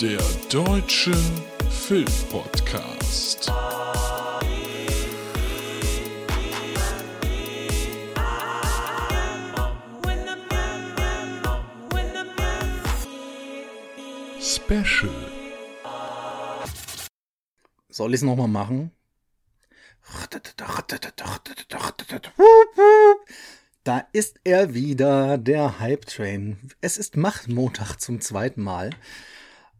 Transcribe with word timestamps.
Der 0.00 0.18
Deutsche 0.50 1.14
Filmpodcast. 1.70 3.52
Special. 14.40 15.10
Soll 17.88 18.14
ich 18.14 18.16
es 18.16 18.22
nochmal 18.22 18.48
machen? 18.48 18.90
Da 23.84 24.08
ist 24.12 24.40
er 24.42 24.74
wieder, 24.74 25.38
der 25.38 25.78
Hype 25.78 26.06
Train. 26.06 26.58
Es 26.80 26.96
ist 26.96 27.16
Machtmontag 27.16 28.00
zum 28.00 28.20
zweiten 28.20 28.62
Mal. 28.62 28.90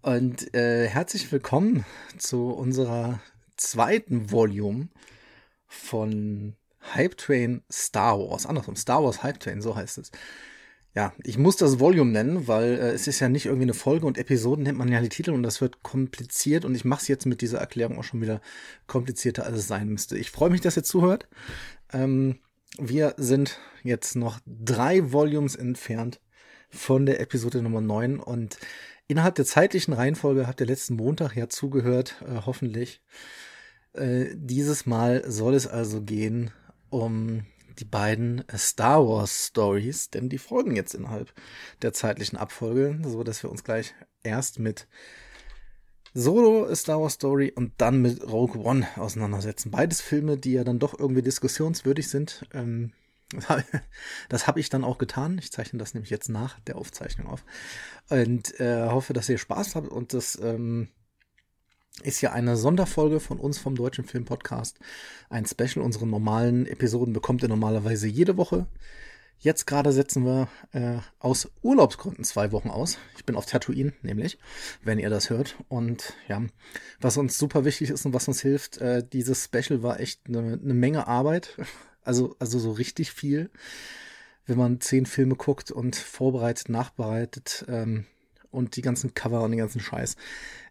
Und 0.05 0.55
äh, 0.55 0.87
herzlich 0.87 1.33
willkommen 1.33 1.87
zu 2.19 2.51
unserer 2.51 3.21
zweiten 3.57 4.31
Volume 4.31 4.89
von 5.67 6.57
Hype 6.95 7.17
Train 7.17 7.63
Star 7.73 8.19
Wars. 8.19 8.45
Andersrum, 8.45 8.77
Star 8.77 9.03
Wars 9.03 9.23
Hype 9.23 9.41
Train, 9.41 9.63
so 9.63 9.75
heißt 9.75 9.97
es. 9.97 10.11
Ja, 10.95 11.15
ich 11.23 11.39
muss 11.39 11.57
das 11.57 11.81
Volume 11.81 12.11
nennen, 12.11 12.47
weil 12.47 12.75
äh, 12.75 12.91
es 12.91 13.09
ist 13.09 13.21
ja 13.21 13.31
nicht 13.31 13.47
irgendwie 13.47 13.63
eine 13.63 13.73
Folge 13.73 14.05
und 14.05 14.19
Episoden 14.19 14.65
nennt 14.65 14.77
man 14.77 14.93
ja 14.93 15.01
die 15.01 15.09
Titel 15.09 15.31
und 15.31 15.43
das 15.43 15.63
wird 15.63 15.83
kompliziert 15.83 16.67
und 16.67 16.75
ich 16.75 16.85
mache 16.85 17.01
es 17.01 17.09
jetzt 17.09 17.25
mit 17.25 17.41
dieser 17.41 17.61
Erklärung 17.61 17.99
auch 17.99 18.05
schon 18.05 18.21
wieder 18.21 18.43
komplizierter, 18.87 19.47
als 19.47 19.57
es 19.57 19.69
sein 19.69 19.89
müsste. 19.89 20.19
Ich 20.19 20.31
freue 20.31 20.51
mich, 20.51 20.61
dass 20.61 20.77
ihr 20.77 20.85
zuhört. 20.85 21.29
Ähm, 21.95 22.41
wir 22.77 23.15
sind 23.17 23.59
jetzt 23.83 24.17
noch 24.17 24.39
drei 24.45 25.13
Volumes 25.13 25.57
entfernt 25.57 26.21
von 26.69 27.07
der 27.07 27.21
Episode 27.21 27.63
Nummer 27.63 27.81
9 27.81 28.21
und 28.21 28.59
innerhalb 29.07 29.35
der 29.35 29.45
zeitlichen 29.45 29.93
Reihenfolge 29.93 30.47
habt 30.47 30.61
ihr 30.61 30.67
letzten 30.67 30.97
Montag 30.97 31.37
ja 31.37 31.49
zugehört, 31.49 32.23
äh, 32.27 32.41
hoffentlich. 32.47 33.03
Äh, 33.93 34.27
dieses 34.35 34.87
Mal 34.87 35.31
soll 35.31 35.55
es 35.55 35.67
also 35.67 36.03
gehen 36.03 36.51
um 36.91 37.45
die 37.79 37.85
beiden 37.85 38.45
Star 38.57 39.07
Wars 39.07 39.49
Stories, 39.49 40.11
denn 40.11 40.29
die 40.29 40.39
folgen 40.39 40.77
jetzt 40.77 40.95
innerhalb 40.95 41.33
der 41.83 41.93
zeitlichen 41.93 42.37
Abfolge, 42.37 42.99
so 43.05 43.25
dass 43.25 43.43
wir 43.43 43.51
uns 43.51 43.65
gleich 43.65 43.95
erst 44.23 44.59
mit 44.59 44.87
Solo 46.15 46.73
Star 46.75 47.01
Wars 47.01 47.15
Story 47.15 47.53
und 47.55 47.73
dann 47.79 48.01
mit 48.01 48.23
Rogue 48.23 48.63
One 48.65 48.87
auseinandersetzen. 48.97 49.73
Beides 49.73 50.01
Filme, 50.01 50.39
die 50.39 50.53
ja 50.53 50.63
dann 50.63 50.79
doch 50.79 50.97
irgendwie 50.97 51.23
diskussionswürdig 51.23 52.09
sind. 52.09 52.47
Ähm, 52.53 52.93
das 54.29 54.47
habe 54.47 54.61
ich 54.61 54.69
dann 54.69 54.85
auch 54.85 54.99
getan. 54.99 55.39
Ich 55.39 55.53
zeichne 55.53 55.79
das 55.79 55.95
nämlich 55.95 56.11
jetzt 56.11 56.29
nach 56.29 56.61
der 56.61 56.77
Aufzeichnung 56.77 57.27
auf 57.27 57.45
und 58.09 58.59
äh, 58.61 58.89
hoffe, 58.89 59.13
dass 59.13 59.29
ihr 59.29 59.39
Spaß 59.39 59.75
habt 59.77 59.89
und 59.89 60.13
das 60.13 60.39
ähm, 60.43 60.89
ist 62.03 62.21
ja 62.21 62.33
eine 62.33 62.57
Sonderfolge 62.57 63.21
von 63.21 63.39
uns 63.39 63.59
vom 63.59 63.77
Deutschen 63.77 64.05
Film 64.05 64.25
Podcast. 64.25 64.79
Ein 65.31 65.47
Special. 65.47 65.85
Unsere 65.85 66.07
normalen 66.07 66.67
Episoden 66.67 67.13
bekommt 67.13 67.43
ihr 67.43 67.49
normalerweise 67.49 68.09
jede 68.09 68.37
Woche. 68.37 68.67
Jetzt 69.39 69.67
gerade 69.67 69.93
setzen 69.93 70.25
wir 70.25 70.49
äh, 70.73 70.99
aus 71.19 71.51
Urlaubsgründen 71.63 72.25
zwei 72.25 72.51
Wochen 72.53 72.71
aus. 72.71 72.99
Ich 73.17 73.25
bin 73.25 73.37
auf 73.37 73.47
Tatooine, 73.47 73.93
nämlich, 74.03 74.39
wenn 74.83 74.99
ihr 74.99 75.11
das 75.11 75.29
hört. 75.29 75.57
Und 75.69 76.15
ja, 76.29 76.43
was 77.01 77.17
uns 77.17 77.37
super 77.37 77.65
wichtig 77.65 77.91
ist 77.91 78.07
und 78.07 78.15
was 78.15 78.27
uns 78.27 78.41
hilft, 78.41 78.79
äh, 78.79 79.07
dieses 79.07 79.45
Special 79.45 79.83
war 79.83 80.01
echt 80.01 80.23
eine, 80.29 80.59
eine 80.63 80.75
Menge 80.75 81.07
Arbeit. 81.07 81.59
Also, 82.05 82.37
also 82.39 82.59
so 82.59 82.73
richtig 82.73 83.13
viel. 83.13 83.51
Wenn 84.47 84.59
man 84.59 84.81
zehn 84.81 85.07
Filme 85.07 85.37
guckt 85.37 85.71
und 85.71 85.97
vorbereitet, 85.97 86.69
nachbereitet, 86.69 87.65
ähm, 87.69 88.05
und 88.55 88.77
die 88.77 88.83
ganzen 88.83 89.15
Cover 89.15 89.43
und 89.43 89.51
den 89.51 89.59
ganzen 89.59 89.81
Scheiß. 89.81 90.17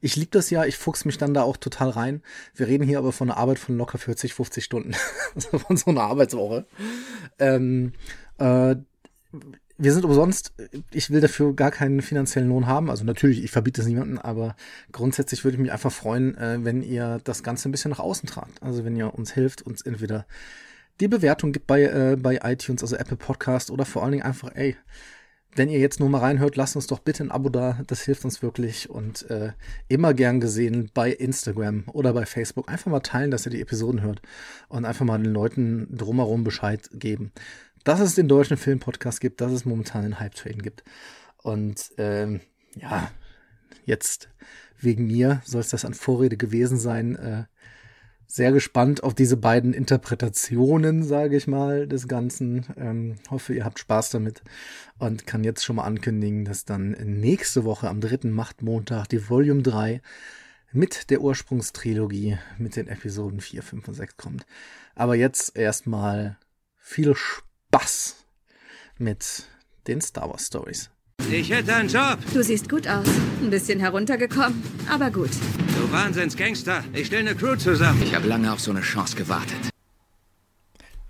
Ich 0.02 0.16
liebe 0.16 0.32
das 0.32 0.50
ja, 0.50 0.66
ich 0.66 0.78
fuchs 0.78 1.06
mich 1.06 1.18
dann 1.18 1.34
da 1.34 1.44
auch 1.44 1.58
total 1.58 1.90
rein. 1.90 2.22
Wir 2.56 2.68
reden 2.68 2.88
hier 2.88 2.98
aber 2.98 3.12
von 3.12 3.30
einer 3.30 3.38
Arbeit 3.38 3.60
von 3.60 3.78
locker 3.78 3.98
40, 3.98 4.34
50 4.34 4.64
Stunden. 4.64 4.94
also 5.36 5.60
von 5.60 5.78
so 5.78 5.92
einer 5.92 6.02
Arbeitswoche. 6.02 6.66
Ähm, 7.38 7.94
äh, 8.38 8.76
wir 9.78 9.92
sind 9.92 10.06
umsonst, 10.06 10.54
ich 10.92 11.10
will 11.10 11.20
dafür 11.20 11.54
gar 11.56 11.72
keinen 11.72 12.02
finanziellen 12.02 12.48
Lohn 12.48 12.68
haben. 12.68 12.90
Also 12.90 13.04
natürlich, 13.04 13.44
ich 13.44 13.52
verbiete 13.52 13.82
es 13.82 13.88
niemandem, 13.88 14.20
aber 14.20 14.56
grundsätzlich 14.92 15.44
würde 15.44 15.56
ich 15.56 15.62
mich 15.62 15.72
einfach 15.72 15.92
freuen, 15.92 16.38
äh, 16.38 16.60
wenn 16.64 16.84
ihr 16.84 17.20
das 17.24 17.44
Ganze 17.44 17.68
ein 17.68 17.72
bisschen 17.72 17.92
nach 17.92 18.00
außen 18.00 18.30
tragt. 18.30 18.64
Also 18.64 18.86
wenn 18.86 18.96
ihr 18.96 19.14
uns 19.14 19.34
hilft, 19.34 19.62
uns 19.64 19.82
entweder 19.82 20.26
die 21.00 21.08
Bewertung 21.08 21.52
gibt 21.52 21.68
bei, 21.68 21.84
äh, 21.84 22.18
bei 22.20 22.40
iTunes, 22.44 22.82
also 22.82 22.96
Apple 22.96 23.18
Podcast 23.18 23.72
oder 23.72 23.86
vor 23.86 24.04
allen 24.04 24.14
Dingen 24.14 24.24
einfach, 24.24 24.52
ey, 24.56 24.76
wenn 25.56 25.70
ihr 25.70 25.80
jetzt 25.80 26.00
nur 26.00 26.10
mal 26.10 26.20
reinhört, 26.20 26.56
lasst 26.56 26.76
uns 26.76 26.88
doch 26.88 27.00
bitte 27.00 27.24
ein 27.24 27.32
Abo 27.32 27.50
da. 27.50 27.80
Das 27.88 28.02
hilft 28.02 28.26
uns 28.26 28.42
wirklich. 28.42 28.90
Und 28.90 29.30
äh, 29.30 29.54
immer 29.88 30.14
gern 30.14 30.40
gesehen 30.40 30.90
bei 30.94 31.12
Instagram 31.12 31.84
oder 31.94 32.14
bei 32.14 32.26
Facebook. 32.26 32.70
Einfach 32.72 32.90
mal 32.90 33.02
teilen, 33.02 33.32
dass 33.32 33.46
ihr 33.46 33.52
die 33.52 33.62
Episoden 33.62 34.02
hört. 34.02 34.22
Und 34.70 34.86
einfach 34.86 35.06
mal 35.06 35.22
den 35.22 35.32
Leuten 35.32 35.96
drumherum 35.96 36.44
Bescheid 36.44 36.90
geben. 36.94 37.32
Dass 37.84 38.00
es 38.00 38.16
den 38.16 38.28
deutschen 38.28 38.58
Filmpodcast 38.58 39.22
gibt, 39.22 39.42
dass 39.42 39.52
es 39.52 39.66
momentan 39.66 40.06
einen 40.06 40.20
Hype 40.20 40.36
Train 40.36 40.62
gibt. 40.62 40.84
Und 41.44 41.92
ähm, 41.98 42.42
ja, 42.76 43.12
jetzt 43.86 44.30
wegen 44.80 45.06
mir 45.06 45.42
soll 45.46 45.62
es 45.62 45.70
das 45.70 45.86
an 45.86 45.94
Vorrede 45.94 46.38
gewesen 46.38 46.80
sein. 46.80 47.16
Äh, 47.16 47.44
sehr 48.34 48.52
gespannt 48.52 49.04
auf 49.04 49.14
diese 49.14 49.38
beiden 49.38 49.74
Interpretationen, 49.74 51.04
sage 51.04 51.38
ich 51.38 51.46
mal, 51.46 51.86
des 51.88 52.08
Ganzen. 52.08 52.66
Ähm, 52.78 53.18
hoffe, 53.30 53.54
ihr 53.54 53.64
habt 53.64 53.78
Spaß 53.78 54.10
damit 54.10 54.42
und 54.98 55.28
kann 55.28 55.44
jetzt 55.44 55.64
schon 55.64 55.76
mal 55.76 55.84
ankündigen, 55.84 56.44
dass 56.44 56.66
dann 56.66 56.94
nächste 56.94 57.64
Woche 57.64 57.90
am 57.90 58.02
dritten 58.02 58.32
Machtmontag 58.32 59.08
die 59.10 59.30
Volume 59.30 59.62
3 59.62 60.02
mit 60.72 61.12
der 61.12 61.22
Ursprungstrilogie 61.22 62.40
mit 62.58 62.76
den 62.76 62.88
Episoden 62.88 63.40
4, 63.40 63.62
5 63.62 63.88
und 63.90 63.94
6 63.94 64.18
kommt. 64.18 64.48
Aber 64.96 65.14
jetzt 65.14 65.56
erstmal 65.56 66.40
viel 66.80 67.14
Spaß 67.16 68.16
mit 68.98 69.48
den 69.86 70.02
Star 70.02 70.28
Wars 70.32 70.48
Stories. 70.48 70.90
Ich 71.34 71.50
hätte 71.50 71.74
einen 71.74 71.90
Job. 71.90 72.20
Du 72.32 72.44
siehst 72.44 72.70
gut 72.70 72.88
aus. 72.88 73.08
Ein 73.42 73.50
bisschen 73.50 73.80
heruntergekommen, 73.80 74.62
aber 74.88 75.10
gut. 75.10 75.32
Du 75.76 75.92
Wahnsinnsgangster. 75.92 76.84
Ich 76.94 77.08
stelle 77.08 77.30
eine 77.30 77.36
Crew 77.36 77.56
zusammen. 77.56 78.04
Ich 78.04 78.14
habe 78.14 78.28
lange 78.28 78.54
auf 78.54 78.60
so 78.60 78.70
eine 78.70 78.82
Chance 78.82 79.16
gewartet. 79.16 79.70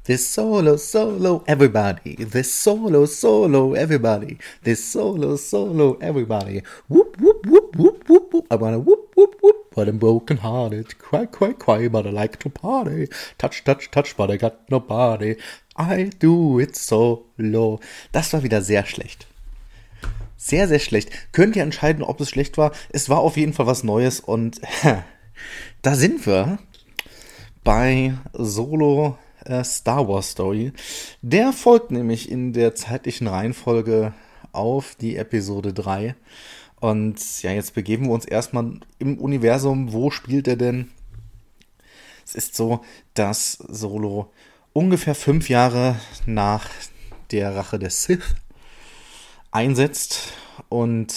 This 0.06 0.34
solo, 0.34 0.78
solo, 0.78 1.44
everybody. 1.46 2.16
This 2.16 2.54
solo, 2.54 3.06
solo, 3.06 3.74
everybody. 3.74 4.38
This 4.64 4.92
solo, 4.92 5.36
solo, 5.36 5.98
everybody. 6.00 6.64
Whoop, 6.88 7.18
whoop, 7.20 7.46
whoop, 7.46 7.76
whoop, 7.76 8.08
whoop, 8.08 8.34
whoop. 8.34 8.48
I 8.50 8.56
wanna 8.56 8.80
whoop, 8.80 9.12
whoop, 9.16 9.36
whoop. 9.42 9.74
But 9.76 9.90
I'm 9.90 9.98
broken 9.98 10.38
hearted. 10.38 10.98
Cry, 11.00 11.26
cry, 11.26 11.52
cry, 11.52 11.90
but 11.90 12.08
I 12.08 12.12
like 12.12 12.40
to 12.40 12.50
party. 12.50 13.08
Touch, 13.38 13.64
touch, 13.66 13.92
touch, 13.92 14.16
but 14.16 14.32
I 14.32 14.38
got 14.38 14.70
nobody. 14.70 15.36
I 15.76 16.12
do 16.20 16.60
it 16.60 16.78
solo. 16.78 17.80
Das 18.14 18.32
war 18.32 18.44
wieder 18.44 18.62
sehr 18.62 18.86
schlecht. 18.86 19.28
Sehr, 20.46 20.68
sehr 20.68 20.80
schlecht. 20.80 21.10
Könnt 21.32 21.56
ihr 21.56 21.64
entscheiden, 21.64 22.04
ob 22.04 22.20
es 22.20 22.30
schlecht 22.30 22.58
war. 22.58 22.74
Es 22.90 23.08
war 23.08 23.20
auf 23.20 23.38
jeden 23.38 23.54
Fall 23.54 23.66
was 23.66 23.86
Neues 23.86 24.20
und 24.20 24.60
da 25.82 25.96
sind 25.96 26.28
wir 26.28 26.58
bei 27.64 28.16
Solo 28.34 29.18
äh, 29.46 29.64
Star 29.64 30.06
Wars 30.10 30.32
Story. 30.32 30.74
Der 31.22 31.54
folgt 31.54 31.92
nämlich 31.92 32.30
in 32.30 32.52
der 32.52 32.76
zeitlichen 32.76 33.28
Reihenfolge 33.28 34.14
auf 34.52 34.96
die 35.00 35.16
Episode 35.16 35.72
3. 35.72 36.14
Und 36.82 37.42
ja, 37.42 37.52
jetzt 37.52 37.74
begeben 37.74 38.08
wir 38.08 38.14
uns 38.14 38.26
erstmal 38.26 38.82
im 39.00 39.20
Universum. 39.20 39.94
Wo 39.94 40.12
spielt 40.12 40.50
er 40.50 40.58
denn? 40.58 40.92
Es 42.26 42.36
ist 42.36 42.58
so, 42.58 42.82
dass 43.14 43.54
Solo 43.54 44.30
ungefähr 44.74 45.16
fünf 45.16 45.48
Jahre 45.48 45.96
nach 46.26 46.70
der 47.32 47.56
Rache 47.56 47.80
des 47.80 48.04
Sith 48.04 48.36
einsetzt 49.54 50.34
und 50.70 51.14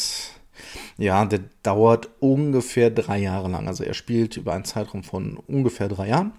ja, 0.99 1.25
der 1.25 1.41
dauert 1.63 2.09
ungefähr 2.21 2.91
drei 2.91 3.19
Jahre 3.19 3.49
lang. 3.49 3.67
Also 3.67 3.85
er 3.85 3.95
spielt 3.95 4.37
über 4.37 4.55
einen 4.55 4.65
Zeitraum 4.65 5.03
von 5.03 5.37
ungefähr 5.37 5.89
drei 5.89 6.09
Jahren 6.09 6.33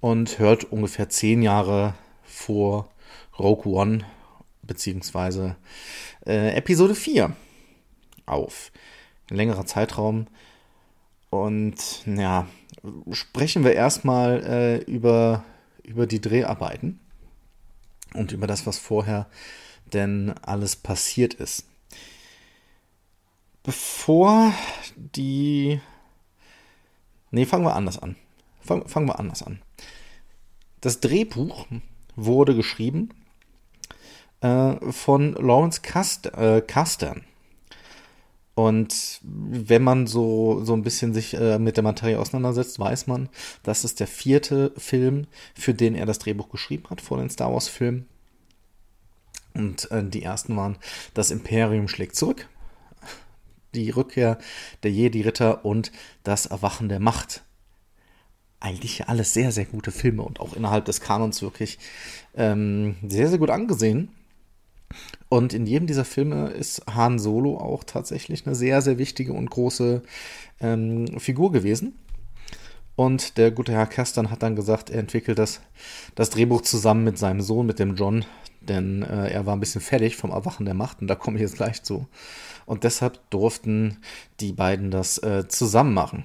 und 0.00 0.38
hört 0.38 0.64
ungefähr 0.64 1.08
zehn 1.08 1.42
Jahre 1.42 1.94
vor 2.22 2.90
Rogue 3.38 3.72
One 3.72 4.04
beziehungsweise 4.62 5.56
äh, 6.26 6.54
Episode 6.56 6.94
4 6.94 7.34
auf. 8.26 8.70
Ein 9.30 9.36
längerer 9.36 9.66
Zeitraum. 9.66 10.26
Und 11.30 12.04
ja, 12.06 12.48
sprechen 13.12 13.64
wir 13.64 13.72
erstmal 13.72 14.44
äh, 14.44 14.76
über, 14.90 15.44
über 15.84 16.06
die 16.06 16.20
Dreharbeiten 16.20 17.00
und 18.14 18.32
über 18.32 18.46
das, 18.46 18.66
was 18.66 18.78
vorher 18.78 19.26
denn 19.90 20.34
alles 20.42 20.76
passiert 20.76 21.34
ist. 21.34 21.66
Bevor 23.62 24.52
die. 24.96 25.80
Nee, 27.30 27.44
fangen 27.44 27.64
wir 27.64 27.76
anders 27.76 27.98
an. 27.98 28.16
Fangen, 28.60 28.88
fangen 28.88 29.06
wir 29.06 29.18
anders 29.18 29.42
an. 29.42 29.60
Das 30.80 31.00
Drehbuch 31.00 31.66
wurde 32.16 32.54
geschrieben 32.54 33.10
äh, 34.40 34.74
von 34.90 35.34
Lawrence 35.34 35.82
Cast 35.82 36.26
äh, 36.26 36.62
Castern. 36.66 37.24
Und 38.54 39.20
wenn 39.22 39.82
man 39.82 40.06
so, 40.06 40.62
so 40.64 40.74
ein 40.74 40.82
bisschen 40.82 41.14
sich 41.14 41.34
äh, 41.34 41.58
mit 41.58 41.76
der 41.76 41.84
Materie 41.84 42.18
auseinandersetzt, 42.18 42.78
weiß 42.78 43.06
man, 43.06 43.28
das 43.62 43.84
ist 43.84 44.00
der 44.00 44.06
vierte 44.06 44.72
Film, 44.76 45.26
für 45.54 45.72
den 45.72 45.94
er 45.94 46.04
das 46.04 46.18
Drehbuch 46.18 46.50
geschrieben 46.50 46.84
hat, 46.90 47.00
vor 47.00 47.18
den 47.18 47.30
Star 47.30 47.52
Wars-Filmen. 47.52 48.06
Und 49.54 49.90
äh, 49.90 50.04
die 50.04 50.22
ersten 50.22 50.56
waren 50.56 50.76
Das 51.14 51.30
Imperium 51.30 51.88
schlägt 51.88 52.16
zurück, 52.16 52.48
die 53.74 53.90
Rückkehr 53.90 54.38
der 54.82 54.92
Jedi-Ritter 54.92 55.64
und 55.64 55.92
Das 56.22 56.46
Erwachen 56.46 56.88
der 56.88 57.00
Macht. 57.00 57.42
Eigentlich 58.60 59.08
alles 59.08 59.32
sehr, 59.32 59.52
sehr 59.52 59.64
gute 59.64 59.90
Filme 59.90 60.22
und 60.22 60.38
auch 60.40 60.54
innerhalb 60.54 60.84
des 60.84 61.00
Kanons 61.00 61.40
wirklich 61.40 61.78
ähm, 62.34 62.96
sehr, 63.06 63.28
sehr 63.28 63.38
gut 63.38 63.50
angesehen. 63.50 64.10
Und 65.28 65.54
in 65.54 65.66
jedem 65.66 65.86
dieser 65.86 66.04
Filme 66.04 66.48
ist 66.48 66.82
Han 66.92 67.18
Solo 67.18 67.56
auch 67.58 67.84
tatsächlich 67.84 68.46
eine 68.46 68.54
sehr, 68.54 68.82
sehr 68.82 68.98
wichtige 68.98 69.32
und 69.32 69.48
große 69.48 70.02
ähm, 70.60 71.18
Figur 71.18 71.52
gewesen. 71.52 71.94
Und 72.96 73.38
der 73.38 73.50
gute 73.50 73.72
Herr 73.72 73.86
Kastan 73.86 74.30
hat 74.30 74.42
dann 74.42 74.56
gesagt, 74.56 74.90
er 74.90 74.98
entwickelt 74.98 75.38
das, 75.38 75.60
das 76.16 76.28
Drehbuch 76.30 76.62
zusammen 76.62 77.04
mit 77.04 77.16
seinem 77.16 77.40
Sohn, 77.40 77.66
mit 77.66 77.78
dem 77.78 77.94
John, 77.94 78.24
denn 78.60 79.02
äh, 79.02 79.30
er 79.30 79.46
war 79.46 79.56
ein 79.56 79.60
bisschen 79.60 79.80
fertig 79.80 80.16
vom 80.16 80.30
Erwachen 80.30 80.66
der 80.66 80.74
Macht 80.74 81.00
und 81.00 81.08
da 81.08 81.14
komme 81.14 81.36
ich 81.36 81.42
jetzt 81.42 81.56
gleich 81.56 81.82
zu. 81.82 82.06
Und 82.66 82.84
deshalb 82.84 83.18
durften 83.30 83.98
die 84.40 84.52
beiden 84.52 84.90
das 84.90 85.18
äh, 85.18 85.48
zusammen 85.48 85.94
machen. 85.94 86.24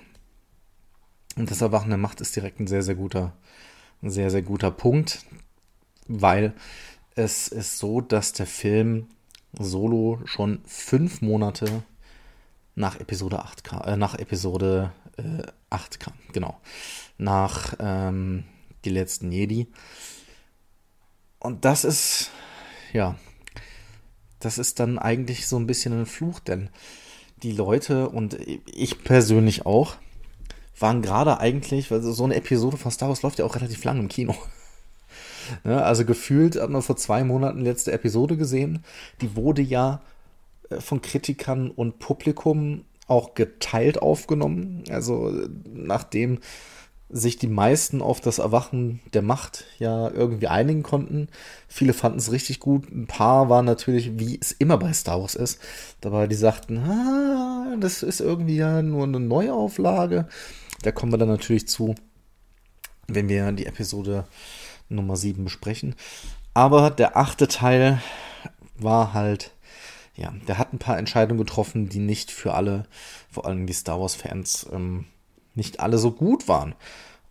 Und 1.38 1.52
das 1.52 1.62
Erwachen 1.62 1.90
der 1.90 1.98
Macht 1.98 2.22
ist 2.22 2.36
direkt 2.36 2.60
ein 2.60 2.68
sehr, 2.68 2.84
sehr 2.84 2.96
guter, 2.96 3.34
ein 4.02 4.10
sehr, 4.10 4.30
sehr 4.30 4.42
guter 4.42 4.72
Punkt, 4.72 5.26
weil 6.08 6.54
es 7.16 7.48
ist 7.48 7.78
so, 7.78 8.02
dass 8.02 8.34
der 8.34 8.48
Film 8.48 9.08
Solo 9.58 10.20
schon 10.26 10.60
fünf 10.66 11.22
Monate 11.22 11.84
nach 12.76 13.00
Episode 13.00 13.40
8 13.40 13.64
kam, 13.64 13.82
äh, 13.82 13.98
nach 13.98 14.16
Episode 14.16 14.92
äh, 15.18 15.44
8 15.70 16.00
kam, 16.00 16.14
genau. 16.34 16.60
Nach 17.18 17.76
ähm, 17.80 18.44
Die 18.84 18.90
letzten 18.90 19.32
Jedi. 19.32 19.68
Und 21.46 21.64
das 21.64 21.86
ist, 21.86 22.32
ja, 22.92 23.16
das 24.40 24.58
ist 24.58 24.80
dann 24.80 25.00
eigentlich 25.00 25.48
so 25.48 25.58
ein 25.58 25.68
bisschen 25.68 25.94
ein 25.94 26.06
Fluch, 26.06 26.40
denn 26.40 26.70
die 27.44 27.52
Leute 27.52 28.10
und 28.10 28.38
ich 28.66 29.04
persönlich 29.04 29.66
auch 29.66 29.96
waren 30.80 31.02
gerade 31.02 31.40
eigentlich, 31.40 31.92
weil 31.92 32.02
so 32.02 32.24
eine 32.24 32.36
Episode 32.36 32.78
von 32.78 32.92
Star 32.92 33.10
Wars 33.10 33.22
läuft 33.22 33.40
ja 33.40 33.46
auch 33.46 33.56
relativ 33.56 33.84
lang 33.84 34.00
im 34.00 34.10
Kino. 34.10 34.36
Ne, 35.64 35.84
also 35.84 36.06
gefühlt 36.06 36.60
hat 36.60 36.72
man 36.72 36.82
vor 36.82 36.98
zwei 36.98 37.24
Monaten 37.24 37.62
letzte 37.62 37.92
Episode 37.92 38.36
gesehen. 38.36 38.84
Die 39.22 39.36
wurde 39.36 39.62
ja 39.62 40.02
äh, 40.72 40.82
von 40.82 41.04
Kritikern 41.04 41.70
und 41.70 42.00
Publikum 42.00 42.84
auch 43.06 43.36
geteilt 43.36 44.02
aufgenommen. 44.02 44.84
Also 44.90 45.32
nachdem 45.72 46.40
sich 47.10 47.38
die 47.38 47.48
meisten 47.48 48.02
auf 48.02 48.20
das 48.20 48.40
Erwachen 48.40 49.00
der 49.14 49.22
Macht 49.22 49.66
ja 49.78 50.10
irgendwie 50.10 50.48
einigen 50.48 50.84
konnten. 50.84 51.28
Viele 51.68 51.94
fanden 51.94 52.18
es 52.18 52.32
richtig 52.32 52.60
gut. 52.60 52.92
Ein 52.92 53.08
paar 53.08 53.48
waren 53.50 53.66
natürlich, 53.66 54.18
wie 54.20 54.40
es 54.40 54.52
immer 54.52 54.78
bei 54.78 54.92
Star 54.92 55.22
Wars 55.22 55.36
ist, 55.36 55.60
dabei 56.02 56.28
die 56.28 56.36
sagten, 56.36 56.80
ah, 56.80 57.76
das 57.80 58.02
ist 58.02 58.22
irgendwie 58.22 58.58
ja 58.58 58.82
nur 58.82 59.04
eine 59.04 59.20
Neuauflage. 59.20 60.28
Da 60.82 60.92
kommen 60.92 61.14
wir 61.14 61.18
dann 61.18 61.30
natürlich 61.30 61.68
zu, 61.68 61.96
wenn 63.08 63.30
wir 63.30 63.52
die 63.52 63.68
Episode 63.68 64.26
Nummer 64.90 65.16
7 65.16 65.44
besprechen. 65.44 65.96
Aber 66.54 66.90
der 66.90 67.18
achte 67.18 67.48
Teil 67.48 68.02
war 68.78 69.14
halt, 69.14 69.52
ja, 70.16 70.34
der 70.48 70.58
hat 70.58 70.74
ein 70.74 70.80
paar 70.80 70.98
Entscheidungen 70.98 71.40
getroffen, 71.40 71.90
die 71.90 72.00
nicht 72.00 72.32
für 72.32 72.54
alle, 72.54 72.86
vor 73.30 73.46
allem 73.46 73.68
die 73.68 73.74
Star 73.74 74.00
Wars-Fans, 74.00 74.68
ähm, 74.72 75.06
nicht 75.56 75.80
alle 75.80 75.98
so 75.98 76.12
gut 76.12 76.48
waren. 76.48 76.76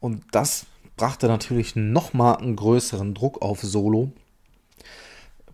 Und 0.00 0.22
das 0.32 0.66
brachte 0.96 1.28
natürlich 1.28 1.76
nochmal 1.76 2.36
einen 2.36 2.56
größeren 2.56 3.14
Druck 3.14 3.42
auf 3.42 3.62
Solo. 3.62 4.12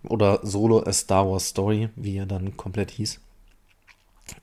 Oder 0.02 0.40
Solo 0.42 0.82
A 0.82 0.92
Star 0.92 1.28
Wars 1.30 1.48
Story, 1.48 1.90
wie 1.96 2.16
er 2.16 2.26
dann 2.26 2.56
komplett 2.56 2.90
hieß. 2.90 3.20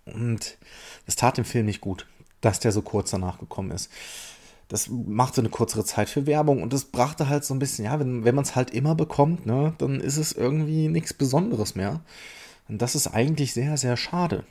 Und 0.06 0.57
es 1.06 1.15
tat 1.15 1.38
dem 1.38 1.45
Film 1.45 1.65
nicht 1.65 1.81
gut, 1.81 2.06
dass 2.41 2.59
der 2.59 2.71
so 2.71 2.81
kurz 2.81 3.12
danach 3.12 3.39
gekommen 3.39 3.71
ist. 3.71 3.89
Das 4.68 4.89
machte 4.89 5.41
eine 5.41 5.50
kürzere 5.50 5.85
Zeit 5.85 6.09
für 6.09 6.25
Werbung 6.25 6.62
und 6.62 6.74
es 6.74 6.85
brachte 6.85 7.29
halt 7.29 7.45
so 7.45 7.53
ein 7.53 7.59
bisschen, 7.59 7.85
ja, 7.85 8.00
wenn, 8.00 8.25
wenn 8.25 8.35
man 8.35 8.44
es 8.44 8.56
halt 8.56 8.71
immer 8.71 8.95
bekommt, 8.95 9.45
ne, 9.45 9.74
dann 9.77 10.01
ist 10.01 10.18
es 10.18 10.33
irgendwie 10.33 10.89
nichts 10.89 11.13
Besonderes 11.13 11.75
mehr. 11.75 12.01
Und 12.68 12.81
das 12.81 12.94
ist 12.94 13.07
eigentlich 13.07 13.53
sehr, 13.53 13.77
sehr 13.77 13.95
schade. 13.95 14.44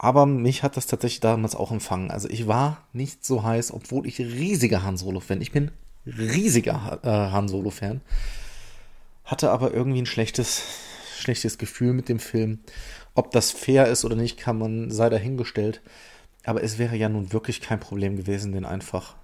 Aber 0.00 0.26
mich 0.26 0.62
hat 0.62 0.76
das 0.76 0.86
tatsächlich 0.86 1.18
damals 1.18 1.56
auch 1.56 1.72
empfangen. 1.72 2.12
Also 2.12 2.28
ich 2.30 2.46
war 2.46 2.84
nicht 2.92 3.24
so 3.24 3.42
heiß, 3.42 3.72
obwohl 3.72 4.06
ich 4.06 4.20
riesiger 4.20 4.84
Han 4.84 4.96
Solo-Fan. 4.96 5.40
Ich 5.40 5.50
bin 5.50 5.72
riesiger 6.06 7.00
äh, 7.02 7.08
Han 7.08 7.48
Solo-Fan. 7.48 8.00
Hatte 9.24 9.50
aber 9.50 9.74
irgendwie 9.74 10.00
ein 10.00 10.06
schlechtes, 10.06 10.62
schlechtes 11.18 11.58
Gefühl 11.58 11.94
mit 11.94 12.08
dem 12.08 12.20
Film. 12.20 12.60
Ob 13.16 13.32
das 13.32 13.50
fair 13.50 13.88
ist 13.88 14.04
oder 14.04 14.14
nicht, 14.14 14.38
kann 14.38 14.56
man 14.56 14.92
sei 14.92 15.08
dahingestellt. 15.08 15.82
Aber 16.44 16.62
es 16.62 16.78
wäre 16.78 16.94
ja 16.94 17.08
nun 17.08 17.32
wirklich 17.32 17.60
kein 17.60 17.80
Problem 17.80 18.16
gewesen, 18.16 18.52
den 18.52 18.64
einfach 18.64 19.16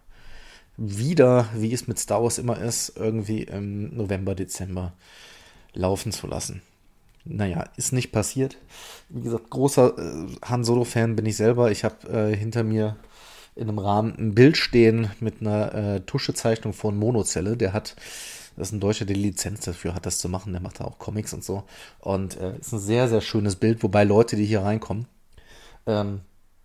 wieder, 0.76 1.48
wie 1.54 1.72
es 1.72 1.86
mit 1.86 2.00
Star 2.00 2.20
Wars 2.20 2.38
immer 2.38 2.60
ist, 2.60 2.94
irgendwie 2.96 3.44
im 3.44 3.96
November, 3.96 4.34
Dezember 4.34 4.92
laufen 5.72 6.10
zu 6.10 6.26
lassen 6.26 6.62
naja, 7.24 7.64
ist 7.76 7.92
nicht 7.92 8.12
passiert. 8.12 8.58
Wie 9.08 9.22
gesagt, 9.22 9.50
großer 9.50 9.98
äh, 9.98 10.26
Han 10.44 10.64
Solo-Fan 10.64 11.16
bin 11.16 11.26
ich 11.26 11.36
selber. 11.36 11.70
Ich 11.70 11.84
habe 11.84 12.08
äh, 12.08 12.36
hinter 12.36 12.64
mir 12.64 12.96
in 13.56 13.68
einem 13.68 13.78
Rahmen 13.78 14.14
ein 14.18 14.34
Bild 14.34 14.56
stehen 14.56 15.10
mit 15.20 15.40
einer 15.40 15.74
äh, 15.74 16.00
Tuschezeichnung 16.00 16.72
von 16.72 16.96
Monozelle. 16.96 17.56
Der 17.56 17.72
hat, 17.72 17.96
das 18.56 18.68
ist 18.68 18.72
ein 18.72 18.80
Deutscher, 18.80 19.04
der 19.04 19.16
die 19.16 19.22
Lizenz 19.22 19.60
dafür 19.60 19.94
hat, 19.94 20.06
das 20.06 20.18
zu 20.18 20.28
machen. 20.28 20.52
Der 20.52 20.60
macht 20.60 20.80
da 20.80 20.84
auch 20.84 20.98
Comics 20.98 21.32
und 21.32 21.44
so. 21.44 21.64
Und 22.00 22.36
äh, 22.36 22.58
ist 22.58 22.72
ein 22.72 22.78
sehr, 22.78 23.08
sehr 23.08 23.20
schönes 23.20 23.56
Bild, 23.56 23.82
wobei 23.82 24.04
Leute, 24.04 24.36
die 24.36 24.44
hier 24.44 24.62
reinkommen, 24.62 25.06
ähm, 25.86 26.20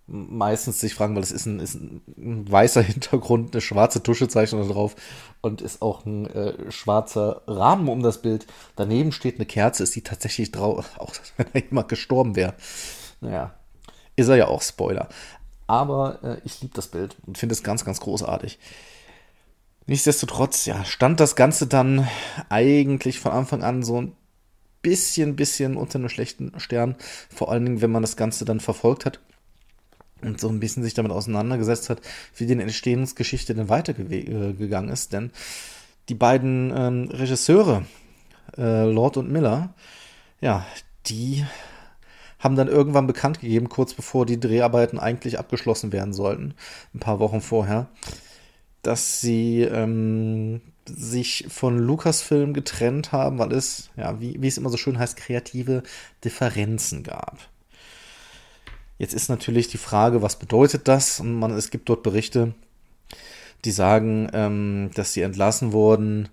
meistens 0.09 0.79
sich 0.79 0.95
fragen, 0.95 1.15
weil 1.15 1.23
es 1.23 1.31
ist 1.31 1.45
ein, 1.45 1.59
ist 1.59 1.75
ein, 1.75 2.01
weißer 2.49 2.81
Hintergrund, 2.83 3.53
eine 3.53 3.61
schwarze 3.61 4.01
Tuschezeichnung 4.03 4.67
drauf 4.67 4.95
und 5.41 5.61
ist 5.61 5.81
auch 5.81 6.05
ein 6.05 6.27
äh, 6.27 6.71
schwarzer 6.71 7.41
Rahmen 7.47 7.87
um 7.87 8.01
das 8.01 8.21
Bild. 8.21 8.47
Daneben 8.75 9.11
steht 9.11 9.35
eine 9.35 9.45
Kerze, 9.45 9.83
ist 9.83 9.95
die 9.95 10.03
tatsächlich 10.03 10.51
drauf, 10.51 10.91
auch 10.97 11.13
wenn 11.37 11.47
er 11.53 11.63
jemand 11.63 11.89
gestorben 11.89 12.35
wäre. 12.35 12.55
Naja, 13.21 13.53
ist 14.15 14.27
er 14.27 14.35
ja 14.35 14.47
auch 14.47 14.61
Spoiler. 14.61 15.09
Aber 15.67 16.19
äh, 16.23 16.37
ich 16.45 16.61
liebe 16.61 16.73
das 16.73 16.87
Bild 16.87 17.17
und 17.25 17.37
finde 17.37 17.53
es 17.53 17.63
ganz, 17.63 17.85
ganz 17.85 17.99
großartig. 17.99 18.57
Nichtsdestotrotz, 19.85 20.65
ja, 20.65 20.85
stand 20.85 21.19
das 21.19 21.35
Ganze 21.35 21.67
dann 21.67 22.07
eigentlich 22.49 23.19
von 23.19 23.31
Anfang 23.31 23.63
an 23.63 23.83
so 23.83 24.01
ein 24.01 24.15
bisschen, 24.81 25.35
bisschen 25.35 25.77
unter 25.77 25.99
einem 25.99 26.09
schlechten 26.09 26.59
Stern. 26.59 26.95
Vor 27.29 27.51
allen 27.51 27.65
Dingen, 27.65 27.81
wenn 27.81 27.91
man 27.91 28.03
das 28.03 28.15
Ganze 28.15 28.45
dann 28.45 28.59
verfolgt 28.59 29.05
hat 29.05 29.19
und 30.21 30.39
so 30.39 30.49
ein 30.49 30.59
bisschen 30.59 30.83
sich 30.83 30.93
damit 30.93 31.11
auseinandergesetzt 31.11 31.89
hat, 31.89 32.01
wie 32.35 32.45
die 32.45 32.53
Entstehungsgeschichte 32.53 33.53
denn 33.55 33.69
weitergegangen 33.69 34.91
ist. 34.91 35.13
Denn 35.13 35.31
die 36.09 36.15
beiden 36.15 36.73
ähm, 36.75 37.09
Regisseure, 37.11 37.85
äh, 38.57 38.85
Lord 38.85 39.17
und 39.17 39.31
Miller, 39.31 39.73
ja, 40.41 40.65
die 41.05 41.45
haben 42.39 42.55
dann 42.55 42.67
irgendwann 42.67 43.07
bekannt 43.07 43.41
gegeben, 43.41 43.69
kurz 43.69 43.93
bevor 43.93 44.25
die 44.25 44.39
Dreharbeiten 44.39 44.99
eigentlich 44.99 45.37
abgeschlossen 45.37 45.91
werden 45.91 46.13
sollten, 46.13 46.53
ein 46.93 46.99
paar 46.99 47.19
Wochen 47.19 47.41
vorher, 47.41 47.89
dass 48.81 49.19
sie 49.19 49.61
ähm, 49.61 50.61
sich 50.85 51.45
von 51.49 51.77
Lucasfilm 51.77 52.53
getrennt 52.53 53.11
haben, 53.11 53.37
weil 53.37 53.51
es, 53.51 53.89
ja, 53.97 54.19
wie, 54.21 54.41
wie 54.41 54.47
es 54.47 54.57
immer 54.57 54.69
so 54.69 54.77
schön 54.77 54.97
heißt, 54.97 55.17
kreative 55.17 55.83
Differenzen 56.23 57.03
gab. 57.03 57.37
Jetzt 58.99 59.13
ist 59.13 59.29
natürlich 59.29 59.69
die 59.69 59.77
Frage, 59.77 60.21
was 60.21 60.37
bedeutet 60.37 60.87
das? 60.87 61.21
Und 61.21 61.39
man, 61.39 61.51
es 61.51 61.71
gibt 61.71 61.87
dort 61.87 62.03
Berichte, 62.03 62.53
die 63.65 63.71
sagen, 63.71 64.29
ähm, 64.33 64.91
dass 64.93 65.13
sie 65.13 65.21
entlassen 65.21 65.71
wurden, 65.71 66.27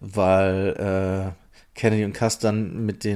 weil 0.00 1.32
äh, 1.34 1.50
Kennedy 1.74 2.04
und 2.04 2.12
Kastan 2.12 2.84
mit, 2.84 3.06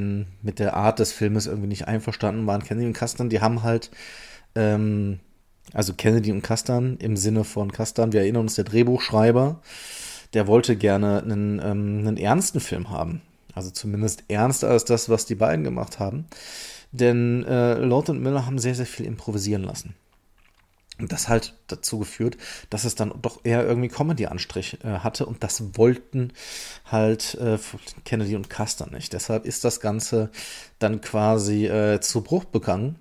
mit 0.42 0.58
der 0.58 0.75
Art 0.75 0.99
des 0.99 1.12
Filmes 1.12 1.46
irgendwie 1.46 1.68
nicht 1.68 1.87
einverstanden 1.87 2.46
waren. 2.46 2.64
Kennedy 2.64 2.87
und 2.87 2.94
Kastan, 2.94 3.28
die 3.28 3.42
haben 3.42 3.62
halt, 3.62 3.90
ähm, 4.54 5.20
also 5.75 5.92
Kennedy 5.92 6.32
und 6.32 6.40
Kastan 6.40 6.96
im 6.96 7.18
Sinne 7.18 7.44
von 7.44 7.73
Kastan, 7.73 8.12
wir 8.12 8.20
erinnern 8.20 8.42
uns, 8.42 8.54
der 8.54 8.64
Drehbuchschreiber, 8.64 9.61
der 10.32 10.46
wollte 10.46 10.76
gerne 10.76 11.23
einen, 11.23 11.58
ähm, 11.62 11.99
einen 12.06 12.16
ernsten 12.16 12.61
Film 12.61 12.88
haben. 12.88 13.20
Also 13.54 13.70
zumindest 13.70 14.25
ernster 14.28 14.70
als 14.70 14.87
das, 14.87 15.11
was 15.11 15.26
die 15.26 15.34
beiden 15.34 15.62
gemacht 15.62 15.99
haben. 15.99 16.26
Denn 16.94 17.44
äh, 17.44 17.74
Lord 17.74 18.08
und 18.08 18.22
Miller 18.22 18.46
haben 18.46 18.60
sehr, 18.60 18.76
sehr 18.76 18.86
viel 18.86 19.04
improvisieren 19.04 19.64
lassen. 19.64 19.96
das 21.00 21.28
halt 21.28 21.54
dazu 21.66 21.98
geführt, 21.98 22.36
dass 22.70 22.84
es 22.84 22.94
dann 22.94 23.12
doch 23.20 23.40
eher 23.42 23.66
irgendwie 23.66 23.88
Comedy-Anstrich 23.88 24.78
äh, 24.84 25.00
hatte 25.00 25.26
und 25.26 25.42
das 25.42 25.76
wollten 25.76 26.32
halt 26.84 27.34
äh, 27.34 27.58
Kennedy 28.04 28.36
und 28.36 28.48
Custer 28.48 28.88
nicht. 28.92 29.12
Deshalb 29.12 29.44
ist 29.44 29.64
das 29.64 29.80
Ganze 29.80 30.30
dann 30.78 31.00
quasi 31.00 31.66
äh, 31.66 32.00
zu 32.00 32.20
Bruch 32.20 32.44
begangen 32.44 32.94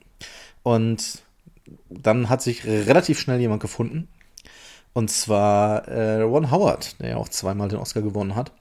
und 0.64 1.22
dann 1.92 2.30
hat 2.30 2.42
sich 2.42 2.66
relativ 2.66 3.20
schnell 3.20 3.40
jemand 3.40 3.62
gefunden 3.62 4.08
und 4.94 5.12
zwar 5.12 5.88
äh, 5.88 6.22
Ron 6.22 6.50
Howard, 6.50 7.00
der 7.00 7.10
ja 7.12 7.18
auch 7.18 7.30
zweimal 7.30 7.70
den 7.70 7.78
Oscar 7.78 8.02
gewonnen 8.02 8.36
hat. 8.36 8.52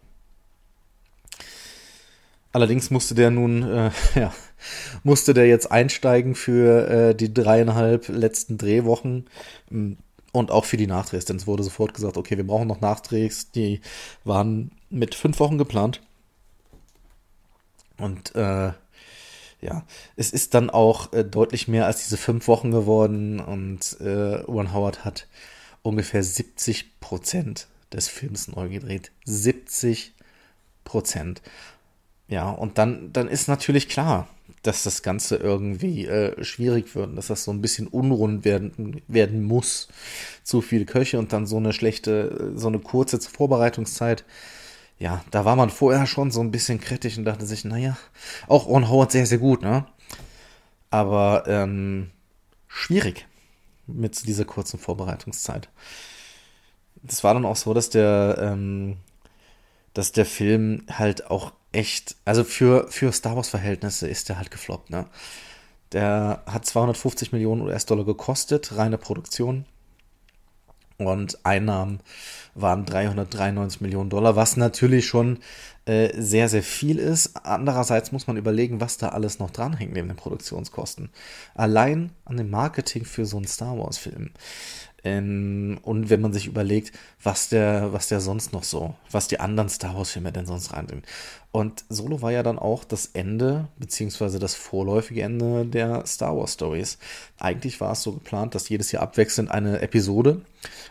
Allerdings 2.53 2.91
musste 2.91 3.15
der 3.15 3.31
nun, 3.31 3.63
äh, 3.63 3.91
ja, 4.15 4.33
musste 5.03 5.35
der 5.35 5.47
jetzt 5.47 5.71
einsteigen 5.71 6.35
für 6.35 6.89
äh, 6.89 7.15
die 7.15 7.33
dreieinhalb 7.33 8.09
letzten 8.09 8.59
Drehwochen 8.59 9.27
mm, 9.71 9.93
und 10.33 10.51
auch 10.51 10.65
für 10.65 10.77
die 10.77 10.87
Nachdrehs, 10.87 11.25
denn 11.25 11.37
es 11.37 11.47
wurde 11.47 11.63
sofort 11.63 11.95
gesagt, 11.95 12.17
okay, 12.17 12.37
wir 12.37 12.47
brauchen 12.47 12.69
noch 12.69 12.81
Nachdrehs, 12.81 13.51
die 13.51 13.81
waren 14.25 14.71
mit 14.89 15.15
fünf 15.15 15.41
Wochen 15.41 15.59
geplant. 15.59 16.01
Und 17.99 18.35
äh, 18.35 18.73
ja, 19.63 19.85
es 20.17 20.33
ist 20.33 20.55
dann 20.55 20.71
auch 20.71 21.13
äh, 21.13 21.25
deutlich 21.25 21.69
mehr 21.69 21.87
als 21.87 22.03
diese 22.03 22.17
fünf 22.17 22.49
Wochen 22.49 22.71
geworden 22.71 23.41
und 23.41 24.01
äh, 24.01 24.35
Ron 24.43 24.73
Howard 24.73 25.05
hat 25.05 25.29
ungefähr 25.83 26.23
70 26.23 27.01
Prozent 27.01 27.69
des 27.93 28.09
Films 28.09 28.49
neu 28.49 28.69
gedreht. 28.69 29.13
70 29.25 30.15
Prozent. 30.85 31.43
Ja, 32.29 32.51
und 32.51 32.79
dann, 32.79 33.13
dann 33.13 33.29
ist 33.29 33.49
natürlich 33.49 33.89
klar, 33.89 34.29
dass 34.63 34.85
das 34.85 35.03
Ganze 35.03 35.37
irgendwie 35.37 36.07
äh, 36.07 36.43
schwierig 36.45 36.95
wird, 36.95 37.17
dass 37.19 37.27
das 37.27 37.45
so 37.45 37.53
ein 37.53 37.61
bisschen 37.61 37.89
unrund 37.89 38.45
werden, 38.45 39.03
werden 39.09 39.43
muss. 39.43 39.89
Zu 40.45 40.61
viele 40.61 40.85
Köche 40.85 41.19
und 41.19 41.33
dann 41.33 41.47
so 41.47 41.57
eine 41.57 41.73
schlechte, 41.73 42.53
so 42.55 42.69
eine 42.69 42.79
kurze 42.79 43.21
Vorbereitungszeit. 43.21 44.25
Ja, 44.99 45.25
da 45.33 45.45
war 45.45 45.57
man 45.57 45.71
vorher 45.71 46.07
schon 46.07 46.31
so 46.31 46.41
ein 46.41 46.53
bisschen 46.53 46.81
kritisch 46.81 47.19
und 47.19 47.25
dachte 47.25 47.45
sich, 47.45 47.65
naja, 47.65 47.97
auch 48.47 48.67
Ron 48.67 48.89
Howard 48.89 49.11
sehr, 49.11 49.27
sehr 49.27 49.39
gut, 49.39 49.63
ne? 49.63 49.85
Aber 50.91 51.45
ähm, 51.49 52.11
schwierig 52.69 53.27
mit 53.87 54.27
dieser 54.27 54.45
kurzen 54.45 54.79
Vorbereitungszeit. 54.79 55.69
Das 57.03 57.25
war 57.25 57.35
dann 57.35 57.45
auch 57.45 57.57
so, 57.57 57.75
dass 57.75 57.91
der, 57.91 58.39
ähm, 58.41 58.97
dass 59.93 60.13
der 60.13 60.27
Film 60.27 60.85
halt 60.89 61.31
auch 61.31 61.53
echt, 61.73 62.17
also 62.25 62.45
für, 62.45 62.89
für 62.89 63.13
Star 63.13 63.37
Wars-Verhältnisse 63.37 64.09
ist 64.09 64.29
der 64.29 64.39
halt 64.39 64.51
gefloppt, 64.51 64.91
ne? 64.91 65.07
Der 65.93 66.43
hat 66.47 66.65
250 66.65 67.33
Millionen 67.33 67.63
US-Dollar 67.63 68.05
gekostet, 68.05 68.77
reine 68.77 68.97
Produktion. 68.97 69.67
Und 70.97 71.45
Einnahmen 71.45 72.01
waren 72.55 72.85
393 72.85 73.81
Millionen 73.81 74.09
Dollar, 74.09 74.37
was 74.37 74.57
natürlich 74.57 75.07
schon 75.07 75.39
äh, 75.85 76.11
sehr, 76.17 76.49
sehr 76.49 76.63
viel 76.63 76.99
ist. 76.99 77.45
Andererseits 77.45 78.13
muss 78.13 78.27
man 78.27 78.37
überlegen, 78.37 78.81
was 78.81 78.99
da 78.99 79.09
alles 79.09 79.39
noch 79.39 79.51
dranhängt 79.51 79.93
neben 79.93 80.09
den 80.09 80.17
Produktionskosten. 80.17 81.11
Allein 81.55 82.13
an 82.25 82.37
dem 82.37 82.51
Marketing 82.51 83.05
für 83.05 83.27
so 83.27 83.37
einen 83.37 83.49
Star 83.49 83.77
Wars-Film. 83.77 84.31
Ähm, 85.05 85.79
und 85.83 86.11
wenn 86.11 86.21
man 86.21 86.33
sich 86.33 86.47
überlegt, 86.47 86.93
was 87.23 87.49
der, 87.49 87.93
was 87.93 88.09
der 88.09 88.21
sonst 88.21 88.53
noch 88.53 88.63
so, 88.63 88.95
was 89.11 89.29
die 89.29 89.41
anderen 89.41 89.69
Star 89.69 89.97
Wars-Filme 89.97 90.33
denn 90.33 90.47
sonst 90.47 90.73
reinbringen. 90.73 91.05
Und 91.51 91.85
Solo 91.89 92.23
war 92.23 92.33
ja 92.33 92.43
dann 92.43 92.59
auch 92.59 92.85
das 92.85 93.07
Ende, 93.07 93.69
beziehungsweise 93.79 94.39
das 94.39 94.55
vorläufige 94.55 95.23
Ende 95.23 95.67
der 95.67 96.07
Star 96.07 96.37
Wars 96.37 96.55
Stories. 96.55 96.99
Eigentlich 97.39 97.81
war 97.81 97.93
es 97.93 98.03
so 98.03 98.13
geplant, 98.13 98.55
dass 98.55 98.69
jedes 98.69 98.93
Jahr 98.93 99.03
abwechselnd 99.03 99.51
eine 99.51 99.83
Episode 99.83 100.43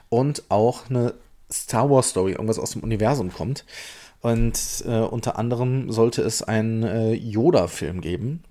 und 0.09 0.43
auch 0.49 0.89
eine 0.89 1.13
Star 1.51 1.89
Wars 1.89 2.09
Story, 2.09 2.31
irgendwas 2.31 2.59
aus 2.59 2.71
dem 2.71 2.83
Universum 2.83 3.31
kommt. 3.33 3.65
Und 4.21 4.83
äh, 4.85 4.99
unter 4.99 5.39
anderem 5.39 5.91
sollte 5.91 6.21
es 6.21 6.43
einen 6.43 6.83
äh, 6.83 7.13
Yoda-Film 7.13 8.01
geben. 8.01 8.43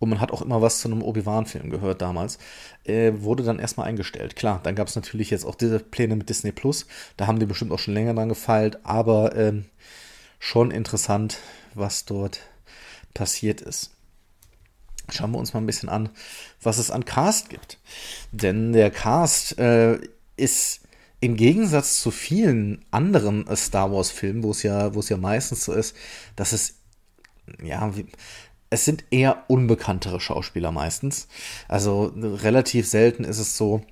Und 0.00 0.08
man 0.08 0.20
hat 0.20 0.32
auch 0.32 0.42
immer 0.42 0.62
was 0.62 0.80
zu 0.80 0.88
einem 0.88 1.02
Obi-Wan-Film 1.02 1.70
gehört 1.70 2.00
damals. 2.00 2.38
Äh, 2.84 3.12
wurde 3.16 3.44
dann 3.44 3.58
erstmal 3.58 3.86
eingestellt. 3.86 4.34
Klar, 4.34 4.60
dann 4.62 4.74
gab 4.74 4.88
es 4.88 4.96
natürlich 4.96 5.30
jetzt 5.30 5.44
auch 5.44 5.54
diese 5.54 5.78
Pläne 5.78 6.16
mit 6.16 6.28
Disney 6.28 6.52
Plus. 6.52 6.86
Da 7.18 7.26
haben 7.26 7.38
die 7.38 7.46
bestimmt 7.46 7.70
auch 7.70 7.78
schon 7.78 7.94
länger 7.94 8.14
dran 8.14 8.30
gefeilt. 8.30 8.78
Aber 8.82 9.36
ähm, 9.36 9.66
schon 10.38 10.70
interessant, 10.70 11.38
was 11.74 12.06
dort 12.06 12.40
passiert 13.12 13.60
ist. 13.60 13.90
Schauen 15.10 15.32
wir 15.32 15.38
uns 15.38 15.52
mal 15.52 15.60
ein 15.60 15.66
bisschen 15.66 15.90
an, 15.90 16.08
was 16.62 16.78
es 16.78 16.90
an 16.90 17.04
Cast 17.04 17.50
gibt. 17.50 17.78
Denn 18.32 18.72
der 18.72 18.90
Cast 18.90 19.58
äh, 19.58 19.98
ist 20.36 20.80
im 21.20 21.36
Gegensatz 21.36 22.00
zu 22.00 22.10
vielen 22.10 22.86
anderen 22.90 23.46
äh, 23.46 23.56
Star 23.56 23.92
Wars 23.92 24.10
Filmen, 24.10 24.42
wo 24.42 24.52
es 24.52 24.62
ja, 24.62 24.94
wo 24.94 25.00
es 25.00 25.10
ja 25.10 25.18
meistens 25.18 25.64
so 25.64 25.74
ist, 25.74 25.94
dass 26.36 26.52
es 26.52 26.76
ja, 27.62 27.92
es 28.70 28.84
sind 28.84 29.04
eher 29.10 29.44
unbekanntere 29.48 30.20
Schauspieler 30.20 30.72
meistens. 30.72 31.28
Also 31.68 32.12
relativ 32.16 32.88
selten 32.88 33.24
ist 33.24 33.38
es 33.38 33.56
so, 33.56 33.82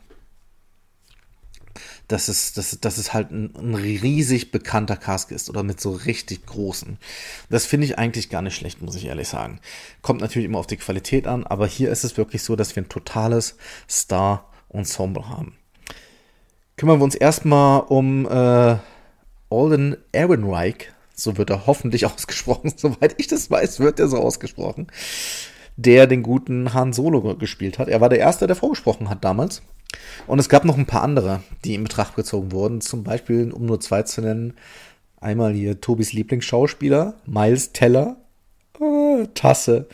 dass 2.07 2.29
es, 2.29 2.55
dass, 2.55 2.81
dass 2.81 2.97
es 2.97 3.13
halt 3.13 3.31
ein, 3.31 3.55
ein 3.55 3.75
riesig 3.75 4.51
bekannter 4.51 4.97
Cast 4.97 5.31
ist 5.31 5.51
oder 5.51 5.63
mit 5.63 5.81
so 5.81 5.93
richtig 5.93 6.47
großen. 6.47 6.97
Das 7.51 7.67
finde 7.67 7.87
ich 7.87 7.99
eigentlich 7.99 8.31
gar 8.31 8.41
nicht 8.41 8.55
schlecht, 8.55 8.81
muss 8.81 8.97
ich 8.97 9.07
ehrlich 9.07 9.29
sagen. 9.29 9.61
Kommt 10.01 10.23
natürlich 10.23 10.47
immer 10.47 10.59
auf 10.59 10.67
die 10.67 10.79
Qualität 10.79 11.27
an, 11.27 11.47
aber 11.47 11.67
hier 11.67 11.91
ist 11.91 12.05
es 12.05 12.17
wirklich 12.17 12.43
so, 12.43 12.57
dass 12.57 12.75
wir 12.75 12.83
ein 12.83 12.89
totales 12.89 13.57
Star-Ensemble 13.89 15.29
haben 15.29 15.59
kümmern 16.79 17.01
wir 17.01 17.05
uns 17.05 17.17
erstmal 17.17 17.81
um 17.81 18.27
äh, 18.27 18.77
Alden 19.51 19.97
Ehrenreich. 20.13 20.93
So 21.19 21.37
wird 21.37 21.51
er 21.51 21.67
hoffentlich 21.67 22.07
ausgesprochen. 22.13 22.73
Soweit 22.77 23.15
ich 23.19 23.27
das 23.27 23.51
weiß, 23.51 23.81
wird 23.81 24.01
er 24.01 24.09
so 24.09 24.19
ausgesprochen. 24.19 24.87
Der 25.77 26.07
den 26.07 26.23
guten 26.23 26.75
Han 26.75 26.93
Solo 26.93 27.37
gespielt 27.37 27.79
hat. 27.79 27.89
Er 27.89 28.01
war 28.01 28.09
der 28.09 28.19
Erste, 28.19 28.47
der 28.47 28.57
vorgesprochen 28.57 29.09
hat 29.09 29.25
damals. 29.25 29.63
Und 30.27 30.39
es 30.39 30.49
gab 30.49 30.65
noch 30.65 30.77
ein 30.77 30.87
paar 30.87 31.03
andere, 31.03 31.41
die 31.65 31.75
in 31.75 31.85
Betracht 31.85 32.17
gezogen 32.17 32.53
wurden. 32.53 32.81
Zum 32.81 33.05
Beispiel, 33.05 33.53
um 33.53 33.67
nur 33.67 33.81
zwei 33.81 34.03
zu 34.03 34.21
nennen, 34.21 34.55
einmal 35.21 35.53
hier 35.53 35.81
Tobis 35.81 36.13
Lieblingsschauspieler, 36.13 37.15
Miles 37.27 37.73
Teller, 37.73 38.17
äh, 38.81 39.27
Tasse 39.35 39.89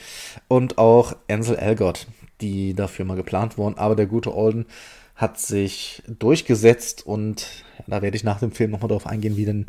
und 0.48 0.78
auch 0.78 1.16
Ansel 1.28 1.56
Elgott, 1.56 2.06
die 2.40 2.74
dafür 2.74 3.04
mal 3.04 3.16
geplant 3.16 3.56
wurden. 3.58 3.78
Aber 3.78 3.94
der 3.94 4.06
gute 4.06 4.32
Alden 4.32 4.66
hat 5.14 5.38
sich 5.38 6.02
durchgesetzt 6.06 7.06
und 7.06 7.64
da 7.86 8.02
werde 8.02 8.16
ich 8.16 8.24
nach 8.24 8.40
dem 8.40 8.52
Film 8.52 8.70
nochmal 8.70 8.88
drauf 8.88 9.06
eingehen, 9.06 9.36
wie 9.36 9.44
denn, 9.44 9.66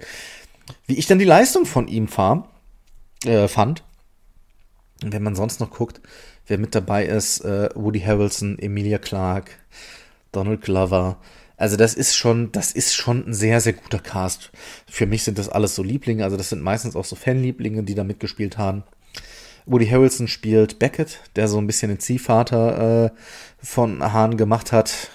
wie 0.88 0.96
ich 0.96 1.08
dann 1.08 1.20
die 1.20 1.26
Leistung 1.26 1.66
von 1.66 1.88
ihm 1.88 2.08
fahr, 2.08 2.50
äh, 3.26 3.48
fand. 3.48 3.84
Und 5.04 5.14
wenn 5.14 5.24
man 5.24 5.36
sonst 5.36 5.60
noch 5.60 5.72
guckt, 5.72 6.02
wer 6.48 6.58
mit 6.58 6.76
dabei 6.76 7.06
ist, 7.06 7.42
äh, 7.42 7.70
Woody 7.76 8.00
Harrelson, 8.00 8.58
Emilia 8.60 8.98
Clarke, 8.98 9.52
Donald 10.32 10.62
Glover. 10.62 11.18
Also 11.58 11.78
das 11.78 11.94
ist 11.94 12.16
schon, 12.16 12.52
das 12.52 12.72
ist 12.72 12.94
schon 12.96 13.28
ein 13.28 13.34
sehr, 13.34 13.62
sehr 13.62 13.74
guter 13.74 14.00
Cast. 14.00 14.52
Für 14.90 15.06
mich 15.06 15.24
sind 15.24 15.38
das 15.38 15.50
alles 15.50 15.76
so 15.76 15.84
Lieblinge, 15.84 16.24
also 16.24 16.38
das 16.38 16.50
sind 16.50 16.62
meistens 16.62 16.96
auch 16.96 17.06
so 17.06 17.16
Fanlieblinge, 17.16 17.84
die 17.84 17.96
da 17.96 18.04
mitgespielt 18.04 18.58
haben. 18.58 18.84
Woody 19.66 19.88
Harrelson 19.88 20.28
spielt 20.28 20.80
Beckett, 20.80 21.22
der 21.36 21.48
so 21.48 21.58
ein 21.58 21.66
bisschen 21.66 21.90
den 21.90 22.00
Ziehvater 22.00 23.06
äh, 23.06 23.10
von 23.64 24.04
Hahn 24.14 24.38
gemacht 24.38 24.72
hat. 24.72 25.10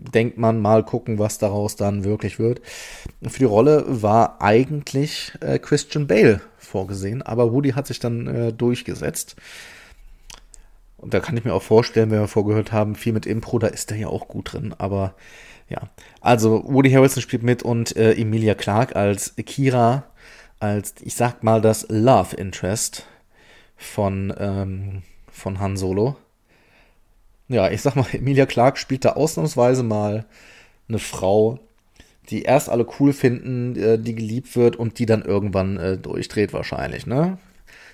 Denkt 0.00 0.38
man 0.38 0.60
mal 0.60 0.84
gucken, 0.84 1.18
was 1.18 1.38
daraus 1.38 1.76
dann 1.76 2.04
wirklich 2.04 2.38
wird. 2.38 2.60
Für 3.22 3.38
die 3.38 3.44
Rolle 3.44 3.84
war 3.86 4.40
eigentlich 4.40 5.32
äh, 5.40 5.58
Christian 5.58 6.06
Bale 6.06 6.40
vorgesehen, 6.56 7.22
aber 7.22 7.52
Woody 7.52 7.70
hat 7.70 7.86
sich 7.86 7.98
dann 7.98 8.26
äh, 8.26 8.52
durchgesetzt. 8.52 9.36
Und 10.98 11.14
da 11.14 11.20
kann 11.20 11.36
ich 11.36 11.44
mir 11.44 11.54
auch 11.54 11.62
vorstellen, 11.62 12.10
wenn 12.10 12.20
wir 12.20 12.28
vorgehört 12.28 12.72
haben, 12.72 12.96
viel 12.96 13.12
mit 13.12 13.24
Impro, 13.24 13.58
da 13.58 13.68
ist 13.68 13.90
er 13.90 13.96
ja 13.96 14.08
auch 14.08 14.28
gut 14.28 14.52
drin. 14.52 14.74
Aber 14.78 15.14
ja, 15.68 15.82
also 16.20 16.64
Woody 16.66 16.90
Harrelson 16.90 17.22
spielt 17.22 17.42
mit 17.42 17.62
und 17.62 17.96
äh, 17.96 18.14
Emilia 18.14 18.54
Clarke 18.54 18.96
als 18.96 19.34
Kira, 19.36 20.04
als 20.58 20.94
ich 21.00 21.14
sag 21.14 21.42
mal 21.42 21.60
das 21.60 21.86
Love 21.88 22.36
Interest 22.36 23.06
von, 23.76 24.34
ähm, 24.38 25.02
von 25.30 25.60
Han 25.60 25.76
Solo. 25.76 26.16
Ja, 27.48 27.70
ich 27.70 27.82
sag 27.82 27.96
mal, 27.96 28.06
Emilia 28.12 28.46
Clark 28.46 28.78
spielt 28.78 29.04
da 29.04 29.10
ausnahmsweise 29.10 29.82
mal 29.82 30.26
eine 30.88 30.98
Frau, 30.98 31.58
die 32.30 32.42
erst 32.42 32.68
alle 32.68 32.86
cool 33.00 33.12
finden, 33.12 33.76
äh, 33.76 33.98
die 33.98 34.14
geliebt 34.14 34.54
wird 34.54 34.76
und 34.76 34.98
die 34.98 35.06
dann 35.06 35.22
irgendwann 35.22 35.78
äh, 35.78 35.98
durchdreht 35.98 36.52
wahrscheinlich, 36.52 37.06
ne? 37.06 37.38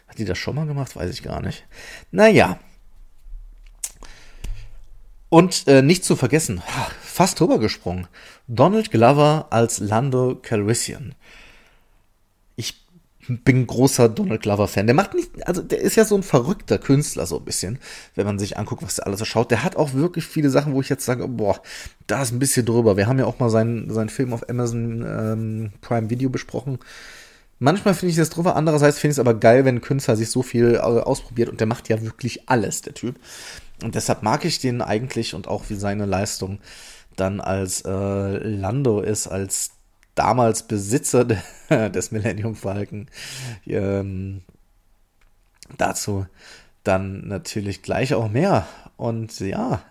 Hat 0.08 0.18
die 0.18 0.24
das 0.24 0.38
schon 0.38 0.56
mal 0.56 0.66
gemacht? 0.66 0.96
Weiß 0.96 1.10
ich 1.10 1.22
gar 1.22 1.40
nicht. 1.40 1.64
Naja. 2.10 2.58
Und 5.28 5.66
äh, 5.66 5.82
nicht 5.82 6.04
zu 6.04 6.14
vergessen, 6.14 6.62
fast 7.00 7.40
drüber 7.40 7.58
gesprungen, 7.58 8.06
Donald 8.46 8.90
Glover 8.90 9.48
als 9.50 9.78
Lando 9.78 10.36
Calrissian. 10.40 11.14
Bin 13.28 13.66
großer 13.66 14.08
Donald 14.08 14.42
Glover-Fan. 14.42 14.86
Der 14.86 14.94
macht 14.94 15.14
nicht, 15.14 15.46
also 15.46 15.62
der 15.62 15.80
ist 15.80 15.96
ja 15.96 16.04
so 16.04 16.14
ein 16.14 16.22
verrückter 16.22 16.78
Künstler, 16.78 17.26
so 17.26 17.38
ein 17.38 17.44
bisschen, 17.44 17.78
wenn 18.14 18.26
man 18.26 18.38
sich 18.38 18.58
anguckt, 18.58 18.82
was 18.82 18.96
der 18.96 19.06
alles 19.06 19.18
so 19.18 19.24
schaut. 19.24 19.50
Der 19.50 19.64
hat 19.64 19.76
auch 19.76 19.94
wirklich 19.94 20.26
viele 20.26 20.50
Sachen, 20.50 20.74
wo 20.74 20.80
ich 20.80 20.88
jetzt 20.88 21.04
sage, 21.04 21.26
boah, 21.28 21.60
da 22.06 22.22
ist 22.22 22.32
ein 22.32 22.38
bisschen 22.38 22.66
drüber. 22.66 22.96
Wir 22.96 23.06
haben 23.06 23.18
ja 23.18 23.26
auch 23.26 23.38
mal 23.38 23.50
seinen, 23.50 23.90
seinen 23.90 24.08
Film 24.10 24.32
auf 24.32 24.48
Amazon 24.48 25.04
ähm, 25.06 25.72
Prime 25.80 26.10
Video 26.10 26.28
besprochen. 26.28 26.78
Manchmal 27.58 27.94
finde 27.94 28.10
ich 28.10 28.16
das 28.16 28.30
drüber, 28.30 28.56
andererseits 28.56 28.98
finde 28.98 29.12
ich 29.12 29.16
es 29.16 29.20
aber 29.20 29.34
geil, 29.34 29.64
wenn 29.64 29.76
ein 29.76 29.80
Künstler 29.80 30.16
sich 30.16 30.28
so 30.28 30.42
viel 30.42 30.74
äh, 30.74 30.78
ausprobiert 30.78 31.48
und 31.48 31.60
der 31.60 31.66
macht 31.66 31.88
ja 31.88 32.02
wirklich 32.02 32.48
alles, 32.48 32.82
der 32.82 32.94
Typ. 32.94 33.16
Und 33.82 33.94
deshalb 33.94 34.22
mag 34.22 34.44
ich 34.44 34.58
den 34.58 34.82
eigentlich 34.82 35.34
und 35.34 35.48
auch 35.48 35.64
wie 35.68 35.74
seine 35.74 36.04
Leistung 36.06 36.58
dann 37.16 37.40
als 37.40 37.82
äh, 37.84 38.38
Lando 38.38 39.00
ist, 39.00 39.28
als 39.28 39.72
damals 40.14 40.64
Besitzer 40.64 41.24
de, 41.24 41.38
des 41.90 42.10
Millennium 42.10 42.54
Falcon. 42.54 43.08
Ähm, 43.66 44.42
dazu 45.78 46.26
dann 46.84 47.26
natürlich 47.26 47.82
gleich 47.82 48.14
auch 48.14 48.30
mehr. 48.30 48.66
Und 48.96 49.40
ja, 49.40 49.82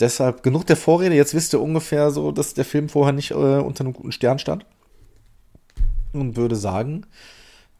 deshalb 0.00 0.42
genug 0.42 0.66
der 0.66 0.76
Vorrede. 0.76 1.14
Jetzt 1.14 1.34
wisst 1.34 1.52
ihr 1.52 1.60
ungefähr 1.60 2.10
so, 2.10 2.32
dass 2.32 2.54
der 2.54 2.64
Film 2.64 2.88
vorher 2.88 3.12
nicht 3.12 3.32
äh, 3.32 3.34
unter 3.34 3.84
einem 3.84 3.92
guten 3.92 4.12
Stern 4.12 4.38
stand. 4.38 4.64
Und 6.12 6.36
würde 6.36 6.56
sagen, 6.56 7.04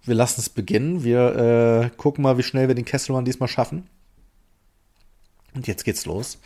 wir 0.03 0.15
lassen 0.15 0.41
es 0.41 0.49
beginnen. 0.49 1.05
Wir 1.05 1.91
äh, 1.93 1.97
gucken 1.97 2.23
mal, 2.23 2.37
wie 2.39 2.43
schnell 2.43 2.69
wir 2.69 2.75
den 2.75 2.85
Kesselmann 2.85 3.25
diesmal 3.25 3.49
schaffen. 3.49 3.89
Und 5.55 5.67
jetzt 5.67 5.85
geht's 5.85 6.05
los. 6.05 6.39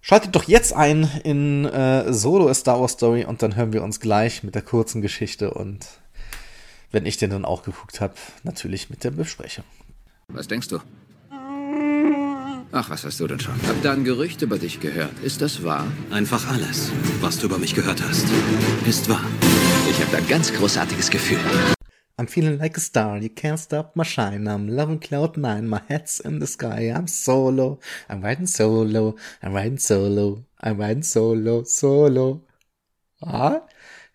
Schaltet 0.00 0.34
doch 0.34 0.44
jetzt 0.44 0.72
ein 0.72 1.10
in 1.24 1.64
äh, 1.64 2.12
Solo 2.12 2.48
A 2.48 2.54
Star 2.54 2.80
Wars 2.80 2.92
Story 2.92 3.24
und 3.24 3.42
dann 3.42 3.56
hören 3.56 3.72
wir 3.72 3.82
uns 3.82 4.00
gleich 4.00 4.42
mit 4.42 4.54
der 4.54 4.62
kurzen 4.62 5.02
Geschichte 5.02 5.52
und 5.52 5.86
wenn 6.90 7.04
ich 7.04 7.16
den 7.18 7.30
dann 7.30 7.44
auch 7.44 7.62
geguckt 7.62 8.00
habe, 8.00 8.14
natürlich 8.44 8.88
mit 8.88 9.04
der 9.04 9.10
Besprechung. 9.10 9.64
Was 10.28 10.48
denkst 10.48 10.68
du? 10.68 10.78
Ach, 12.70 12.90
was 12.90 13.04
hast 13.04 13.18
du 13.18 13.26
denn 13.26 13.40
schon? 13.40 13.54
Hab 13.66 13.82
da 13.82 13.92
ein 13.92 14.04
Gerücht 14.04 14.42
über 14.42 14.58
dich 14.58 14.80
gehört. 14.80 15.18
Ist 15.22 15.40
das 15.40 15.64
wahr? 15.64 15.86
Einfach 16.10 16.48
alles, 16.50 16.90
was 17.20 17.38
du 17.38 17.46
über 17.46 17.58
mich 17.58 17.74
gehört 17.74 18.02
hast, 18.02 18.26
ist 18.86 19.08
wahr. 19.08 19.24
Ich 19.90 19.98
habe 20.00 20.12
da 20.12 20.18
ein 20.18 20.28
ganz 20.28 20.52
großartiges 20.52 21.10
Gefühl. 21.10 21.38
I'm 22.18 22.26
feeling 22.26 22.58
like 22.58 22.76
a 22.76 22.80
star, 22.80 23.18
you 23.18 23.30
can't 23.30 23.60
stop 23.60 23.94
my 23.94 24.02
shine. 24.02 24.48
I'm 24.48 24.66
loving 24.66 24.98
cloud 24.98 25.36
nine, 25.36 25.68
my 25.68 25.80
head's 25.86 26.18
in 26.18 26.40
the 26.40 26.48
sky. 26.48 26.92
I'm 26.92 27.06
solo, 27.06 27.78
I'm 28.08 28.22
riding 28.22 28.48
solo, 28.48 29.14
I'm 29.40 29.54
riding 29.54 29.78
solo, 29.78 30.44
I'm 30.60 30.78
riding 30.78 31.04
solo, 31.04 31.62
solo. 31.62 32.42
Ah, 33.22 33.60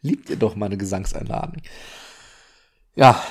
liebt 0.02 0.30
ihr 0.30 0.36
doch 0.36 0.58
meine 0.58 0.76
Gesangseinlagen. 0.76 1.62
Ja, 2.96 3.24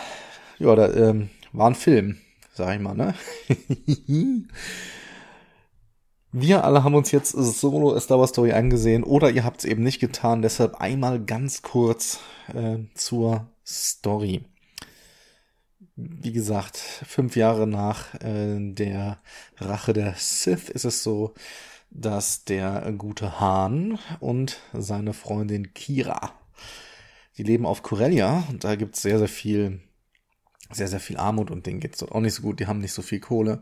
ja, 0.59 0.75
da 0.75 0.91
ähm, 0.95 1.29
war 1.53 1.69
ein 1.69 1.75
Film, 1.75 2.17
sag 2.55 2.75
ich 2.75 2.81
mal, 2.81 2.95
ne? 2.95 3.15
Wir 6.33 6.65
alle 6.65 6.83
haben 6.83 6.95
uns 6.95 7.11
jetzt 7.11 7.33
Solo 7.33 7.95
A 7.95 8.01
Star 8.01 8.19
Wars 8.19 8.31
Story 8.31 8.53
angesehen 8.53 9.05
oder 9.05 9.31
ihr 9.31 9.45
habt 9.45 9.59
es 9.61 9.65
eben 9.67 9.83
nicht 9.83 10.01
getan, 10.01 10.41
deshalb 10.41 10.77
einmal 10.77 11.23
ganz 11.23 11.61
kurz 11.61 12.21
äh, 12.55 12.79
zur 12.95 13.51
Story 13.67 14.47
wie 16.23 16.33
gesagt, 16.33 16.77
fünf 16.77 17.37
Jahre 17.37 17.67
nach 17.67 18.15
äh, 18.23 18.57
der 18.59 19.19
Rache 19.59 19.93
der 19.93 20.15
Sith 20.17 20.69
ist 20.69 20.85
es 20.85 21.03
so, 21.03 21.35
dass 21.91 22.45
der 22.45 22.93
gute 22.97 23.41
Hahn 23.41 23.99
und 24.21 24.61
seine 24.73 25.13
Freundin 25.13 25.75
Kira, 25.75 26.33
die 27.37 27.43
leben 27.43 27.67
auf 27.67 27.83
Corellia 27.83 28.45
und 28.51 28.65
da 28.65 28.77
gibt's 28.77 29.03
sehr, 29.03 29.19
sehr 29.19 29.29
viel, 29.29 29.81
sehr, 30.71 30.89
sehr 30.89 31.01
viel 31.01 31.19
Armut 31.19 31.51
und 31.51 31.67
denen 31.67 31.81
geht's 31.81 31.99
dort 31.99 32.13
auch 32.13 32.21
nicht 32.21 32.35
so 32.35 32.43
gut, 32.43 32.61
die 32.61 32.67
haben 32.67 32.81
nicht 32.81 32.95
so 32.95 33.03
viel 33.03 33.21
Kohle. 33.21 33.61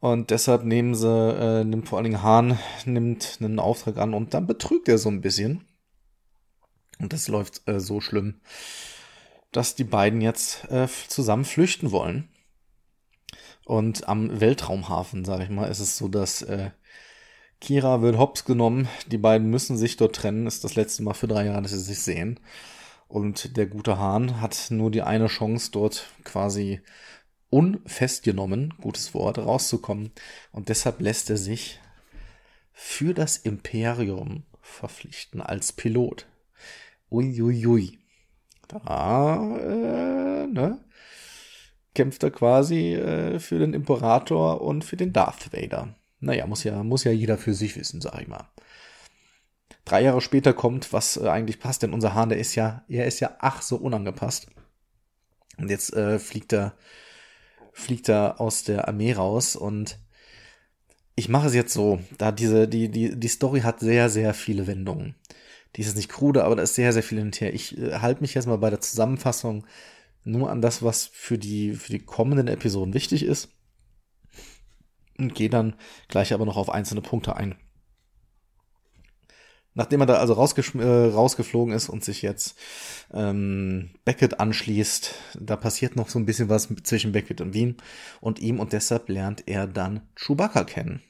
Und 0.00 0.30
deshalb 0.30 0.64
nehmen 0.64 0.94
sie, 0.94 1.06
äh, 1.06 1.62
nimmt 1.62 1.88
vor 1.88 1.98
allen 1.98 2.04
Dingen 2.04 2.22
Hahn, 2.22 2.58
nimmt 2.86 3.38
einen 3.40 3.58
Auftrag 3.58 3.98
an 3.98 4.14
und 4.14 4.32
dann 4.34 4.46
betrügt 4.46 4.88
er 4.88 4.98
so 4.98 5.10
ein 5.10 5.20
bisschen. 5.20 5.64
Und 6.98 7.12
das 7.12 7.28
läuft 7.28 7.62
äh, 7.68 7.80
so 7.80 8.00
schlimm, 8.00 8.40
dass 9.52 9.74
die 9.74 9.84
beiden 9.84 10.20
jetzt 10.20 10.70
äh, 10.70 10.86
zusammen 11.08 11.44
flüchten 11.44 11.90
wollen. 11.90 12.28
Und 13.64 14.08
am 14.08 14.40
Weltraumhafen, 14.40 15.24
sage 15.24 15.44
ich 15.44 15.50
mal, 15.50 15.66
ist 15.66 15.80
es 15.80 15.96
so, 15.96 16.08
dass 16.08 16.42
äh, 16.42 16.70
Kira 17.60 18.02
wird 18.02 18.18
hops 18.18 18.44
genommen. 18.44 18.88
Die 19.06 19.18
beiden 19.18 19.50
müssen 19.50 19.76
sich 19.76 19.96
dort 19.96 20.16
trennen. 20.16 20.46
Ist 20.46 20.64
das 20.64 20.74
letzte 20.74 21.02
Mal 21.02 21.14
für 21.14 21.28
drei 21.28 21.46
Jahre, 21.46 21.62
dass 21.62 21.72
sie 21.72 21.78
sich 21.78 22.00
sehen. 22.00 22.40
Und 23.06 23.56
der 23.56 23.66
gute 23.66 23.98
Hahn 23.98 24.40
hat 24.40 24.70
nur 24.70 24.90
die 24.90 25.02
eine 25.02 25.26
Chance, 25.26 25.70
dort 25.72 26.06
quasi 26.24 26.80
unfestgenommen, 27.50 28.74
gutes 28.80 29.14
Wort, 29.14 29.38
rauszukommen. 29.38 30.12
Und 30.52 30.68
deshalb 30.68 31.00
lässt 31.00 31.28
er 31.28 31.36
sich 31.36 31.80
für 32.72 33.12
das 33.12 33.36
Imperium 33.36 34.44
verpflichten 34.62 35.40
als 35.40 35.72
Pilot. 35.72 36.26
Uiuiui. 37.10 37.66
Ui, 37.66 37.66
ui 37.66 37.99
da 38.72 39.58
äh, 39.58 40.46
ne, 40.46 40.78
kämpft 41.94 42.22
er 42.22 42.30
quasi 42.30 42.94
äh, 42.94 43.38
für 43.38 43.58
den 43.58 43.74
Imperator 43.74 44.60
und 44.60 44.84
für 44.84 44.96
den 44.96 45.12
Darth 45.12 45.52
Vader. 45.52 45.94
Naja, 46.20 46.46
muss 46.46 46.64
ja, 46.64 46.82
muss 46.82 47.04
ja 47.04 47.12
jeder 47.12 47.38
für 47.38 47.54
sich 47.54 47.76
wissen, 47.76 48.00
sag 48.00 48.20
ich 48.20 48.28
mal. 48.28 48.48
Drei 49.84 50.02
Jahre 50.02 50.20
später 50.20 50.52
kommt, 50.52 50.92
was 50.92 51.16
äh, 51.16 51.28
eigentlich 51.28 51.58
passt, 51.58 51.82
denn 51.82 51.94
unser 51.94 52.14
Hahn, 52.14 52.28
der 52.28 52.38
ist 52.38 52.54
ja, 52.54 52.84
er 52.88 53.06
ist 53.06 53.20
ja 53.20 53.36
ach 53.40 53.62
so 53.62 53.76
unangepasst. 53.76 54.48
Und 55.58 55.70
jetzt 55.70 55.92
äh, 55.94 56.18
fliegt 56.18 56.52
er, 56.52 56.74
fliegt 57.72 58.08
er 58.08 58.40
aus 58.40 58.64
der 58.64 58.88
Armee 58.88 59.12
raus 59.12 59.56
und 59.56 59.98
ich 61.16 61.28
mache 61.28 61.48
es 61.48 61.54
jetzt 61.54 61.74
so, 61.74 62.00
da 62.18 62.32
diese, 62.32 62.66
die, 62.68 62.88
die, 62.90 63.18
die 63.18 63.28
Story 63.28 63.60
hat 63.60 63.80
sehr, 63.80 64.08
sehr 64.08 64.32
viele 64.32 64.66
Wendungen. 64.66 65.14
Die 65.76 65.82
ist 65.82 65.96
nicht 65.96 66.08
krude, 66.08 66.44
aber 66.44 66.56
da 66.56 66.62
ist 66.62 66.74
sehr, 66.74 66.92
sehr 66.92 67.02
viel 67.02 67.18
hinterher. 67.18 67.54
Ich 67.54 67.78
äh, 67.78 67.98
halte 67.98 68.22
mich 68.22 68.34
jetzt 68.34 68.46
mal 68.46 68.58
bei 68.58 68.70
der 68.70 68.80
Zusammenfassung 68.80 69.64
nur 70.24 70.50
an 70.50 70.60
das, 70.60 70.82
was 70.82 71.06
für 71.06 71.38
die, 71.38 71.72
für 71.72 71.92
die 71.92 72.04
kommenden 72.04 72.48
Episoden 72.48 72.94
wichtig 72.94 73.24
ist. 73.24 73.48
Und 75.18 75.34
gehe 75.34 75.50
dann 75.50 75.74
gleich 76.08 76.32
aber 76.32 76.46
noch 76.46 76.56
auf 76.56 76.70
einzelne 76.70 77.02
Punkte 77.02 77.36
ein. 77.36 77.56
Nachdem 79.74 80.00
er 80.00 80.06
da 80.06 80.14
also 80.14 80.34
äh, 80.34 81.12
rausgeflogen 81.12 81.72
ist 81.72 81.88
und 81.88 82.02
sich 82.04 82.22
jetzt 82.22 82.58
ähm, 83.12 83.90
Beckett 84.04 84.40
anschließt, 84.40 85.14
da 85.38 85.56
passiert 85.56 85.94
noch 85.94 86.08
so 86.08 86.18
ein 86.18 86.26
bisschen 86.26 86.48
was 86.48 86.68
zwischen 86.82 87.12
Beckett 87.12 87.40
und 87.40 87.54
Wien 87.54 87.76
und 88.20 88.40
ihm 88.40 88.58
und 88.58 88.72
deshalb 88.72 89.08
lernt 89.08 89.44
er 89.46 89.66
dann 89.66 90.00
Chewbacca 90.16 90.64
kennen. 90.64 91.02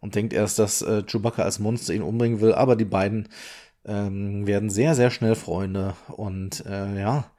Und 0.00 0.14
denkt 0.14 0.34
erst, 0.34 0.58
dass 0.58 0.82
äh, 0.82 1.04
Chewbacca 1.04 1.42
als 1.42 1.58
Monster 1.58 1.94
ihn 1.94 2.02
umbringen 2.02 2.40
will, 2.40 2.52
aber 2.52 2.76
die 2.76 2.84
beiden 2.84 3.28
ähm, 3.86 4.46
werden 4.46 4.70
sehr, 4.70 4.94
sehr 4.94 5.10
schnell 5.10 5.34
Freunde 5.34 5.94
und 6.08 6.64
äh, 6.66 7.00
ja, 7.00 7.30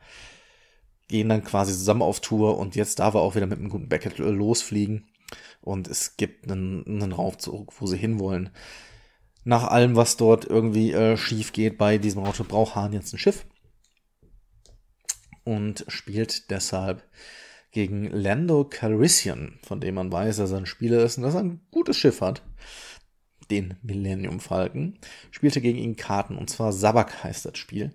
gehen 1.07 1.29
dann 1.29 1.43
quasi 1.43 1.73
zusammen 1.73 2.01
auf 2.01 2.19
Tour 2.19 2.57
und 2.57 2.75
jetzt 2.75 2.99
darf 2.99 3.13
er 3.13 3.21
auch 3.21 3.35
wieder 3.35 3.47
mit 3.47 3.59
einem 3.59 3.69
guten 3.69 3.89
Beckett 3.89 4.17
losfliegen 4.17 5.05
und 5.61 5.87
es 5.87 6.17
gibt 6.17 6.49
einen, 6.49 6.85
einen 6.85 7.11
Raufzug, 7.11 7.73
wo 7.79 7.87
sie 7.87 7.97
hinwollen. 7.97 8.49
Nach 9.43 9.65
allem, 9.65 9.95
was 9.95 10.17
dort 10.17 10.45
irgendwie 10.45 10.91
äh, 10.91 11.15
schief 11.15 11.53
geht 11.53 11.77
bei 11.77 11.97
diesem 11.97 12.23
Auto, 12.23 12.43
braucht 12.43 12.75
Hahn 12.75 12.93
jetzt 12.93 13.13
ein 13.13 13.19
Schiff 13.19 13.45
und 15.43 15.85
spielt 15.87 16.49
deshalb 16.49 17.03
gegen 17.71 18.09
Lando 18.09 18.65
Calrissian, 18.65 19.59
von 19.63 19.79
dem 19.79 19.95
man 19.95 20.11
weiß, 20.11 20.37
dass 20.37 20.51
er 20.51 20.57
ein 20.57 20.65
Spieler 20.65 21.03
ist 21.03 21.17
und 21.17 21.23
dass 21.23 21.35
er 21.35 21.41
ein 21.41 21.61
gutes 21.71 21.95
Schiff 21.95 22.21
hat 22.21 22.41
den 23.49 23.75
Millennium 23.81 24.39
Falcon, 24.39 24.97
spielte 25.31 25.61
gegen 25.61 25.77
ihn 25.77 25.95
Karten, 25.95 26.37
und 26.37 26.49
zwar 26.49 26.73
Sabak 26.73 27.23
heißt 27.23 27.45
das 27.45 27.57
Spiel. 27.57 27.93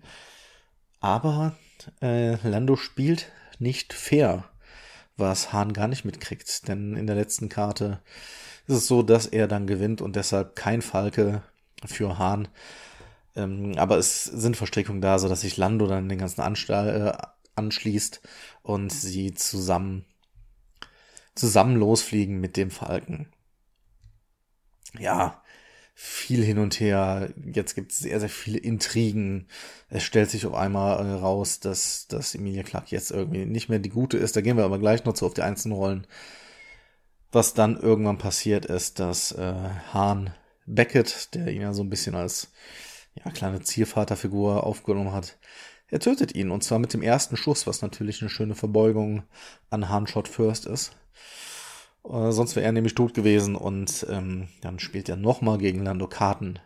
Aber 1.00 1.56
äh, 2.00 2.36
Lando 2.48 2.76
spielt 2.76 3.30
nicht 3.58 3.92
fair, 3.92 4.44
was 5.16 5.52
Hahn 5.52 5.72
gar 5.72 5.88
nicht 5.88 6.04
mitkriegt, 6.04 6.68
denn 6.68 6.96
in 6.96 7.06
der 7.06 7.16
letzten 7.16 7.48
Karte 7.48 8.00
ist 8.66 8.76
es 8.76 8.86
so, 8.86 9.02
dass 9.02 9.26
er 9.26 9.48
dann 9.48 9.66
gewinnt 9.66 10.00
und 10.00 10.16
deshalb 10.16 10.56
kein 10.56 10.82
Falke 10.82 11.42
für 11.84 12.18
Hahn. 12.18 12.48
Ähm, 13.34 13.74
aber 13.76 13.98
es 13.98 14.24
sind 14.24 14.56
Verstrickungen 14.56 15.00
da, 15.02 15.18
so 15.18 15.28
dass 15.28 15.40
sich 15.42 15.56
Lando 15.56 15.86
dann 15.86 16.08
den 16.08 16.18
ganzen 16.18 16.40
Anstall, 16.40 17.18
äh, 17.18 17.26
anschließt 17.54 18.20
und 18.62 18.90
sie 18.90 19.34
zusammen 19.34 20.06
zusammen 21.34 21.76
losfliegen 21.76 22.40
mit 22.40 22.56
dem 22.56 22.70
Falken. 22.70 23.26
Ja, 24.98 25.42
viel 25.94 26.42
hin 26.44 26.58
und 26.58 26.80
her. 26.80 27.32
Jetzt 27.52 27.74
gibt 27.74 27.92
es 27.92 27.98
sehr, 27.98 28.20
sehr 28.20 28.28
viele 28.28 28.58
Intrigen. 28.58 29.48
Es 29.88 30.02
stellt 30.04 30.30
sich 30.30 30.46
auf 30.46 30.54
einmal 30.54 31.04
äh, 31.06 31.12
raus, 31.12 31.60
dass, 31.60 32.06
dass 32.08 32.34
Emilia 32.34 32.62
Clark 32.62 32.90
jetzt 32.90 33.10
irgendwie 33.10 33.44
nicht 33.46 33.68
mehr 33.68 33.78
die 33.78 33.90
gute 33.90 34.16
ist. 34.18 34.36
Da 34.36 34.40
gehen 34.40 34.56
wir 34.56 34.64
aber 34.64 34.78
gleich 34.78 35.04
noch 35.04 35.14
zu 35.14 35.26
auf 35.26 35.34
die 35.34 35.42
einzelnen 35.42 35.76
Rollen. 35.76 36.06
Was 37.32 37.54
dann 37.54 37.76
irgendwann 37.78 38.18
passiert 38.18 38.66
ist, 38.66 38.98
dass 39.00 39.32
äh, 39.32 39.54
Hahn 39.92 40.34
Beckett, 40.66 41.34
der 41.34 41.48
ihn 41.48 41.62
ja 41.62 41.72
so 41.72 41.82
ein 41.82 41.90
bisschen 41.90 42.14
als 42.14 42.52
ja, 43.14 43.30
kleine 43.30 43.62
Zielvaterfigur 43.62 44.64
aufgenommen 44.64 45.12
hat, 45.12 45.38
Er 45.88 46.00
tötet 46.00 46.34
ihn 46.34 46.50
und 46.50 46.64
zwar 46.64 46.80
mit 46.80 46.94
dem 46.94 47.02
ersten 47.02 47.36
Schuss, 47.38 47.66
was 47.68 47.82
natürlich 47.82 48.22
eine 48.22 48.30
schöne 48.30 48.56
Verbeugung 48.56 49.24
an 49.70 49.88
Handshot 49.90 50.28
First 50.28 50.66
ist. 50.66 50.96
Äh, 52.08 52.32
sonst 52.32 52.56
wäre 52.56 52.66
er 52.66 52.72
nämlich 52.72 52.94
tot 52.94 53.14
gewesen 53.14 53.56
und 53.56 54.06
ähm, 54.10 54.48
dann 54.60 54.78
spielt 54.78 55.08
er 55.08 55.16
nochmal 55.16 55.58
gegen 55.58 55.84
Lando 55.84 56.06
Karten. 56.06 56.58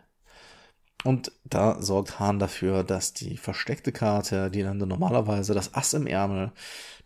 Und 1.03 1.31
da 1.43 1.81
sorgt 1.81 2.19
Hahn 2.19 2.39
dafür, 2.39 2.83
dass 2.83 3.13
die 3.13 3.37
versteckte 3.37 3.91
Karte, 3.91 4.49
die 4.49 4.63
Lando 4.63 4.85
normalerweise 4.85 5.53
das 5.53 5.73
Ass 5.73 5.93
im 5.93 6.07
Ärmel, 6.07 6.51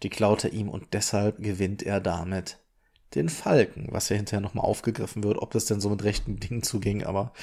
die 0.01 0.09
klaut 0.09 0.43
er 0.43 0.53
ihm 0.53 0.69
und 0.69 0.93
deshalb 0.93 1.39
gewinnt 1.39 1.83
er 1.83 1.99
damit 1.99 2.57
den 3.15 3.27
Falken, 3.27 3.89
was 3.91 4.07
ja 4.07 4.15
hinterher 4.15 4.41
nochmal 4.41 4.65
aufgegriffen 4.65 5.23
wird, 5.23 5.37
ob 5.37 5.51
das 5.51 5.65
denn 5.65 5.81
so 5.81 5.89
mit 5.89 6.03
rechten 6.03 6.39
Dingen 6.39 6.63
zuging, 6.63 7.03
aber 7.03 7.33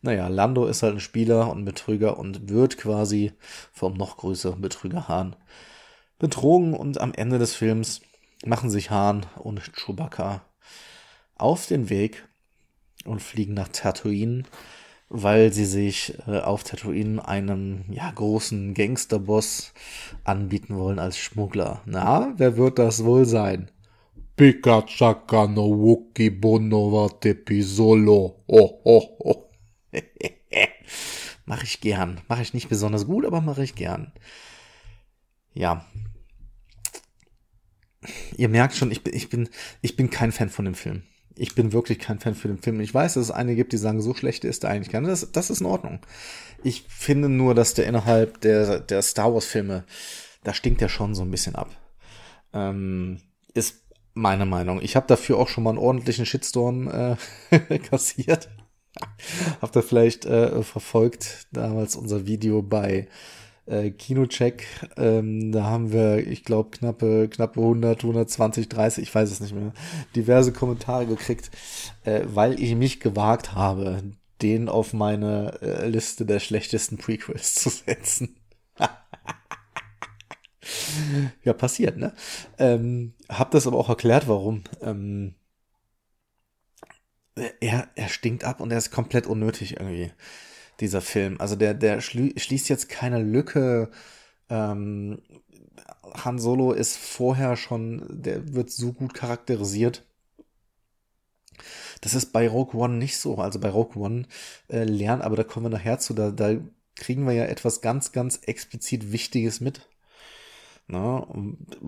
naja, 0.00 0.28
Lando 0.28 0.66
ist 0.66 0.82
halt 0.82 0.94
ein 0.94 1.00
Spieler 1.00 1.50
und 1.50 1.58
ein 1.58 1.64
Betrüger 1.66 2.18
und 2.18 2.48
wird 2.48 2.78
quasi 2.78 3.32
vom 3.72 3.94
noch 3.94 4.16
größeren 4.16 4.60
Betrüger 4.60 5.06
Hahn 5.08 5.36
betrogen 6.18 6.74
und 6.74 7.00
am 7.00 7.12
Ende 7.12 7.38
des 7.38 7.54
Films 7.54 8.00
machen 8.44 8.70
sich 8.70 8.90
Hahn 8.90 9.26
und 9.36 9.60
Chewbacca 9.74 10.42
auf 11.36 11.66
den 11.66 11.88
Weg 11.90 12.26
und 13.04 13.22
fliegen 13.22 13.54
nach 13.54 13.68
Tatooine, 13.68 14.44
weil 15.08 15.52
sie 15.52 15.64
sich 15.64 16.18
äh, 16.26 16.40
auf 16.40 16.64
Tatooine 16.64 17.26
einem 17.26 17.84
ja, 17.90 18.10
großen 18.10 18.74
Gangsterboss 18.74 19.72
anbieten 20.24 20.76
wollen 20.76 20.98
als 20.98 21.18
Schmuggler. 21.18 21.82
Na, 21.86 22.34
wer 22.36 22.56
wird 22.56 22.78
das 22.78 23.04
wohl 23.04 23.24
sein? 23.24 23.70
Pikachaka 24.36 25.48
no 25.48 25.76
Wookie 25.76 26.30
Bonowate 26.30 27.34
Pisolo. 27.34 28.42
Oh, 28.46 28.80
oh, 28.84 29.16
oh. 29.18 29.48
mach 31.46 31.64
ich 31.64 31.80
gern. 31.80 32.20
Mache 32.28 32.42
ich 32.42 32.54
nicht 32.54 32.68
besonders 32.68 33.06
gut, 33.06 33.24
aber 33.24 33.40
mache 33.40 33.64
ich 33.64 33.74
gern. 33.74 34.12
Ja. 35.54 35.84
Ihr 38.36 38.48
merkt 38.48 38.74
schon, 38.74 38.90
ich 38.90 39.02
bin, 39.02 39.14
ich 39.14 39.28
bin, 39.28 39.48
ich 39.82 39.96
bin 39.96 40.10
kein 40.10 40.32
Fan 40.32 40.50
von 40.50 40.64
dem 40.64 40.74
Film. 40.74 41.02
Ich 41.36 41.54
bin 41.54 41.72
wirklich 41.72 42.00
kein 42.00 42.18
Fan 42.18 42.34
für 42.34 42.48
den 42.48 42.58
Film. 42.58 42.80
Ich 42.80 42.92
weiß, 42.92 43.14
dass 43.14 43.24
es 43.24 43.30
einige 43.30 43.56
gibt, 43.56 43.72
die 43.72 43.76
sagen, 43.76 44.00
so 44.00 44.12
schlecht 44.12 44.44
ist 44.44 44.64
er 44.64 44.70
eigentlich 44.70 44.90
gar 44.90 45.00
nicht. 45.00 45.12
Das, 45.12 45.30
das 45.30 45.50
ist 45.50 45.60
in 45.60 45.66
Ordnung. 45.66 46.00
Ich 46.64 46.84
finde 46.88 47.28
nur, 47.28 47.54
dass 47.54 47.74
der 47.74 47.86
innerhalb 47.86 48.40
der, 48.40 48.80
der 48.80 49.02
Star 49.02 49.32
Wars 49.32 49.44
Filme, 49.44 49.84
da 50.42 50.52
stinkt 50.52 50.82
er 50.82 50.88
schon 50.88 51.14
so 51.14 51.22
ein 51.22 51.30
bisschen 51.30 51.54
ab. 51.54 51.70
Ähm, 52.52 53.20
ist 53.54 53.84
meine 54.14 54.46
Meinung. 54.46 54.82
Ich 54.82 54.96
habe 54.96 55.06
dafür 55.06 55.38
auch 55.38 55.48
schon 55.48 55.64
mal 55.64 55.70
einen 55.70 55.78
ordentlichen 55.78 56.26
Shitstorm 56.26 56.88
äh, 56.88 57.78
kassiert. 57.78 58.48
Habt 59.60 59.76
ihr 59.76 59.82
vielleicht 59.82 60.24
äh, 60.26 60.62
verfolgt, 60.62 61.46
damals 61.52 61.94
unser 61.94 62.26
Video 62.26 62.62
bei 62.62 63.06
äh, 63.68 63.90
Kinocheck. 63.90 64.66
Ähm, 64.96 65.52
da 65.52 65.64
haben 65.64 65.92
wir, 65.92 66.26
ich 66.26 66.44
glaube, 66.44 66.70
knappe, 66.70 67.28
knappe 67.28 67.60
100, 67.60 68.02
120, 68.02 68.68
30, 68.68 69.02
ich 69.02 69.14
weiß 69.14 69.30
es 69.30 69.40
nicht 69.40 69.54
mehr, 69.54 69.72
diverse 70.16 70.52
Kommentare 70.52 71.06
gekriegt, 71.06 71.50
äh, 72.04 72.22
weil 72.26 72.60
ich 72.60 72.74
mich 72.74 73.00
gewagt 73.00 73.54
habe, 73.54 74.02
den 74.42 74.68
auf 74.68 74.92
meine 74.92 75.60
äh, 75.62 75.88
Liste 75.88 76.26
der 76.26 76.40
schlechtesten 76.40 76.98
Prequels 76.98 77.54
zu 77.54 77.70
setzen. 77.70 78.36
ja, 81.44 81.52
passiert, 81.52 81.96
ne? 81.96 82.14
Ähm, 82.58 83.14
hab 83.28 83.50
das 83.50 83.66
aber 83.66 83.78
auch 83.78 83.88
erklärt, 83.88 84.28
warum. 84.28 84.64
Ähm, 84.80 85.34
er, 87.60 87.88
er 87.94 88.08
stinkt 88.08 88.44
ab 88.44 88.60
und 88.60 88.70
er 88.70 88.78
ist 88.78 88.90
komplett 88.90 89.26
unnötig 89.26 89.78
irgendwie, 89.78 90.12
dieser 90.80 91.00
Film. 91.00 91.40
Also 91.40 91.56
der, 91.56 91.74
der 91.74 92.00
schließt 92.00 92.68
jetzt 92.68 92.88
keine 92.88 93.22
Lücke. 93.22 93.90
Ähm, 94.48 95.20
Han 96.14 96.38
Solo 96.38 96.72
ist 96.72 96.96
vorher 96.96 97.56
schon, 97.56 98.06
der 98.08 98.54
wird 98.54 98.70
so 98.70 98.92
gut 98.92 99.14
charakterisiert. 99.14 100.04
Das 102.00 102.14
ist 102.14 102.32
bei 102.32 102.48
Rogue 102.48 102.80
One 102.80 102.96
nicht 102.96 103.18
so. 103.18 103.36
Also 103.36 103.58
bei 103.58 103.70
Rogue 103.70 104.00
One 104.00 104.26
äh, 104.68 104.84
lernen, 104.84 105.22
aber 105.22 105.36
da 105.36 105.44
kommen 105.44 105.66
wir 105.66 105.70
nachher 105.76 105.98
zu, 105.98 106.14
da, 106.14 106.30
da 106.30 106.56
kriegen 106.94 107.26
wir 107.26 107.32
ja 107.32 107.44
etwas 107.44 107.80
ganz, 107.80 108.12
ganz 108.12 108.40
explizit 108.46 109.12
Wichtiges 109.12 109.60
mit. 109.60 109.88
Na, 110.90 111.26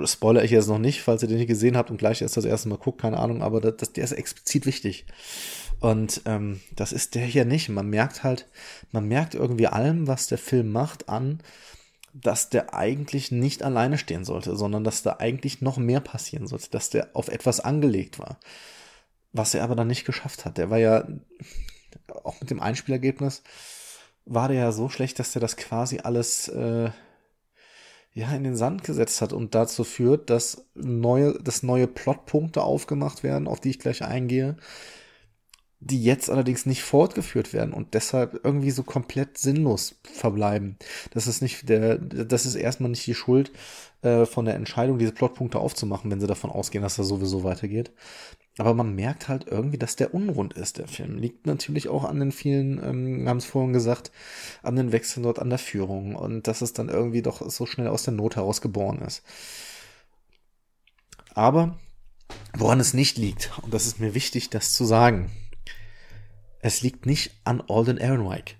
spoiler 0.05 0.45
ich 0.45 0.51
jetzt 0.51 0.69
noch 0.69 0.79
nicht, 0.79 1.01
falls 1.01 1.23
ihr 1.23 1.29
den 1.29 1.39
nicht 1.39 1.49
gesehen 1.49 1.77
habt 1.77 1.91
und 1.91 1.97
gleich 1.97 2.21
erst 2.21 2.37
das 2.37 2.45
erste 2.45 2.69
Mal 2.69 2.77
guckt, 2.77 3.01
keine 3.01 3.19
Ahnung, 3.19 3.43
aber 3.43 3.63
das, 3.63 3.77
das, 3.79 3.93
der 3.95 4.05
ist 4.05 4.13
explizit 4.13 4.67
wichtig. 4.67 5.07
Und 5.81 6.21
ähm, 6.27 6.61
das 6.77 6.93
ist 6.93 7.15
der 7.15 7.25
hier 7.25 7.47
nicht. 7.47 7.71
Man 7.71 7.89
merkt 7.89 8.23
halt, 8.23 8.47
man 8.93 9.09
merkt 9.09 9.35
irgendwie 9.35 9.69
allem, 9.69 10.07
was 10.07 10.27
der 10.27 10.37
Film 10.37 10.71
macht, 10.71 11.09
an, 11.09 11.41
dass 12.13 12.51
der 12.51 12.75
eigentlich 12.75 13.31
nicht 13.31 13.63
alleine 13.63 13.97
stehen 13.97 14.27
sollte, 14.27 14.55
sondern 14.55 14.85
dass 14.85 15.03
da 15.03 15.17
eigentlich 15.19 15.63
noch 15.63 15.79
mehr 15.79 16.01
passieren 16.01 16.47
sollte, 16.47 16.71
dass 16.71 16.91
der 16.91 17.09
auf 17.15 17.29
etwas 17.29 17.61
angelegt 17.61 18.19
war. 18.19 18.39
Was 19.33 19.55
er 19.55 19.65
aber 19.65 19.77
dann 19.77 19.87
nicht 19.87 20.05
geschafft 20.05 20.45
hat. 20.45 20.59
Der 20.59 20.69
war 20.69 20.79
ja, 20.79 21.07
auch 22.25 22.39
mit 22.41 22.51
dem 22.51 22.61
Einspielergebnis, 22.61 23.43
war 24.27 24.49
der 24.49 24.59
ja 24.59 24.73
so 24.73 24.91
schlecht, 24.91 25.19
dass 25.19 25.33
der 25.33 25.41
das 25.41 25.57
quasi 25.57 26.01
alles 26.01 26.49
äh, 26.49 26.91
ja, 28.13 28.33
in 28.35 28.45
den 28.45 28.57
Sand 28.57 28.85
gesetzt 28.85 29.23
hat 29.23 29.33
und 29.33 29.55
dazu 29.55 29.85
führt, 29.85 30.31
dass 30.31 30.67
neue, 30.75 31.39
dass 31.43 31.63
neue 31.63 31.87
Plotpunkte 31.87 32.63
aufgemacht 32.63 33.23
werden, 33.23 33.47
auf 33.47 33.61
die 33.61 33.71
ich 33.71 33.79
gleich 33.79 34.03
eingehe, 34.03 34.57
die 35.79 36.03
jetzt 36.03 36.29
allerdings 36.29 36.67
nicht 36.67 36.83
fortgeführt 36.83 37.53
werden 37.55 37.73
und 37.73 37.95
deshalb 37.95 38.41
irgendwie 38.45 38.71
so 38.71 38.83
komplett 38.83 39.39
sinnlos 39.39 39.95
verbleiben. 40.03 40.77
Das 41.13 41.27
ist 41.27 41.41
nicht 41.41 41.69
der, 41.69 41.99
das 41.99 42.45
ist 42.45 42.55
erstmal 42.57 42.91
nicht 42.91 43.07
die 43.07 43.15
Schuld 43.15 43.51
äh, 44.03 44.27
von 44.27 44.45
der 44.45 44.57
Entscheidung, 44.57 44.99
diese 44.99 45.13
Plotpunkte 45.13 45.59
aufzumachen, 45.59 46.11
wenn 46.11 46.21
sie 46.21 46.27
davon 46.27 46.51
ausgehen, 46.51 46.83
dass 46.83 46.97
das 46.97 47.09
sowieso 47.09 47.45
weitergeht. 47.45 47.93
Aber 48.61 48.75
man 48.75 48.95
merkt 48.95 49.29
halt 49.29 49.47
irgendwie, 49.47 49.79
dass 49.79 49.97
der 49.97 50.13
unrund 50.13 50.53
ist, 50.53 50.77
der 50.77 50.87
Film. 50.87 51.17
Liegt 51.17 51.47
natürlich 51.47 51.89
auch 51.89 52.05
an 52.05 52.21
den 52.21 52.31
vielen, 52.31 52.77
ähm, 52.85 53.27
haben 53.27 53.39
es 53.39 53.47
vorhin 53.47 53.73
gesagt, 53.73 54.13
an 54.63 54.77
den 54.77 54.93
Wechseln 54.93 55.23
dort 55.23 55.39
an 55.39 55.49
der 55.49 55.59
Führung 55.59 56.15
und 56.15 56.47
dass 56.47 56.61
es 56.61 56.75
dann 56.75 56.91
irgendwie 56.91 57.23
doch 57.23 57.51
so 57.51 57.65
schnell 57.65 57.87
aus 57.87 58.03
der 58.03 58.13
Not 58.13 58.37
heraus 58.37 58.61
geboren 58.61 59.01
ist. 59.01 59.23
Aber 61.33 61.79
woran 62.53 62.81
es 62.81 62.93
nicht 62.93 63.17
liegt, 63.17 63.51
und 63.63 63.73
das 63.73 63.87
ist 63.87 63.99
mir 63.99 64.15
wichtig, 64.15 64.51
das 64.51 64.75
zu 64.75 64.85
sagen, 64.85 65.31
es 66.61 66.83
liegt 66.83 67.07
nicht 67.07 67.41
an 67.45 67.63
Alden 67.67 67.97
Ehrenreich. 67.97 68.59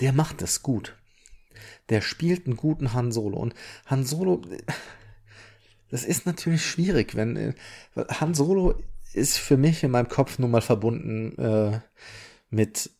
Der 0.00 0.12
macht 0.12 0.42
es 0.42 0.64
gut. 0.64 0.96
Der 1.88 2.00
spielt 2.00 2.46
einen 2.46 2.56
guten 2.56 2.94
Han 2.94 3.12
Solo 3.12 3.38
und 3.38 3.54
Han 3.86 4.04
Solo, 4.04 4.42
das 5.88 6.02
ist 6.02 6.26
natürlich 6.26 6.66
schwierig, 6.66 7.14
wenn 7.14 7.36
äh, 7.36 7.54
Han 7.94 8.34
Solo 8.34 8.74
ist 9.14 9.38
für 9.38 9.56
mich 9.56 9.82
in 9.82 9.90
meinem 9.90 10.08
Kopf 10.08 10.38
nun 10.38 10.50
mal 10.50 10.60
verbunden 10.60 11.38
äh, 11.38 11.80
mit, 12.50 12.90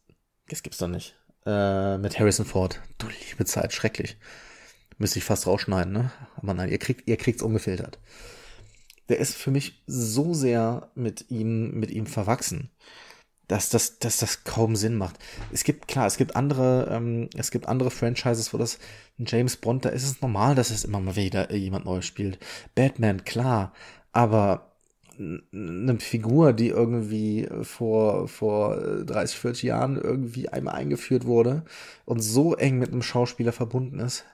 das 0.48 0.62
gibt's 0.62 0.78
doch 0.78 0.88
nicht, 0.88 1.16
äh, 1.46 1.98
mit 1.98 2.18
Harrison 2.18 2.46
Ford. 2.46 2.80
Du 2.98 3.06
liebe 3.08 3.44
Zeit, 3.44 3.72
schrecklich. 3.72 4.16
Müsste 4.98 5.18
ich 5.18 5.24
fast 5.24 5.46
rausschneiden, 5.46 5.92
ne? 5.92 6.12
Aber 6.36 6.54
nein, 6.54 6.68
ihr 6.70 6.78
kriegt, 6.78 7.08
ihr 7.08 7.16
kriegt's 7.16 7.42
ungefiltert. 7.42 7.98
Der 9.08 9.18
ist 9.18 9.34
für 9.34 9.50
mich 9.50 9.82
so 9.86 10.34
sehr 10.34 10.90
mit 10.94 11.30
ihm, 11.30 11.72
mit 11.72 11.90
ihm 11.90 12.06
verwachsen, 12.06 12.70
dass 13.48 13.68
das, 13.68 13.98
dass 13.98 14.18
das 14.18 14.44
kaum 14.44 14.76
Sinn 14.76 14.94
macht. 14.94 15.18
Es 15.52 15.64
gibt, 15.64 15.88
klar, 15.88 16.06
es 16.06 16.16
gibt 16.16 16.36
andere, 16.36 16.88
ähm, 16.90 17.28
es 17.36 17.50
gibt 17.50 17.66
andere 17.66 17.90
Franchises, 17.90 18.54
wo 18.54 18.58
das 18.58 18.78
James 19.18 19.56
Bond, 19.56 19.84
da 19.84 19.90
ist 19.90 20.04
es 20.04 20.20
normal, 20.20 20.54
dass 20.54 20.70
es 20.70 20.84
immer 20.84 21.00
mal 21.00 21.16
wieder 21.16 21.52
jemand 21.52 21.84
Neues 21.84 22.06
spielt. 22.06 22.38
Batman, 22.74 23.24
klar, 23.24 23.72
aber 24.12 24.73
eine 25.18 25.98
Figur, 26.00 26.52
die 26.52 26.68
irgendwie 26.68 27.48
vor, 27.62 28.28
vor 28.28 28.76
30, 29.04 29.38
40 29.38 29.62
Jahren 29.64 29.96
irgendwie 29.96 30.48
einmal 30.48 30.74
eingeführt 30.74 31.26
wurde 31.26 31.64
und 32.04 32.20
so 32.20 32.54
eng 32.54 32.78
mit 32.78 32.92
einem 32.92 33.02
Schauspieler 33.02 33.52
verbunden 33.52 33.98
ist, 33.98 34.24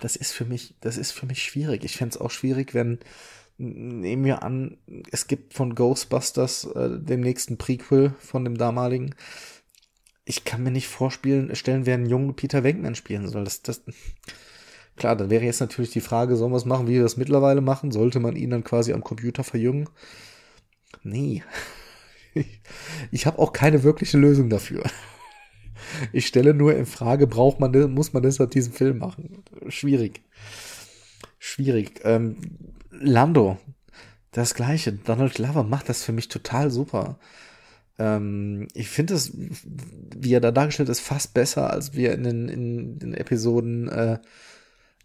das 0.00 0.16
ist 0.16 0.32
für 0.32 0.44
mich, 0.44 0.74
das 0.80 0.96
ist 0.96 1.12
für 1.12 1.26
mich 1.26 1.42
schwierig. 1.42 1.84
Ich 1.84 1.96
fände 1.96 2.14
es 2.14 2.20
auch 2.20 2.30
schwierig, 2.30 2.74
wenn, 2.74 2.98
nehmen 3.56 4.24
wir 4.24 4.42
an, 4.42 4.78
es 5.10 5.26
gibt 5.26 5.54
von 5.54 5.74
Ghostbusters 5.74 6.64
äh, 6.64 6.98
dem 6.98 7.20
nächsten 7.20 7.58
Prequel 7.58 8.14
von 8.18 8.44
dem 8.44 8.58
damaligen. 8.58 9.14
Ich 10.24 10.44
kann 10.44 10.62
mir 10.62 10.70
nicht 10.70 10.88
vorspielen, 10.88 11.54
stellen, 11.56 11.86
wer 11.86 11.94
einen 11.94 12.08
jungen 12.08 12.34
Peter 12.34 12.62
Venkman 12.64 12.94
spielen 12.94 13.28
soll. 13.28 13.44
Das, 13.44 13.62
das, 13.62 13.82
Klar, 14.98 15.16
dann 15.16 15.30
wäre 15.30 15.44
jetzt 15.44 15.60
natürlich 15.60 15.90
die 15.90 16.00
Frage, 16.00 16.36
sollen 16.36 16.52
wir 16.52 16.56
es 16.56 16.64
machen, 16.64 16.88
wie 16.88 16.94
wir 16.94 17.02
das 17.02 17.16
mittlerweile 17.16 17.60
machen? 17.60 17.90
Sollte 17.90 18.20
man 18.20 18.36
ihn 18.36 18.50
dann 18.50 18.64
quasi 18.64 18.92
am 18.92 19.04
Computer 19.04 19.44
verjüngen? 19.44 19.88
Nee. 21.02 21.42
Ich, 22.34 22.60
ich 23.10 23.26
habe 23.26 23.38
auch 23.38 23.52
keine 23.52 23.82
wirkliche 23.82 24.18
Lösung 24.18 24.50
dafür. 24.50 24.82
Ich 26.12 26.26
stelle 26.26 26.54
nur 26.54 26.74
in 26.74 26.86
Frage, 26.86 27.26
braucht 27.26 27.60
man, 27.60 27.72
muss 27.92 28.12
man 28.12 28.22
deshalb 28.22 28.50
diesen 28.50 28.72
Film 28.72 28.98
machen? 28.98 29.44
Schwierig. 29.68 30.22
Schwierig. 31.38 32.00
Ähm, 32.04 32.36
Lando, 32.90 33.58
das 34.32 34.54
gleiche. 34.54 34.92
Donald 34.92 35.34
Glover 35.34 35.62
macht 35.62 35.88
das 35.88 36.02
für 36.02 36.12
mich 36.12 36.28
total 36.28 36.70
super. 36.70 37.18
Ähm, 37.98 38.68
ich 38.74 38.88
finde 38.88 39.14
es, 39.14 39.32
wie 39.34 40.32
er 40.32 40.40
da 40.40 40.50
dargestellt 40.50 40.88
ist, 40.88 41.00
fast 41.00 41.34
besser, 41.34 41.70
als 41.70 41.94
wir 41.94 42.12
in 42.12 42.24
den, 42.24 42.48
in 42.48 42.98
den 42.98 43.14
Episoden, 43.14 43.88
äh, 43.88 44.18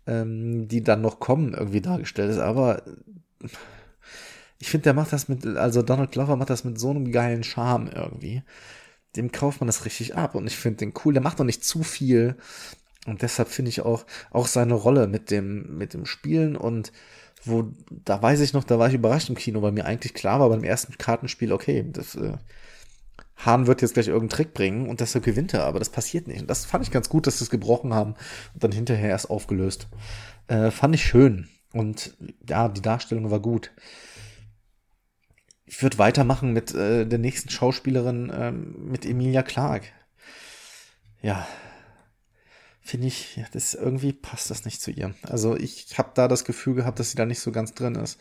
ähm, 0.07 0.67
die 0.67 0.83
dann 0.83 1.01
noch 1.01 1.19
kommen, 1.19 1.53
irgendwie 1.53 1.81
dargestellt 1.81 2.31
ist. 2.31 2.39
Aber 2.39 2.83
ich 4.59 4.69
finde, 4.69 4.83
der 4.85 4.93
macht 4.93 5.13
das 5.13 5.27
mit, 5.27 5.45
also 5.45 5.81
Donald 5.81 6.11
Glover 6.11 6.35
macht 6.35 6.49
das 6.49 6.63
mit 6.63 6.79
so 6.79 6.89
einem 6.89 7.11
geilen 7.11 7.43
Charme 7.43 7.89
irgendwie. 7.93 8.43
Dem 9.15 9.31
kauft 9.31 9.61
man 9.61 9.67
das 9.67 9.85
richtig 9.85 10.15
ab 10.15 10.35
und 10.35 10.47
ich 10.47 10.57
finde 10.57 10.77
den 10.77 10.93
cool. 11.03 11.13
Der 11.13 11.21
macht 11.21 11.39
doch 11.39 11.45
nicht 11.45 11.63
zu 11.63 11.83
viel. 11.83 12.35
Und 13.05 13.21
deshalb 13.21 13.49
finde 13.49 13.69
ich 13.69 13.81
auch, 13.81 14.05
auch 14.31 14.47
seine 14.47 14.73
Rolle 14.73 15.07
mit 15.07 15.29
dem, 15.29 15.77
mit 15.77 15.93
dem 15.93 16.05
Spielen 16.05 16.55
und 16.55 16.93
wo, 17.43 17.73
da 17.89 18.21
weiß 18.21 18.39
ich 18.39 18.53
noch, 18.53 18.63
da 18.63 18.79
war 18.79 18.87
ich 18.87 18.93
überrascht 18.93 19.29
im 19.29 19.35
Kino, 19.35 19.61
weil 19.61 19.73
mir 19.73 19.85
eigentlich 19.85 20.13
klar 20.13 20.39
war 20.39 20.49
beim 20.49 20.63
ersten 20.63 20.97
Kartenspiel, 20.97 21.51
okay, 21.51 21.85
das, 21.91 22.15
äh, 22.15 22.37
Hahn 23.37 23.67
wird 23.67 23.81
jetzt 23.81 23.95
gleich 23.95 24.07
irgendeinen 24.07 24.37
Trick 24.37 24.53
bringen 24.53 24.87
und 24.87 24.99
deshalb 24.99 25.25
gewinnt 25.25 25.53
er, 25.53 25.65
aber 25.65 25.79
das 25.79 25.89
passiert 25.89 26.27
nicht. 26.27 26.41
Und 26.41 26.49
das 26.49 26.65
fand 26.65 26.85
ich 26.85 26.91
ganz 26.91 27.09
gut, 27.09 27.27
dass 27.27 27.39
sie 27.39 27.45
es 27.45 27.49
gebrochen 27.49 27.93
haben 27.93 28.15
und 28.53 28.63
dann 28.63 28.71
hinterher 28.71 29.09
erst 29.09 29.29
aufgelöst. 29.29 29.87
Äh, 30.47 30.71
fand 30.71 30.95
ich 30.95 31.05
schön. 31.05 31.49
Und 31.73 32.15
ja, 32.47 32.69
die 32.69 32.81
Darstellung 32.81 33.31
war 33.31 33.39
gut. 33.39 33.71
Ich 35.65 35.81
würde 35.81 35.97
weitermachen 35.97 36.53
mit 36.53 36.73
äh, 36.75 37.05
der 37.05 37.19
nächsten 37.19 37.49
Schauspielerin, 37.49 38.31
ähm, 38.33 38.89
mit 38.89 39.05
Emilia 39.05 39.41
Clark. 39.41 39.91
Ja, 41.21 41.47
finde 42.81 43.07
ich, 43.07 43.41
das 43.53 43.73
irgendwie 43.73 44.13
passt 44.13 44.51
das 44.51 44.65
nicht 44.65 44.81
zu 44.81 44.91
ihr. 44.91 45.15
Also 45.23 45.55
ich 45.55 45.97
habe 45.97 46.11
da 46.13 46.27
das 46.27 46.45
Gefühl 46.45 46.75
gehabt, 46.75 46.99
dass 46.99 47.09
sie 47.09 47.17
da 47.17 47.25
nicht 47.25 47.39
so 47.39 47.51
ganz 47.51 47.73
drin 47.73 47.95
ist. 47.95 48.19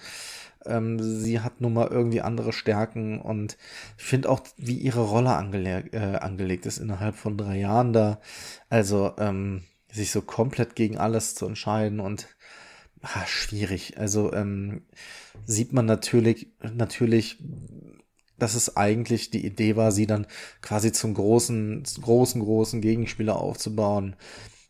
Ähm, 0.67 0.99
sie 1.01 1.41
hat 1.41 1.61
nun 1.61 1.75
mal 1.75 1.89
irgendwie 1.89 2.21
andere 2.21 2.53
Stärken 2.53 3.21
und 3.21 3.57
ich 3.99 4.05
finde 4.05 4.31
auch, 4.31 4.41
wie 4.57 4.77
ihre 4.77 5.03
Rolle 5.03 5.35
angele 5.35 5.85
äh, 5.93 6.17
angelegt 6.17 6.67
ist 6.67 6.79
innerhalb 6.79 7.17
von 7.17 7.37
drei 7.37 7.59
Jahren 7.59 7.93
da. 7.93 8.21
Also 8.69 9.13
ähm, 9.19 9.65
sich 9.91 10.11
so 10.11 10.23
komplett 10.23 10.75
gegen 10.75 10.99
alles 10.99 11.35
zu 11.35 11.47
entscheiden 11.47 12.01
und 12.01 12.27
ah, 13.03 13.27
schwierig. 13.27 13.99
Also 13.99 14.33
ähm, 14.33 14.83
sieht 15.45 15.73
man 15.73 15.87
natürlich, 15.87 16.49
natürlich, 16.63 17.39
dass 18.39 18.55
es 18.55 18.77
eigentlich 18.77 19.31
die 19.31 19.45
Idee 19.45 19.77
war, 19.77 19.93
sie 19.93 20.07
dann 20.07 20.27
quasi 20.63 20.93
zum 20.93 21.15
großen, 21.15 21.85
großen, 22.01 22.43
großen 22.43 22.81
Gegenspieler 22.81 23.37
aufzubauen. 23.37 24.17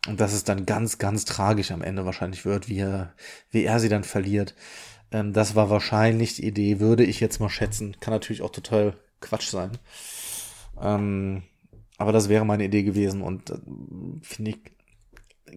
Und 0.08 0.20
dass 0.20 0.32
es 0.32 0.42
dann 0.42 0.66
ganz, 0.66 0.98
ganz 0.98 1.24
tragisch 1.24 1.70
am 1.70 1.80
Ende 1.80 2.04
wahrscheinlich 2.04 2.44
wird, 2.44 2.68
wie 2.68 2.78
er, 2.78 3.14
wie 3.50 3.64
er 3.64 3.78
sie 3.78 3.88
dann 3.88 4.02
verliert. 4.02 4.56
Ähm, 5.12 5.32
das 5.32 5.54
war 5.54 5.70
wahrscheinlich 5.70 6.36
die 6.36 6.46
Idee, 6.46 6.80
würde 6.80 7.04
ich 7.04 7.20
jetzt 7.20 7.38
mal 7.38 7.50
schätzen. 7.50 7.96
Kann 8.00 8.12
natürlich 8.12 8.42
auch 8.42 8.50
total 8.50 8.94
Quatsch 9.20 9.50
sein. 9.50 9.72
Ähm, 10.80 11.42
aber 11.98 12.12
das 12.12 12.28
wäre 12.28 12.44
meine 12.44 12.64
Idee 12.64 12.82
gewesen 12.82 13.22
und 13.22 13.50
äh, 13.50 13.58
finde 14.22 14.52
ich, 14.52 14.58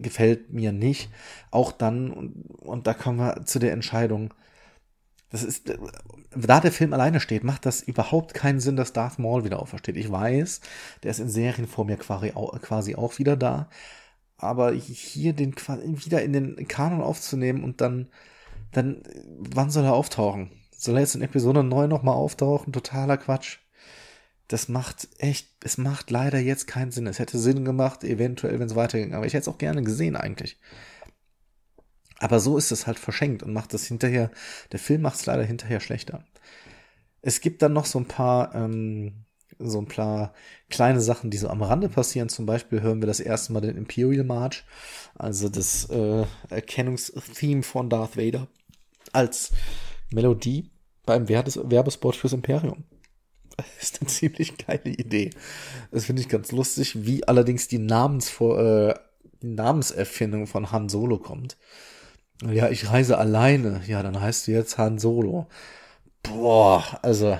gefällt 0.02 0.52
mir 0.52 0.72
nicht. 0.72 1.10
Auch 1.50 1.72
dann, 1.72 2.10
und, 2.12 2.34
und 2.60 2.86
da 2.86 2.94
kommen 2.94 3.18
wir 3.18 3.46
zu 3.46 3.58
der 3.58 3.72
Entscheidung. 3.72 4.34
Das 5.30 5.42
ist, 5.42 5.70
äh, 5.70 5.78
da 6.36 6.60
der 6.60 6.72
Film 6.72 6.92
alleine 6.92 7.20
steht, 7.20 7.44
macht 7.44 7.66
das 7.66 7.82
überhaupt 7.82 8.34
keinen 8.34 8.60
Sinn, 8.60 8.76
dass 8.76 8.92
Darth 8.92 9.18
Maul 9.18 9.44
wieder 9.44 9.60
aufersteht. 9.60 9.96
Ich 9.96 10.10
weiß, 10.10 10.60
der 11.02 11.10
ist 11.10 11.18
in 11.20 11.30
Serien 11.30 11.66
vor 11.66 11.84
mir 11.86 11.96
quasi 11.96 12.94
auch 12.94 13.18
wieder 13.18 13.36
da. 13.36 13.68
Aber 14.38 14.72
hier 14.72 15.32
den 15.32 15.56
wieder 15.56 16.22
in 16.22 16.34
den 16.34 16.68
Kanon 16.68 17.00
aufzunehmen 17.00 17.64
und 17.64 17.80
dann 17.80 18.08
dann 18.76 19.02
wann 19.38 19.70
soll 19.70 19.84
er 19.84 19.94
auftauchen? 19.94 20.50
Soll 20.70 20.96
er 20.96 21.00
jetzt 21.00 21.14
in 21.14 21.22
Episode 21.22 21.62
9 21.62 21.88
nochmal 21.88 22.14
auftauchen? 22.14 22.72
Totaler 22.72 23.16
Quatsch. 23.16 23.58
Das 24.48 24.68
macht 24.68 25.08
echt, 25.18 25.48
es 25.64 25.78
macht 25.78 26.10
leider 26.10 26.38
jetzt 26.38 26.66
keinen 26.66 26.92
Sinn. 26.92 27.06
Es 27.06 27.18
hätte 27.18 27.38
Sinn 27.38 27.64
gemacht, 27.64 28.04
eventuell, 28.04 28.60
wenn 28.60 28.68
es 28.68 28.76
weiterging. 28.76 29.14
Aber 29.14 29.26
ich 29.26 29.32
hätte 29.32 29.42
es 29.42 29.54
auch 29.54 29.58
gerne 29.58 29.82
gesehen 29.82 30.16
eigentlich. 30.16 30.58
Aber 32.18 32.40
so 32.40 32.56
ist 32.56 32.70
es 32.70 32.86
halt 32.86 32.98
verschenkt 32.98 33.42
und 33.42 33.52
macht 33.52 33.74
das 33.74 33.86
hinterher, 33.86 34.30
der 34.72 34.78
Film 34.78 35.02
macht 35.02 35.16
es 35.16 35.26
leider 35.26 35.42
hinterher 35.42 35.80
schlechter. 35.80 36.24
Es 37.22 37.40
gibt 37.40 37.62
dann 37.62 37.72
noch 37.72 37.86
so 37.86 37.98
ein 37.98 38.06
paar, 38.06 38.54
ähm, 38.54 39.24
so 39.58 39.80
ein 39.80 39.88
paar 39.88 40.32
kleine 40.70 41.00
Sachen, 41.00 41.30
die 41.30 41.38
so 41.38 41.48
am 41.48 41.62
Rande 41.62 41.88
passieren. 41.88 42.28
Zum 42.28 42.46
Beispiel 42.46 42.80
hören 42.80 43.02
wir 43.02 43.06
das 43.06 43.20
erste 43.20 43.52
Mal 43.52 43.60
den 43.60 43.76
Imperial 43.76 44.24
March, 44.24 44.64
also 45.14 45.48
das 45.48 45.90
äh, 45.90 46.24
Erkennungstheme 46.50 47.62
von 47.62 47.90
Darth 47.90 48.16
Vader 48.16 48.48
als 49.16 49.50
Melodie 50.10 50.70
beim 51.04 51.28
Werbespot 51.28 52.14
fürs 52.14 52.32
Imperium. 52.32 52.84
Das 53.56 53.66
ist 53.80 54.00
eine 54.00 54.08
ziemlich 54.10 54.56
geile 54.58 54.90
Idee. 54.90 55.30
Das 55.90 56.04
finde 56.04 56.22
ich 56.22 56.28
ganz 56.28 56.52
lustig, 56.52 57.06
wie 57.06 57.26
allerdings 57.26 57.68
die, 57.68 57.78
Namensvor 57.78 58.58
äh, 58.58 58.94
die 59.42 59.48
Namenserfindung 59.48 60.46
von 60.46 60.70
Han 60.72 60.88
Solo 60.88 61.18
kommt. 61.18 61.56
Ja, 62.42 62.68
ich 62.68 62.90
reise 62.90 63.18
alleine. 63.18 63.82
Ja, 63.86 64.02
dann 64.02 64.20
heißt 64.20 64.46
du 64.46 64.52
jetzt 64.52 64.76
Han 64.78 64.98
Solo. 64.98 65.46
Boah, 66.22 66.84
also 67.02 67.38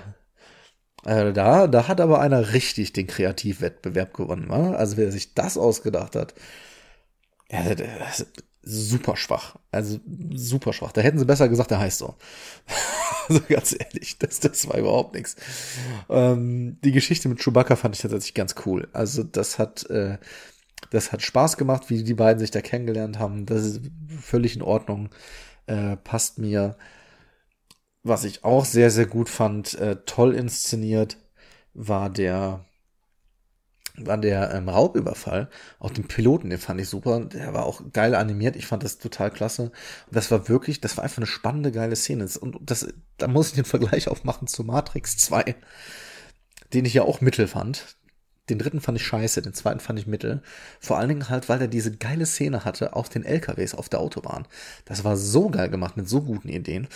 äh, 1.05 1.33
da, 1.33 1.67
da 1.67 1.89
hat 1.89 2.01
aber 2.01 2.21
einer 2.21 2.53
richtig 2.53 2.93
den 2.93 3.07
Kreativwettbewerb 3.07 4.15
gewonnen. 4.15 4.49
Wa? 4.49 4.73
Also 4.73 4.97
wer 4.97 5.12
sich 5.12 5.35
das 5.35 5.59
ausgedacht 5.59 6.17
hat, 6.17 6.35
ja, 7.51 7.62
super 8.68 9.16
schwach. 9.16 9.57
Also 9.70 10.00
super 10.35 10.72
schwach. 10.72 10.90
Da 10.90 11.00
hätten 11.00 11.18
sie 11.18 11.24
besser 11.24 11.48
gesagt, 11.48 11.70
der 11.70 11.79
heißt 11.79 11.98
so. 11.98 12.16
also 13.29 13.40
ganz 13.48 13.74
ehrlich, 13.79 14.18
das, 14.18 14.40
das 14.40 14.68
war 14.68 14.76
überhaupt 14.76 15.14
nichts. 15.14 15.37
Ähm, 16.11 16.79
die 16.83 16.90
Geschichte 16.90 17.29
mit 17.29 17.38
Chewbacca 17.38 17.76
fand 17.76 17.94
ich 17.94 18.02
tatsächlich 18.02 18.35
ganz 18.35 18.57
cool. 18.66 18.88
Also 18.92 19.22
das 19.22 19.61
hat, 19.61 19.88
äh, 19.88 20.18
das 20.90 21.12
hat 21.12 21.22
Spaß 21.22 21.57
gemacht, 21.57 21.90
wie 21.90 22.02
die 22.02 22.14
beiden 22.14 22.40
sich 22.40 22.50
da 22.50 22.61
kennengelernt 22.61 23.20
haben. 23.20 23.46
Das 23.46 23.64
ist 23.64 23.81
völlig 24.20 24.57
in 24.57 24.62
Ordnung. 24.62 25.11
Äh, 25.66 25.96
passt 25.96 26.38
mir. 26.38 26.76
Was 28.02 28.24
ich 28.24 28.44
auch 28.44 28.64
sehr, 28.64 28.90
sehr 28.90 29.07
gut 29.07 29.29
fand, 29.29 29.74
äh, 29.74 29.96
toll 30.07 30.35
inszeniert, 30.35 31.18
war 31.74 32.11
der 32.11 32.64
war 33.98 34.18
der 34.18 34.52
ähm, 34.54 34.68
Raubüberfall. 34.68 35.48
Auch 35.78 35.90
den 35.90 36.09
Piloten, 36.09 36.50
den 36.50 36.59
fand 36.59 36.80
ich 36.80 36.88
super. 36.88 37.20
Der 37.20 37.54
war 37.54 37.64
auch 37.64 37.82
geil 37.92 38.14
animiert. 38.14 38.56
Ich 38.56 38.66
fand 38.66 38.82
das 38.82 38.98
total 38.98 39.30
klasse. 39.30 39.62
Und 39.62 39.72
das 40.11 40.30
war 40.30 40.48
wirklich, 40.48 40.80
das 40.80 40.96
war 40.96 41.04
einfach 41.04 41.18
eine 41.18 41.26
spannende, 41.26 41.72
geile 41.72 41.96
Szene. 41.96 42.28
Und 42.40 42.59
das, 42.61 42.88
da 43.16 43.28
muss 43.28 43.48
ich 43.48 43.54
den 43.54 43.64
Vergleich 43.64 44.09
aufmachen 44.09 44.48
zu 44.48 44.64
Matrix 44.64 45.18
2, 45.18 45.54
den 46.72 46.85
ich 46.85 46.94
ja 46.94 47.02
auch 47.02 47.20
mittel 47.20 47.48
fand. 47.48 47.96
Den 48.48 48.59
dritten 48.59 48.80
fand 48.80 48.98
ich 48.98 49.06
scheiße, 49.06 49.42
den 49.42 49.54
zweiten 49.54 49.80
fand 49.80 49.98
ich 49.98 50.06
mittel. 50.06 50.42
Vor 50.78 50.98
allen 50.98 51.09
Dingen 51.09 51.28
halt, 51.28 51.48
weil 51.48 51.61
er 51.61 51.68
diese 51.68 51.96
geile 51.96 52.26
Szene 52.26 52.64
hatte 52.64 52.94
auf 52.94 53.09
den 53.09 53.24
LKWs 53.24 53.74
auf 53.74 53.88
der 53.88 54.00
Autobahn. 54.00 54.46
Das 54.85 55.02
war 55.02 55.16
so 55.16 55.48
geil 55.48 55.68
gemacht, 55.68 55.96
mit 55.96 56.09
so 56.09 56.22
guten 56.22 56.48
Ideen. 56.48 56.87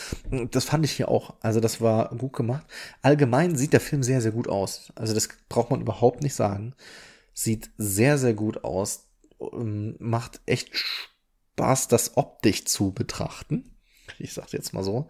Das 0.51 0.65
fand 0.65 0.85
ich 0.85 0.93
hier 0.93 1.09
auch. 1.09 1.35
Also 1.41 1.59
das 1.59 1.81
war 1.81 2.11
gut 2.17 2.35
gemacht. 2.35 2.67
Allgemein 3.03 3.57
sieht 3.57 3.73
der 3.73 3.81
Film 3.81 4.03
sehr, 4.03 4.21
sehr 4.21 4.33
gut 4.33 4.49
aus. 4.49 4.93
Also 4.95 5.13
das 5.13 5.29
braucht 5.49 5.71
man 5.71 5.81
überhaupt 5.81 6.23
nicht 6.23 6.35
sagen. 6.35 6.75
Sieht 7.33 7.71
sehr, 7.79 8.17
sehr 8.19 8.35
gut 8.35 8.63
aus. 8.63 9.09
Ähm, 9.41 9.97
macht 9.99 10.41
echt 10.47 10.71
Spaß, 10.77 11.89
das 11.89 12.17
optisch 12.17 12.65
zu 12.67 12.93
betrachten. 12.93 13.75
Ich 14.19 14.35
sag's 14.35 14.53
jetzt 14.53 14.73
mal 14.73 14.85
so. 14.85 15.09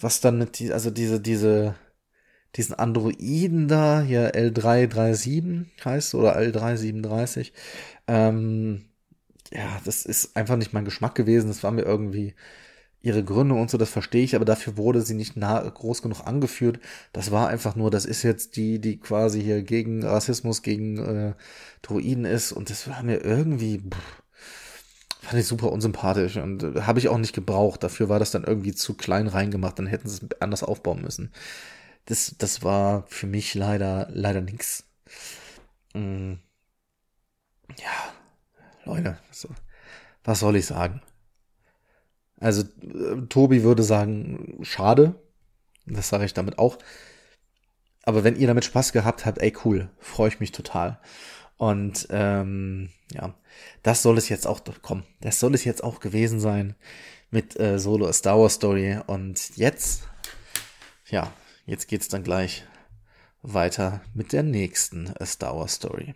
Was 0.00 0.20
dann 0.20 0.38
mit 0.38 0.58
die, 0.58 0.72
also 0.72 0.90
diese, 0.90 1.20
diese, 1.20 1.74
diesen 2.56 2.74
Androiden 2.74 3.68
da, 3.68 4.02
hier 4.02 4.34
L337 4.34 5.66
heißt 5.84 6.14
oder 6.14 6.36
L337. 6.38 7.52
Ähm, 8.08 8.84
ja, 9.52 9.80
das 9.84 10.04
ist 10.04 10.36
einfach 10.36 10.56
nicht 10.56 10.72
mein 10.72 10.84
Geschmack 10.84 11.14
gewesen. 11.14 11.48
Das 11.48 11.62
war 11.62 11.70
mir 11.70 11.82
irgendwie 11.82 12.34
ihre 13.02 13.24
Gründe 13.24 13.54
und 13.56 13.70
so, 13.70 13.78
das 13.78 13.90
verstehe 13.90 14.22
ich, 14.22 14.36
aber 14.36 14.44
dafür 14.44 14.76
wurde 14.76 15.02
sie 15.02 15.14
nicht 15.14 15.36
nah, 15.36 15.60
groß 15.60 16.02
genug 16.02 16.24
angeführt. 16.24 16.78
Das 17.12 17.32
war 17.32 17.48
einfach 17.48 17.74
nur, 17.74 17.90
das 17.90 18.04
ist 18.04 18.22
jetzt 18.22 18.56
die, 18.56 18.80
die 18.80 19.00
quasi 19.00 19.42
hier 19.42 19.62
gegen 19.62 20.04
Rassismus, 20.04 20.62
gegen 20.62 20.98
äh, 20.98 21.34
Druiden 21.82 22.24
ist 22.24 22.52
und 22.52 22.70
das 22.70 22.88
war 22.88 23.02
mir 23.02 23.24
irgendwie, 23.24 23.78
pff, 23.78 24.22
fand 25.20 25.40
ich 25.40 25.46
super 25.48 25.72
unsympathisch 25.72 26.36
und 26.36 26.62
äh, 26.62 26.82
habe 26.82 27.00
ich 27.00 27.08
auch 27.08 27.18
nicht 27.18 27.34
gebraucht. 27.34 27.82
Dafür 27.82 28.08
war 28.08 28.20
das 28.20 28.30
dann 28.30 28.44
irgendwie 28.44 28.72
zu 28.72 28.94
klein 28.94 29.26
reingemacht, 29.26 29.78
dann 29.80 29.86
hätten 29.86 30.08
sie 30.08 30.26
es 30.26 30.40
anders 30.40 30.62
aufbauen 30.62 31.02
müssen 31.02 31.32
das, 32.06 32.34
das 32.38 32.62
war 32.62 33.04
für 33.06 33.26
mich 33.26 33.54
leider, 33.54 34.08
leider 34.10 34.40
nix. 34.40 34.84
Mm. 35.94 36.34
Ja, 37.78 38.12
Leute, 38.84 39.18
so, 39.30 39.48
was 40.24 40.40
soll 40.40 40.56
ich 40.56 40.66
sagen? 40.66 41.00
Also, 42.40 42.62
äh, 42.62 43.26
Tobi 43.28 43.62
würde 43.62 43.82
sagen, 43.82 44.58
schade. 44.62 45.14
Das 45.86 46.08
sage 46.08 46.24
ich 46.24 46.34
damit 46.34 46.58
auch. 46.58 46.78
Aber 48.02 48.24
wenn 48.24 48.36
ihr 48.36 48.48
damit 48.48 48.64
Spaß 48.64 48.92
gehabt 48.92 49.26
habt, 49.26 49.38
ey, 49.38 49.52
cool, 49.64 49.88
freue 49.98 50.28
ich 50.28 50.40
mich 50.40 50.52
total. 50.52 51.00
Und 51.56 52.08
ähm, 52.10 52.90
ja, 53.12 53.34
das 53.82 54.02
soll 54.02 54.18
es 54.18 54.28
jetzt 54.28 54.46
auch 54.46 54.60
kommen. 54.82 55.04
Das 55.20 55.38
soll 55.38 55.54
es 55.54 55.64
jetzt 55.64 55.84
auch 55.84 56.00
gewesen 56.00 56.40
sein 56.40 56.74
mit 57.30 57.58
äh, 57.60 57.78
Solo 57.78 58.08
A 58.08 58.12
Star 58.12 58.38
Wars 58.38 58.54
Story. 58.54 58.98
Und 59.06 59.56
jetzt, 59.56 60.08
ja, 61.08 61.32
jetzt 61.66 61.88
geht's 61.88 62.08
dann 62.08 62.22
gleich 62.22 62.64
weiter 63.42 64.00
mit 64.14 64.32
der 64.32 64.42
nächsten 64.42 65.12
A 65.18 65.26
Star 65.26 65.56
Wars 65.56 65.74
Story. 65.74 66.14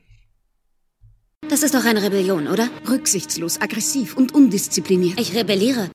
Das 1.49 1.63
ist 1.63 1.75
doch 1.75 1.85
eine 1.85 2.03
Rebellion, 2.03 2.49
oder? 2.49 2.69
Rücksichtslos, 2.89 3.61
aggressiv 3.61 4.17
und 4.17 4.35
undiszipliniert. 4.35 5.21
Ich 5.21 5.35
rebelliere. 5.35 5.91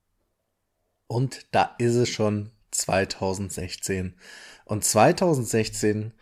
Und 1.07 1.45
da 1.51 1.75
ist 1.77 1.95
es 1.95 2.09
schon 2.09 2.51
2016. 2.71 4.15
Und 4.63 4.83
2016 4.85 6.13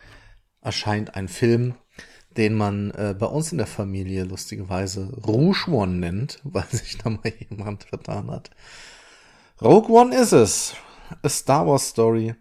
erscheint 0.60 1.14
ein 1.14 1.28
Film, 1.28 1.74
den 2.36 2.54
man 2.54 2.90
äh, 2.92 3.14
bei 3.18 3.26
uns 3.26 3.52
in 3.52 3.58
der 3.58 3.66
Familie 3.66 4.24
lustigerweise 4.24 5.12
Rouge 5.26 5.70
One 5.70 5.92
nennt, 5.92 6.40
weil 6.44 6.66
sich 6.66 6.98
da 6.98 7.10
mal 7.10 7.32
jemand 7.48 7.84
vertan 7.84 8.30
hat. 8.30 8.50
Rogue 9.62 9.90
One 9.90 10.16
ist 10.16 10.32
es. 10.32 10.74
A 11.22 11.28
Star 11.28 11.66
Wars 11.66 11.88
Story. 11.88 12.34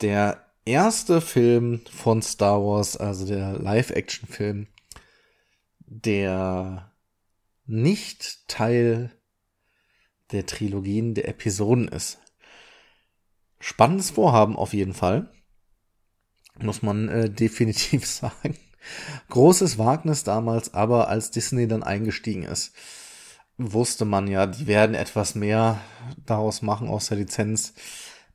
Der 0.00 0.44
erste 0.64 1.20
Film 1.20 1.80
von 1.90 2.22
Star 2.22 2.60
Wars, 2.62 2.96
also 2.96 3.26
der 3.26 3.58
Live-Action-Film, 3.58 4.66
der 5.86 6.92
nicht 7.66 8.48
Teil 8.48 9.10
der 10.32 10.46
Trilogien 10.46 11.14
der 11.14 11.28
Episoden 11.28 11.88
ist. 11.88 12.18
Spannendes 13.60 14.10
Vorhaben 14.10 14.56
auf 14.56 14.72
jeden 14.72 14.94
Fall. 14.94 15.30
Muss 16.58 16.82
man 16.82 17.08
äh, 17.08 17.30
definitiv 17.30 18.06
sagen. 18.06 18.56
Großes 19.30 19.78
Wagnis 19.78 20.22
damals, 20.24 20.74
aber 20.74 21.08
als 21.08 21.30
Disney 21.30 21.66
dann 21.66 21.82
eingestiegen 21.82 22.44
ist, 22.44 22.74
wusste 23.58 24.04
man 24.04 24.28
ja, 24.28 24.46
die 24.46 24.66
werden 24.66 24.94
etwas 24.94 25.34
mehr 25.34 25.80
daraus 26.24 26.62
machen 26.62 26.88
aus 26.88 27.08
der 27.08 27.18
Lizenz. 27.18 27.74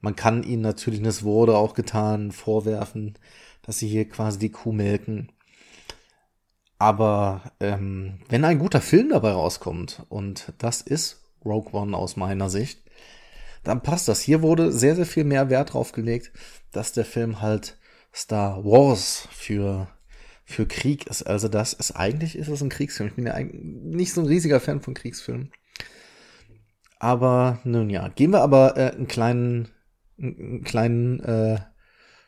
Man 0.02 0.16
kann 0.16 0.44
ihnen 0.44 0.62
natürlich, 0.62 1.02
das 1.02 1.24
wurde 1.24 1.56
auch 1.56 1.74
getan, 1.74 2.32
vorwerfen, 2.32 3.18
dass 3.62 3.80
sie 3.80 3.88
hier 3.88 4.10
quasi 4.10 4.40
die 4.40 4.52
Kuh 4.52 4.72
melken. 4.72 5.32
Aber 6.80 7.44
ähm, 7.60 8.20
wenn 8.28 8.44
ein 8.44 8.58
guter 8.60 8.82
Film 8.82 9.10
dabei 9.10 9.32
rauskommt, 9.32 10.04
und 10.10 10.54
das 10.58 10.82
ist 10.82 11.22
Rogue 11.46 11.74
One 11.74 11.96
aus 11.96 12.16
meiner 12.16 12.50
Sicht, 12.50 12.82
dann 13.64 13.84
passt 13.84 14.08
das. 14.08 14.22
Hier 14.22 14.42
wurde 14.42 14.72
sehr, 14.72 14.96
sehr 14.96 15.06
viel 15.06 15.24
mehr 15.24 15.50
Wert 15.50 15.74
drauf 15.74 15.92
gelegt, 15.92 16.32
dass 16.72 16.94
der 16.94 17.06
Film 17.06 17.42
halt 17.42 17.78
Star 18.14 18.64
Wars 18.64 19.28
für, 19.32 19.88
für 20.44 20.66
Krieg 20.66 21.08
ist. 21.08 21.24
Also 21.24 21.48
das 21.48 21.74
ist, 21.74 21.92
eigentlich 21.92 22.36
ist 22.36 22.48
es 22.48 22.62
ein 22.62 22.70
Kriegsfilm. 22.70 23.10
Ich 23.10 23.16
bin 23.16 23.28
ja 23.28 23.40
nicht 23.40 24.14
so 24.14 24.22
ein 24.22 24.28
riesiger 24.28 24.60
Fan 24.60 24.82
von 24.82 24.94
Kriegsfilmen. 24.94 25.52
Aber 27.00 27.60
nun 27.64 27.90
ja, 27.90 28.10
gehen 28.10 28.32
wir 28.32 28.42
aber 28.42 28.78
äh, 28.78 28.92
einen 28.92 29.08
kleinen, 29.08 29.70
einen 30.22 30.64
kleinen 30.64 31.20
äh, 31.22 31.60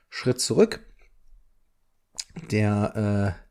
Schritt 0.10 0.42
zurück. 0.42 0.86
Der 2.52 3.36
äh, 3.38 3.44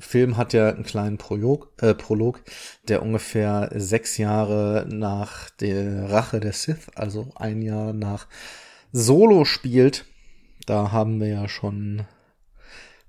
Film 0.00 0.36
hat 0.36 0.52
ja 0.52 0.70
einen 0.70 0.84
kleinen 0.84 1.18
Prolog, 1.18 1.72
äh, 1.82 1.94
Prolog, 1.94 2.42
der 2.88 3.02
ungefähr 3.02 3.70
sechs 3.74 4.16
Jahre 4.16 4.86
nach 4.88 5.50
der 5.50 6.10
Rache 6.10 6.40
der 6.40 6.52
Sith, 6.52 6.90
also 6.94 7.32
ein 7.36 7.62
Jahr 7.62 7.92
nach 7.92 8.26
Solo 8.92 9.44
spielt. 9.44 10.06
Da 10.66 10.92
haben 10.92 11.20
wir 11.20 11.28
ja 11.28 11.48
schon 11.48 12.06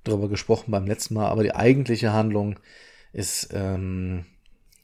drüber 0.03 0.29
gesprochen 0.29 0.71
beim 0.71 0.85
letzten 0.85 1.13
Mal, 1.13 1.29
aber 1.29 1.43
die 1.43 1.55
eigentliche 1.55 2.13
Handlung 2.13 2.59
ist 3.13 3.49
ähm, 3.53 4.25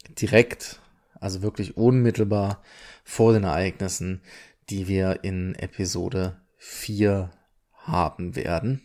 direkt, 0.10 0.80
also 1.20 1.42
wirklich 1.42 1.78
unmittelbar 1.78 2.62
vor 3.04 3.34
den 3.34 3.44
Ereignissen, 3.44 4.22
die 4.70 4.88
wir 4.88 5.24
in 5.24 5.56
Episode 5.56 6.42
4 6.58 7.32
haben 7.74 8.36
werden. 8.36 8.82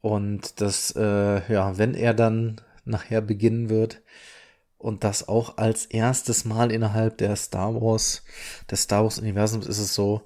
Und 0.00 0.60
das, 0.60 0.94
äh, 0.96 1.52
ja, 1.52 1.78
wenn 1.78 1.94
er 1.94 2.14
dann 2.14 2.60
nachher 2.84 3.20
beginnen 3.20 3.70
wird 3.70 4.02
und 4.76 5.04
das 5.04 5.28
auch 5.28 5.56
als 5.56 5.86
erstes 5.86 6.44
Mal 6.44 6.70
innerhalb 6.70 7.18
der 7.18 7.36
Star 7.36 7.74
Wars, 7.74 8.22
des 8.70 8.82
Star 8.82 9.02
Wars 9.04 9.18
Universums 9.18 9.66
ist 9.66 9.78
es 9.78 9.94
so, 9.94 10.22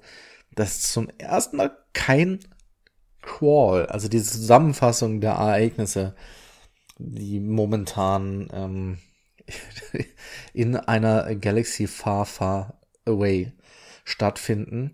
dass 0.53 0.81
zum 0.81 1.09
ersten 1.17 1.57
Mal 1.57 1.77
kein 1.93 2.39
Crawl, 3.21 3.85
also 3.85 4.07
diese 4.09 4.31
Zusammenfassung 4.31 5.21
der 5.21 5.31
Ereignisse, 5.31 6.15
die 6.97 7.39
momentan 7.39 8.49
ähm, 8.51 8.97
in 10.53 10.75
einer 10.75 11.35
Galaxy 11.35 11.87
far, 11.87 12.25
far 12.25 12.78
away 13.09 13.51
stattfinden. 14.05 14.93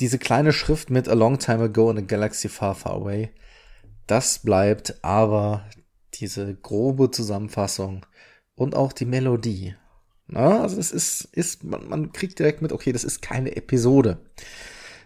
Diese 0.00 0.18
kleine 0.18 0.52
Schrift 0.52 0.90
mit 0.90 1.08
A 1.08 1.14
long 1.14 1.38
time 1.38 1.64
ago 1.64 1.90
in 1.90 1.98
a 1.98 2.02
galaxy 2.02 2.48
far, 2.48 2.74
far 2.74 2.94
away 2.94 3.30
das 4.06 4.40
bleibt 4.40 5.02
aber 5.02 5.64
diese 6.14 6.54
grobe 6.54 7.10
Zusammenfassung 7.10 8.06
und 8.54 8.74
auch 8.74 8.92
die 8.92 9.06
Melodie. 9.06 9.74
Na, 10.26 10.62
also 10.62 10.78
es 10.78 10.90
ist, 10.92 11.24
ist 11.32 11.64
man, 11.64 11.88
man 11.88 12.12
kriegt 12.12 12.38
direkt 12.38 12.62
mit, 12.62 12.72
okay, 12.72 12.92
das 12.92 13.04
ist 13.04 13.22
keine 13.22 13.56
Episode. 13.56 14.18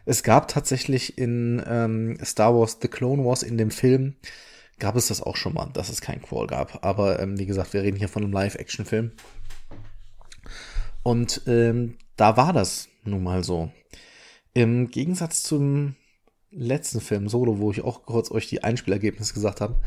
Es 0.05 0.23
gab 0.23 0.49
tatsächlich 0.49 1.19
in 1.19 1.63
ähm, 1.67 2.19
Star 2.25 2.55
Wars 2.55 2.79
The 2.81 2.89
Clone 2.89 3.25
Wars 3.25 3.43
in 3.43 3.59
dem 3.59 3.71
Film, 3.71 4.17
gab 4.79 4.97
es 4.97 5.09
das 5.09 5.23
auch 5.23 5.37
schon 5.37 5.55
mal, 5.55 5.71
dass 5.73 5.89
es 5.89 6.01
kein 6.01 6.23
Qual 6.23 6.47
gab. 6.47 6.85
Aber 6.85 7.21
ähm, 7.21 7.39
wie 7.39 7.47
gesagt, 7.47 7.73
wir 7.73 7.83
reden 7.83 7.97
hier 7.97 8.09
von 8.09 8.23
einem 8.23 8.33
Live-Action-Film. 8.33 9.13
Und 11.03 11.43
ähm, 11.47 11.99
da 12.19 12.37
war 12.37 12.53
das 12.53 12.89
nun 13.05 13.23
mal 13.23 13.43
so. 13.43 13.71
Im 14.53 14.91
Gegensatz 14.91 15.43
zum 15.43 15.95
letzten 16.51 17.01
Film 17.01 17.29
Solo, 17.29 17.59
wo 17.59 17.71
ich 17.71 17.83
auch 17.83 18.03
kurz 18.03 18.31
euch 18.31 18.49
die 18.49 18.65
Einspielergebnisse 18.65 19.33
gesagt 19.33 19.61
habe, 19.61 19.81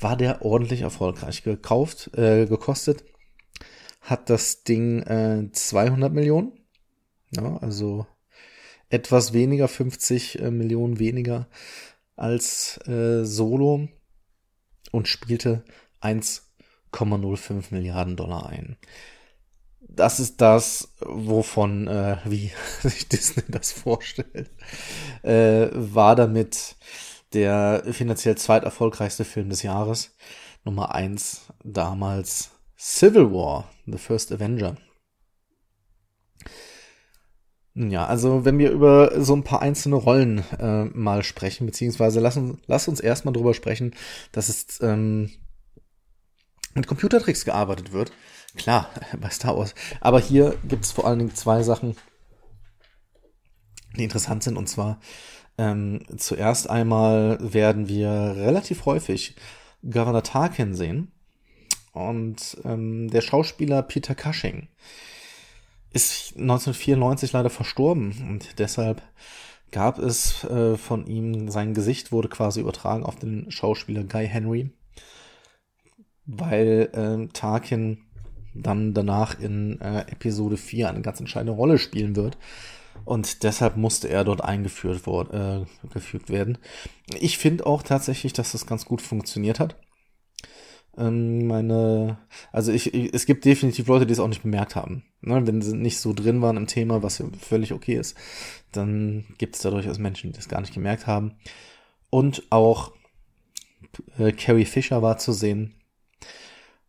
war 0.00 0.16
der 0.16 0.44
ordentlich 0.44 0.80
erfolgreich. 0.80 1.42
Gekauft, 1.42 2.10
äh, 2.16 2.46
gekostet 2.46 3.04
hat 4.00 4.30
das 4.30 4.64
Ding 4.64 5.02
äh, 5.02 5.50
200 5.52 6.12
Millionen. 6.12 6.52
Ja, 7.30 7.58
also 7.58 8.06
etwas 8.88 9.34
weniger, 9.34 9.68
50 9.68 10.40
äh, 10.40 10.50
Millionen 10.50 10.98
weniger 10.98 11.48
als 12.16 12.78
äh, 12.88 13.24
Solo 13.24 13.88
und 14.92 15.08
spielte 15.08 15.64
1,05 16.00 17.74
Milliarden 17.74 18.16
Dollar 18.16 18.48
ein 18.48 18.78
das 19.98 20.20
ist 20.20 20.40
das, 20.40 20.92
wovon, 21.00 21.86
äh, 21.88 22.18
wie 22.24 22.50
sich 22.82 23.08
Disney 23.08 23.44
das 23.48 23.72
vorstellt, 23.72 24.50
äh, 25.22 25.68
war 25.72 26.16
damit 26.16 26.76
der 27.32 27.82
finanziell 27.90 28.36
zweiterfolgreichste 28.36 29.24
Film 29.24 29.50
des 29.50 29.62
Jahres. 29.62 30.14
Nummer 30.64 30.94
eins 30.94 31.46
damals 31.64 32.50
Civil 32.76 33.32
War, 33.32 33.70
The 33.86 33.98
First 33.98 34.32
Avenger. 34.32 34.76
Ja, 37.74 38.06
also 38.06 38.44
wenn 38.44 38.58
wir 38.58 38.72
über 38.72 39.22
so 39.22 39.36
ein 39.36 39.44
paar 39.44 39.62
einzelne 39.62 39.96
Rollen 39.96 40.42
äh, 40.58 40.84
mal 40.86 41.22
sprechen, 41.22 41.64
beziehungsweise 41.66 42.18
lass 42.18 42.36
uns, 42.36 42.58
lass 42.66 42.88
uns 42.88 42.98
erstmal 42.98 43.32
drüber 43.32 43.54
sprechen, 43.54 43.94
dass 44.32 44.48
es 44.48 44.80
ähm, 44.80 45.30
mit 46.74 46.86
Computertricks 46.86 47.44
gearbeitet 47.44 47.92
wird. 47.92 48.10
Klar, 48.58 48.90
bei 49.20 49.30
Star 49.30 49.56
Wars. 49.56 49.74
Aber 50.00 50.20
hier 50.20 50.58
gibt 50.68 50.84
es 50.84 50.92
vor 50.92 51.06
allen 51.06 51.20
Dingen 51.20 51.34
zwei 51.34 51.62
Sachen, 51.62 51.96
die 53.96 54.04
interessant 54.04 54.42
sind. 54.42 54.56
Und 54.56 54.68
zwar 54.68 55.00
ähm, 55.56 56.00
zuerst 56.18 56.68
einmal 56.68 57.38
werden 57.40 57.88
wir 57.88 58.10
relativ 58.10 58.84
häufig 58.84 59.36
Governor 59.82 60.22
Tarkin 60.22 60.74
sehen. 60.74 61.12
Und 61.92 62.58
ähm, 62.64 63.08
der 63.10 63.22
Schauspieler 63.22 63.82
Peter 63.82 64.14
Cushing 64.14 64.68
ist 65.92 66.36
1994 66.36 67.32
leider 67.32 67.50
verstorben. 67.50 68.28
Und 68.28 68.58
deshalb 68.58 69.02
gab 69.70 69.98
es 69.98 70.44
äh, 70.44 70.76
von 70.76 71.06
ihm, 71.06 71.50
sein 71.50 71.74
Gesicht 71.74 72.12
wurde 72.12 72.28
quasi 72.28 72.60
übertragen 72.60 73.04
auf 73.04 73.16
den 73.16 73.50
Schauspieler 73.50 74.04
Guy 74.04 74.26
Henry. 74.26 74.70
Weil 76.26 76.90
äh, 76.92 77.32
Tarkin 77.32 78.04
dann 78.62 78.94
danach 78.94 79.38
in 79.38 79.80
äh, 79.80 80.00
Episode 80.02 80.56
4 80.56 80.88
eine 80.88 81.02
ganz 81.02 81.20
entscheidende 81.20 81.52
Rolle 81.52 81.78
spielen 81.78 82.16
wird. 82.16 82.38
Und 83.04 83.42
deshalb 83.42 83.76
musste 83.76 84.08
er 84.08 84.24
dort 84.24 84.42
eingeführt 84.42 85.06
worden, 85.06 85.66
äh, 85.84 85.88
gefügt 85.88 86.30
werden. 86.30 86.58
Ich 87.18 87.38
finde 87.38 87.66
auch 87.66 87.82
tatsächlich, 87.82 88.32
dass 88.32 88.52
das 88.52 88.66
ganz 88.66 88.84
gut 88.84 89.00
funktioniert 89.00 89.60
hat. 89.60 89.76
Ähm, 90.96 91.46
meine, 91.46 92.18
also 92.50 92.72
ich, 92.72 92.92
ich, 92.92 93.14
es 93.14 93.24
gibt 93.24 93.44
definitiv 93.44 93.86
Leute, 93.86 94.04
die 94.04 94.12
es 94.12 94.18
auch 94.18 94.28
nicht 94.28 94.42
bemerkt 94.42 94.74
haben. 94.74 95.04
Ne? 95.20 95.46
Wenn 95.46 95.62
sie 95.62 95.76
nicht 95.76 96.00
so 96.00 96.12
drin 96.12 96.42
waren 96.42 96.56
im 96.56 96.66
Thema, 96.66 97.02
was 97.02 97.18
ja 97.18 97.26
völlig 97.40 97.72
okay 97.72 97.94
ist, 97.94 98.16
dann 98.72 99.24
gibt 99.38 99.54
es 99.54 99.62
da 99.62 99.70
durchaus 99.70 99.98
Menschen, 99.98 100.32
die 100.32 100.36
das 100.36 100.48
gar 100.48 100.60
nicht 100.60 100.74
gemerkt 100.74 101.06
haben. 101.06 101.36
Und 102.10 102.42
auch 102.50 102.92
äh, 104.18 104.32
Carrie 104.32 104.64
Fisher 104.64 105.00
war 105.00 105.18
zu 105.18 105.32
sehen, 105.32 105.74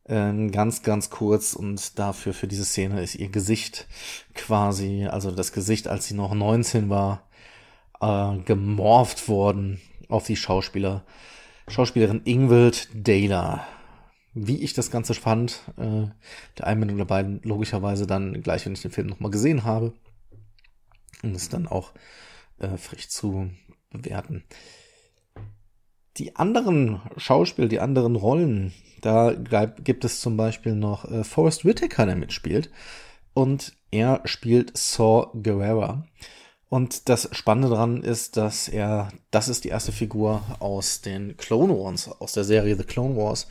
ähm, 0.09 0.51
ganz, 0.51 0.81
ganz 0.81 1.09
kurz 1.09 1.53
und 1.53 1.99
dafür, 1.99 2.33
für 2.33 2.47
diese 2.47 2.65
Szene 2.65 3.01
ist 3.01 3.15
ihr 3.15 3.29
Gesicht 3.29 3.87
quasi, 4.33 5.05
also 5.05 5.31
das 5.31 5.53
Gesicht, 5.53 5.87
als 5.87 6.07
sie 6.07 6.15
noch 6.15 6.33
19 6.33 6.89
war, 6.89 7.29
äh, 8.01 8.37
gemorpht 8.39 9.27
worden 9.27 9.79
auf 10.09 10.25
die 10.25 10.35
Schauspieler, 10.35 11.05
Schauspielerin 11.67 12.21
Ingvild 12.25 12.89
Daler. 12.93 13.67
Wie 14.33 14.63
ich 14.63 14.73
das 14.73 14.91
Ganze 14.91 15.13
fand, 15.13 15.61
äh, 15.77 16.07
der 16.57 16.67
Einbindung 16.67 16.97
der 16.97 17.05
beiden 17.05 17.41
logischerweise 17.43 18.07
dann 18.07 18.41
gleich, 18.41 18.65
wenn 18.65 18.73
ich 18.73 18.81
den 18.81 18.91
Film 18.91 19.07
nochmal 19.07 19.31
gesehen 19.31 19.63
habe, 19.63 19.93
um 21.23 21.33
es 21.33 21.49
dann 21.49 21.67
auch 21.67 21.93
äh, 22.57 22.77
frisch 22.77 23.09
zu 23.09 23.51
bewerten. 23.91 24.43
Die 26.19 26.35
anderen 26.35 27.01
Schauspieler, 27.17 27.69
die 27.69 27.79
anderen 27.79 28.15
Rollen, 28.15 28.73
da 29.01 29.33
gibt 29.33 30.03
es 30.03 30.19
zum 30.19 30.35
Beispiel 30.35 30.75
noch 30.75 31.09
äh, 31.09 31.23
Forrest 31.23 31.63
Whitaker, 31.63 32.05
der 32.05 32.17
mitspielt. 32.17 32.69
Und 33.33 33.77
er 33.91 34.21
spielt 34.25 34.77
Saw 34.77 35.27
Gerrera. 35.33 36.05
Und 36.67 37.09
das 37.09 37.29
Spannende 37.31 37.69
daran 37.69 38.03
ist, 38.03 38.37
dass 38.37 38.67
er, 38.67 39.11
das 39.31 39.47
ist 39.47 39.63
die 39.63 39.69
erste 39.69 39.91
Figur 39.91 40.43
aus 40.59 41.01
den 41.01 41.37
Clone 41.37 41.73
Wars, 41.73 42.09
aus 42.19 42.33
der 42.33 42.43
Serie 42.43 42.75
The 42.75 42.83
Clone 42.83 43.15
Wars, 43.15 43.47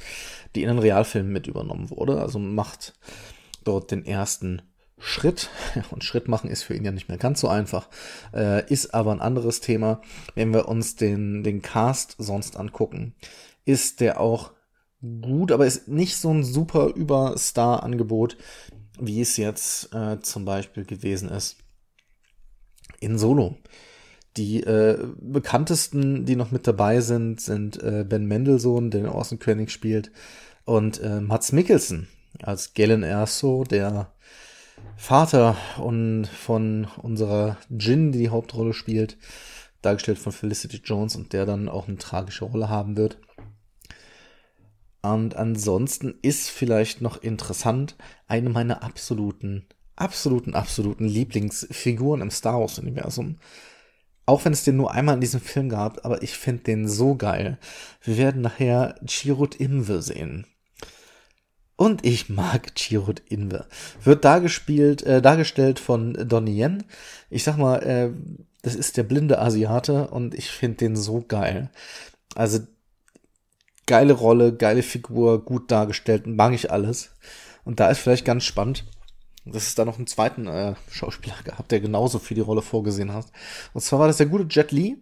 die 0.55 0.63
in 0.63 0.69
den 0.69 0.79
Realfilm 0.79 1.33
mit 1.33 1.47
übernommen 1.47 1.91
wurde. 1.91 2.21
Also 2.21 2.39
macht 2.39 2.93
dort 3.65 3.91
den 3.91 4.05
ersten 4.05 4.63
Schritt. 4.99 5.51
Und 5.91 6.05
Schritt 6.05 6.29
machen 6.29 6.51
ist 6.51 6.63
für 6.63 6.75
ihn 6.75 6.85
ja 6.85 6.93
nicht 6.93 7.09
mehr 7.09 7.19
ganz 7.19 7.41
so 7.41 7.49
einfach. 7.49 7.89
Äh, 8.35 8.71
ist 8.73 8.95
aber 8.95 9.13
ein 9.13 9.21
anderes 9.21 9.61
Thema. 9.61 10.01
Wenn 10.35 10.53
wir 10.53 10.69
uns 10.69 10.97
den, 10.97 11.43
den 11.43 11.63
Cast 11.63 12.17
sonst 12.19 12.57
angucken, 12.57 13.15
ist 13.65 14.01
der 14.01 14.21
auch 14.21 14.53
gut, 15.01 15.53
aber 15.53 15.67
ist 15.67 15.89
nicht 15.89 16.17
so 16.17 16.33
ein 16.33 16.45
super 16.45 16.89
Überstar-Angebot, 16.95 18.37
wie 19.01 19.21
es 19.21 19.37
jetzt 19.37 19.95
äh, 19.95 20.21
zum 20.21 20.45
Beispiel 20.45 20.85
gewesen 20.85 21.29
ist 21.29 21.57
in 23.01 23.19
Solo. 23.19 23.57
Die 24.37 24.63
äh, 24.63 24.99
bekanntesten, 25.21 26.25
die 26.25 26.37
noch 26.37 26.51
mit 26.51 26.67
dabei 26.67 27.01
sind, 27.01 27.41
sind 27.41 27.83
äh, 27.83 28.05
Ben 28.09 28.27
Mendelssohn, 28.27 28.91
der 28.91 29.03
den 29.03 29.11
Orson 29.11 29.39
König 29.39 29.71
spielt, 29.71 30.11
und 30.65 31.01
äh, 31.01 31.21
Mats 31.21 31.53
Mikkelsen 31.53 32.09
als 32.43 32.75
Galen 32.75 33.03
Erso, 33.03 33.65
der 33.65 34.13
Vater 34.97 35.57
und 35.79 36.27
von 36.27 36.87
unserer 37.03 37.57
Jin, 37.71 38.13
die 38.13 38.19
die 38.19 38.29
Hauptrolle 38.31 38.75
spielt, 38.75 39.17
dargestellt 39.83 40.19
von 40.19 40.33
Felicity 40.33 40.81
Jones 40.85 41.17
und 41.17 41.33
der 41.33 41.47
dann 41.47 41.69
auch 41.69 41.89
eine 41.89 41.99
tragische 41.99 42.45
Rolle 42.45 42.69
haben 42.69 42.97
wird. 42.97 43.19
Und 45.03 45.37
ansonsten 45.37 46.19
ist 46.23 46.51
vielleicht 46.51 47.01
noch 47.01 47.23
interessant, 47.23 47.97
eine 48.27 48.51
meiner 48.51 48.83
absoluten 48.83 49.67
absoluten, 49.99 50.55
absoluten 50.55 51.07
Lieblingsfiguren 51.07 52.23
im 52.23 52.31
Star 52.31 52.61
Wars-Universum. 52.61 53.39
Auch 54.27 54.45
wenn 54.45 54.53
es 54.53 54.65
den 54.65 54.77
nur 54.77 54.93
einmal 54.93 55.15
in 55.15 55.21
diesem 55.21 55.41
Film 55.41 55.69
gab, 55.69 56.05
aber 56.05 56.23
ich 56.23 56.37
finde 56.37 56.65
den 56.65 56.89
so 56.89 57.15
geil. 57.15 57.59
Wir 58.03 58.19
werden 58.19 58.43
nachher 58.43 58.95
Chirrut 59.07 59.57
Imwe 59.57 60.03
sehen. 60.03 60.47
Und 61.79 62.05
ich 62.05 62.29
mag 62.29 62.75
Chirrut 62.75 63.23
Inwe. 63.29 63.65
Wird 64.03 64.25
dargespielt, 64.25 65.05
äh, 65.05 65.23
dargestellt 65.23 65.79
von 65.79 66.13
Donnie 66.29 66.61
Yen. 66.61 66.83
Ich 67.31 67.45
sag 67.45 67.57
mal, 67.57 67.77
äh, 67.85 68.11
das 68.63 68.75
ist 68.75 68.97
der 68.97 69.05
blinde 69.05 69.39
Asiate 69.39 70.09
und 70.09 70.35
ich 70.35 70.51
finde 70.51 70.79
den 70.79 70.97
so 70.97 71.25
geil. 71.27 71.71
Also 72.35 72.59
geile 73.87 74.13
Rolle, 74.13 74.57
geile 74.57 74.83
Figur, 74.83 75.45
gut 75.45 75.71
dargestellt, 75.71 76.27
mag 76.27 76.53
ich 76.53 76.73
alles. 76.73 77.11
Und 77.65 77.79
da 77.79 77.89
ist 77.91 77.99
vielleicht 77.99 78.25
ganz 78.25 78.43
spannend, 78.43 78.85
dass 79.45 79.69
es 79.69 79.77
da 79.77 79.85
noch 79.85 79.99
einen 79.99 80.09
zweiten 80.09 80.49
äh, 80.49 80.75
Schauspieler 80.91 81.37
gehabt, 81.45 81.71
der 81.71 81.79
genauso 81.79 82.19
für 82.19 82.35
die 82.35 82.41
Rolle 82.41 82.63
vorgesehen 82.63 83.13
hat. 83.13 83.27
Und 83.73 83.83
zwar 83.83 84.01
war 84.01 84.09
das 84.09 84.17
der 84.17 84.27
gute 84.27 84.49
Jet 84.51 84.73
Li. 84.73 84.97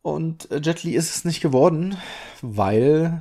Und 0.00 0.50
äh, 0.50 0.62
Jet 0.62 0.84
Li 0.84 0.94
ist 0.94 1.14
es 1.14 1.26
nicht 1.26 1.42
geworden, 1.42 1.98
weil 2.40 3.20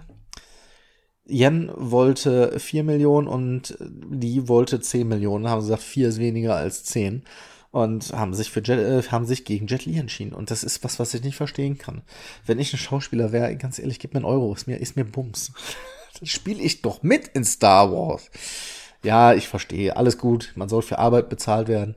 Yen 1.30 1.72
wollte 1.76 2.60
4 2.60 2.84
Millionen 2.84 3.28
und 3.28 3.78
Li 4.10 4.48
wollte 4.48 4.80
10 4.80 5.08
Millionen. 5.08 5.50
Haben 5.50 5.62
gesagt, 5.62 5.84
4 5.84 6.10
ist 6.10 6.20
weniger 6.20 6.56
als 6.56 6.84
10. 6.86 7.24
Und 7.72 8.14
haben 8.14 8.34
sich 8.34 8.50
für 8.50 8.62
Jet, 8.62 8.80
äh, 8.80 9.08
haben 9.10 9.26
sich 9.26 9.46
gegen 9.46 9.68
Jet 9.68 9.86
Li 9.86 10.00
entschieden. 10.00 10.34
Und 10.34 10.52
das 10.52 10.64
ist 10.64 10.84
was, 10.84 11.00
was 11.00 11.14
ich 11.14 11.24
nicht 11.24 11.36
verstehen 11.36 11.78
kann. 11.78 12.02
Wenn 12.46 12.60
ich 12.60 12.74
ein 12.74 12.78
Schauspieler 12.78 13.32
wäre, 13.32 13.56
ganz 13.58 13.78
ehrlich, 13.78 14.00
gib 14.00 14.14
mir 14.14 14.20
einen 14.20 14.26
Euro, 14.26 14.54
ist 14.54 14.68
mir, 14.68 14.78
ist 14.78 14.96
mir 14.96 15.06
Bums. 15.06 15.52
Das 16.20 16.30
spiele 16.30 16.64
ich 16.64 16.82
doch 16.82 17.04
mit 17.04 17.28
in 17.36 17.44
Star 17.44 17.92
Wars 17.92 18.32
ja, 19.04 19.34
ich 19.34 19.48
verstehe, 19.48 19.96
alles 19.96 20.18
gut, 20.18 20.52
man 20.56 20.70
soll 20.70 20.82
für 20.82 21.00
Arbeit 21.00 21.30
bezahlt 21.30 21.68
werden. 21.68 21.96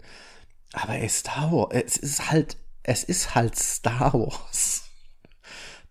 Aber 0.72 0.94
ey, 0.94 1.08
Star 1.08 1.50
Wars, 1.52 1.70
es 1.72 1.96
ist 1.96 2.30
halt, 2.30 2.56
es 2.82 3.04
ist 3.04 3.34
halt 3.34 3.56
Star 3.56 4.12
Wars. 4.14 4.84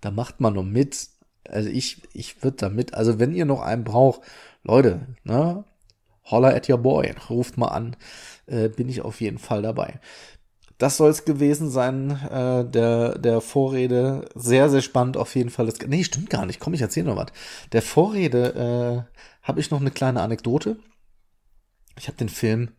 Da 0.01 0.11
macht 0.11 0.39
man 0.39 0.53
nur 0.53 0.63
mit. 0.63 1.09
Also 1.47 1.69
ich, 1.69 2.01
ich 2.13 2.43
würde 2.43 2.57
da 2.57 2.69
mit, 2.69 2.93
also 2.93 3.19
wenn 3.19 3.33
ihr 3.33 3.45
noch 3.45 3.61
einen 3.61 3.83
braucht, 3.83 4.21
Leute, 4.63 5.07
ne, 5.23 5.63
holler 6.25 6.55
at 6.55 6.69
your 6.69 6.77
boy, 6.77 7.13
ruft 7.29 7.57
mal 7.57 7.69
an, 7.69 7.95
äh, 8.45 8.69
bin 8.69 8.89
ich 8.89 9.01
auf 9.01 9.21
jeden 9.21 9.39
Fall 9.39 9.61
dabei. 9.61 9.99
Das 10.77 10.95
soll 10.95 11.09
es 11.09 11.25
gewesen 11.25 11.69
sein, 11.69 12.11
äh, 12.11 12.63
der, 12.63 13.17
der 13.17 13.41
Vorrede. 13.41 14.29
Sehr, 14.33 14.69
sehr 14.69 14.81
spannend 14.81 15.17
auf 15.17 15.35
jeden 15.35 15.49
Fall. 15.49 15.65
Das, 15.65 15.75
nee, 15.85 16.05
stimmt 16.05 16.29
gar 16.29 16.45
nicht. 16.45 16.61
Komm, 16.61 16.73
ich 16.73 16.81
erzähle 16.81 17.07
noch 17.07 17.17
was. 17.17 17.33
Der 17.73 17.81
Vorrede 17.81 19.05
äh, 19.11 19.19
habe 19.43 19.59
ich 19.59 19.71
noch 19.71 19.81
eine 19.81 19.91
kleine 19.91 20.21
Anekdote. 20.21 20.77
Ich 21.97 22.07
habe 22.07 22.17
den 22.17 22.29
Film 22.29 22.71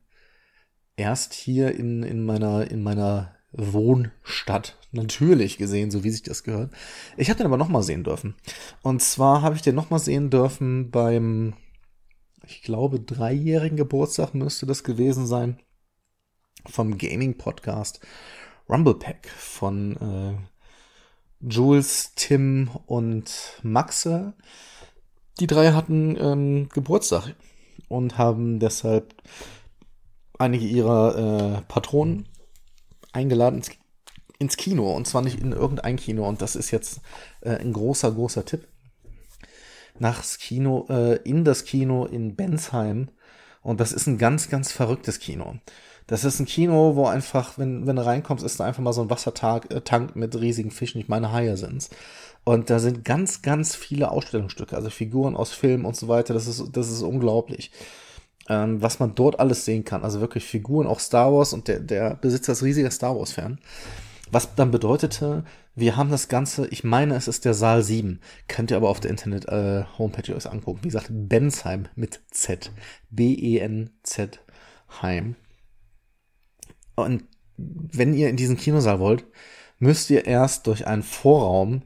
erst 0.97 1.35
hier 1.35 1.75
in, 1.75 2.03
in 2.03 2.25
meiner, 2.25 2.71
in 2.71 2.83
meiner 2.83 3.35
Wohnstadt 3.53 4.79
natürlich 4.93 5.59
gesehen, 5.59 5.91
so 5.91 6.05
wie 6.05 6.11
sich 6.11 6.23
das 6.23 6.43
gehört. 6.43 6.73
Ich 7.17 7.31
habe 7.31 7.39
den 7.39 7.47
aber 7.47 7.57
nochmal 7.57 7.83
sehen 7.83 8.05
dürfen. 8.05 8.35
Und 8.83 9.03
zwar 9.03 9.43
habe 9.43 9.57
ich 9.57 9.63
den 9.63 9.75
nochmal 9.75 10.01
sehen 10.01 10.31
dürfen 10.31 10.91
beim, 10.91 11.55
ich 12.47 12.63
glaube, 12.63 13.01
dreijährigen 13.01 13.77
Geburtstag 13.77 14.35
müsste 14.35 14.67
das 14.67 14.85
gewesen 14.85 15.27
sein, 15.27 15.59
vom 16.67 16.99
Gaming-Podcast 16.99 18.01
Rumble 18.69 18.95
Pack 18.95 19.29
von 19.29 19.97
äh, 19.97 21.47
Jules, 21.49 22.13
Tim 22.15 22.71
und 22.87 23.59
Maxe. 23.63 24.35
Die 25.41 25.47
drei 25.47 25.73
hatten 25.73 26.17
ähm, 26.21 26.69
Geburtstag 26.69 27.35
und 27.89 28.19
haben 28.19 28.61
deshalb 28.61 29.15
einige 30.39 30.67
ihrer 30.67 31.17
äh, 31.59 31.63
Patronen 31.63 32.29
eingeladen 33.13 33.63
ins, 34.41 34.57
Kino 34.57 34.93
und 34.93 35.07
zwar 35.07 35.23
nicht 35.23 35.41
in 35.41 35.53
irgendein 35.53 35.97
Kino 35.97 36.29
und 36.29 36.43
das 36.43 36.57
ist 36.57 36.73
jetzt 36.73 37.01
äh, 37.43 37.57
ein 37.57 37.73
großer, 37.73 38.11
großer 38.11 38.45
Tipp. 38.45 38.67
Nachs 39.99 40.39
Kino, 40.39 40.87
äh, 40.89 41.17
in 41.23 41.45
das 41.45 41.65
Kino 41.65 42.07
in 42.07 42.35
Bensheim 42.35 43.11
und 43.63 43.81
das 43.81 43.93
ist 43.93 44.07
ein 44.07 44.19
ganz, 44.19 44.49
ganz 44.49 44.73
verrücktes 44.73 45.21
Kino. 45.21 45.57
Das 46.11 46.25
ist 46.25 46.41
ein 46.41 46.47
Kino, 46.47 46.97
wo 46.97 47.07
einfach, 47.07 47.57
wenn, 47.57 47.87
wenn 47.87 47.95
du 47.95 48.05
reinkommst, 48.05 48.45
ist 48.45 48.59
da 48.59 48.65
einfach 48.65 48.83
mal 48.83 48.93
so 48.93 49.03
ein 49.03 49.11
Wassertank 49.11 49.71
äh, 49.71 50.19
mit 50.19 50.35
riesigen 50.35 50.73
Fischen. 50.73 51.01
Ich 51.01 51.07
meine, 51.07 51.31
Haie 51.31 51.57
sind's. 51.57 51.89
Und 52.43 52.69
da 52.69 52.81
sind 52.81 53.05
ganz, 53.05 53.43
ganz 53.43 53.77
viele 53.77 54.11
Ausstellungsstücke, 54.11 54.75
also 54.75 54.91
Figuren 54.91 55.37
aus 55.37 55.53
Filmen 55.53 55.85
und 55.85 55.95
so 55.95 56.09
weiter. 56.09 56.35
Das 56.35 56.49
ist, 56.49 56.65
das 56.73 56.91
ist 56.91 57.03
unglaublich. 57.03 57.71
Ähm, 58.49 58.83
was 58.83 58.99
man 58.99 59.15
dort 59.15 59.39
alles 59.39 59.65
sehen 59.65 59.85
kann. 59.85 60.03
Also 60.03 60.21
wirklich 60.21 60.45
Figuren, 60.45 60.89
auch 60.89 60.99
Star 60.99 61.33
Wars 61.33 61.53
und 61.53 61.69
der, 61.69 61.79
der 61.79 62.17
Besitzer 62.17 62.53
ist 62.53 62.65
riesiger 62.65 62.91
Star 62.91 63.17
Wars-Fan. 63.17 63.61
Was 64.31 64.55
dann 64.55 64.71
bedeutete, 64.71 65.45
wir 65.75 65.97
haben 65.97 66.11
das 66.11 66.29
Ganze, 66.29 66.67
ich 66.69 66.85
meine, 66.85 67.17
es 67.17 67.27
ist 67.27 67.45
der 67.45 67.55
Saal 67.55 67.83
7. 67.83 68.21
Könnt 68.49 68.71
ihr 68.71 68.77
aber 68.77 68.89
auf 68.89 69.01
der 69.01 69.11
Internet-Homepage 69.11 70.33
äh, 70.33 70.35
euch 70.37 70.51
angucken. 70.51 70.81
Wie 70.83 70.89
gesagt, 70.89 71.09
Bensheim 71.11 71.89
mit 71.97 72.21
Z. 72.31 72.71
B-E-N-Z 73.11 74.41
Heim. 75.03 75.37
Und 76.95 77.25
wenn 77.57 78.15
ihr 78.15 78.29
in 78.29 78.37
diesen 78.37 78.57
Kinosaal 78.57 79.01
wollt, 79.01 79.25
müsst 79.79 80.11
ihr 80.11 80.27
erst 80.27 80.67
durch 80.67 80.87
einen 80.87 81.03
Vorraum 81.03 81.83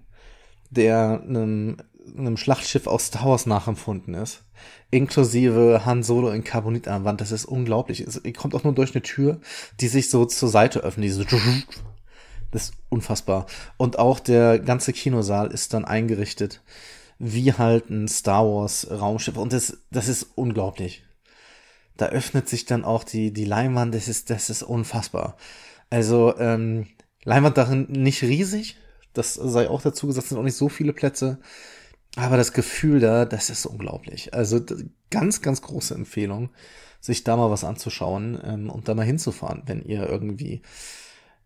der 0.71 1.23
einem, 1.23 1.77
einem 2.17 2.37
Schlachtschiff 2.37 2.87
aus 2.87 3.07
Star 3.07 3.27
Wars 3.27 3.47
nachempfunden 3.47 4.15
ist. 4.15 4.45
Inklusive 4.91 5.83
Han 5.85 6.03
Solo 6.03 6.31
in 6.31 6.45
Carbonit 6.45 6.87
der 6.87 7.05
Wand. 7.05 7.21
Das 7.21 7.33
ist 7.33 7.45
unglaublich. 7.45 8.07
ihr 8.25 8.33
kommt 8.33 8.55
auch 8.55 8.65
nur 8.65 8.75
durch 8.75 8.95
eine 8.95 9.03
Tür, 9.03 9.41
die 9.81 9.89
sich 9.89 10.11
so 10.11 10.25
zur 10.25 10.49
Seite 10.49 10.81
öffnet. 10.81 11.05
Die 11.05 11.11
so 11.11 11.25
das 12.55 12.71
ist 12.71 12.75
unfassbar. 12.89 13.47
Und 13.77 13.99
auch 13.99 14.21
der 14.21 14.61
ganze 14.61 14.93
Kinosaal 14.93 15.51
ist 15.51 15.75
dann 15.75 15.85
eingerichtet 15.85 16.63
wie 17.19 17.53
halt 17.53 17.91
ein 17.91 18.09
Star 18.09 18.45
Wars 18.45 18.89
Raumschiff. 18.91 19.37
Und 19.37 19.53
das, 19.53 19.79
das 19.91 20.09
ist 20.09 20.29
unglaublich. 20.35 21.05
Da 21.97 22.07
öffnet 22.07 22.49
sich 22.49 22.65
dann 22.65 22.85
auch 22.85 23.05
die, 23.05 23.33
die 23.33 23.45
Leinwand. 23.45 23.95
Das 23.95 24.09
ist, 24.09 24.31
das 24.31 24.51
ist 24.51 24.63
unfassbar. 24.63 25.37
Also, 25.91 26.37
ähm, 26.39 26.87
Leinwand 27.25 27.57
darin 27.57 27.87
nicht 27.91 28.23
riesig, 28.23 28.77
das 29.15 29.35
sei 29.35 29.69
auch 29.69 29.83
dazu 29.83 30.07
gesagt, 30.07 30.29
sind 30.29 30.39
auch 30.39 30.43
nicht 30.43 30.57
so 30.57 30.69
viele 30.69 30.93
Plätze. 30.93 31.39
Aber 32.17 32.37
das 32.37 32.53
Gefühl 32.53 33.01
da, 33.01 33.25
das 33.25 33.51
ist 33.51 33.67
unglaublich. 33.67 34.35
Also 34.35 34.61
ganz, 35.11 35.43
ganz 35.43 35.63
große 35.63 35.95
Empfehlung, 35.95 36.51
sich 37.01 37.25
da 37.25 37.37
mal 37.37 37.51
was 37.51 37.65
anzuschauen 37.65 38.41
ähm, 38.45 38.71
und 38.71 38.89
da 38.89 38.95
mal 38.95 39.07
hinzufahren, 39.07 39.63
wenn 39.67 39.83
ihr 39.83 40.09
irgendwie 40.09 40.63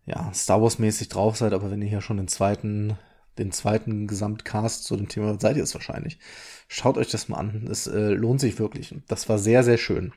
ja, 0.05 0.31
Star 0.33 0.61
Wars-mäßig 0.61 1.09
drauf 1.09 1.37
seid, 1.37 1.53
aber 1.53 1.71
wenn 1.71 1.81
ihr 1.81 1.89
hier 1.89 2.01
schon 2.01 2.17
den 2.17 2.27
zweiten, 2.27 2.97
den 3.37 3.51
zweiten 3.51 4.07
Gesamtcast 4.07 4.83
zu 4.83 4.95
dem 4.95 5.07
Thema 5.07 5.39
seid 5.39 5.57
ihr 5.57 5.63
es 5.63 5.73
wahrscheinlich. 5.73 6.19
Schaut 6.67 6.97
euch 6.97 7.09
das 7.09 7.29
mal 7.29 7.37
an. 7.37 7.67
Es 7.69 7.87
äh, 7.87 8.09
lohnt 8.09 8.41
sich 8.41 8.59
wirklich. 8.59 8.95
Das 9.07 9.29
war 9.29 9.37
sehr, 9.37 9.63
sehr 9.63 9.77
schön, 9.77 10.13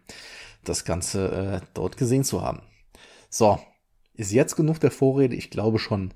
das 0.65 0.85
Ganze 0.85 1.61
äh, 1.63 1.67
dort 1.75 1.97
gesehen 1.97 2.25
zu 2.25 2.43
haben. 2.43 2.63
So, 3.31 3.59
ist 4.15 4.33
jetzt 4.33 4.57
genug 4.57 4.81
der 4.81 4.91
Vorrede? 4.91 5.37
Ich 5.37 5.51
glaube 5.51 5.79
schon. 5.79 6.13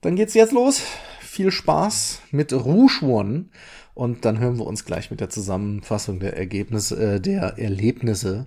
Dann 0.00 0.16
geht's 0.16 0.34
jetzt 0.34 0.52
los. 0.52 0.82
Viel 1.20 1.50
Spaß 1.50 2.22
mit 2.30 2.52
Rouge 2.52 3.02
One. 3.02 3.46
Und 3.94 4.24
dann 4.24 4.38
hören 4.38 4.58
wir 4.58 4.66
uns 4.66 4.84
gleich 4.84 5.10
mit 5.10 5.20
der 5.20 5.30
Zusammenfassung 5.30 6.20
der 6.20 6.36
Ergebnisse, 6.36 7.14
äh, 7.14 7.20
der 7.20 7.58
Erlebnisse 7.58 8.46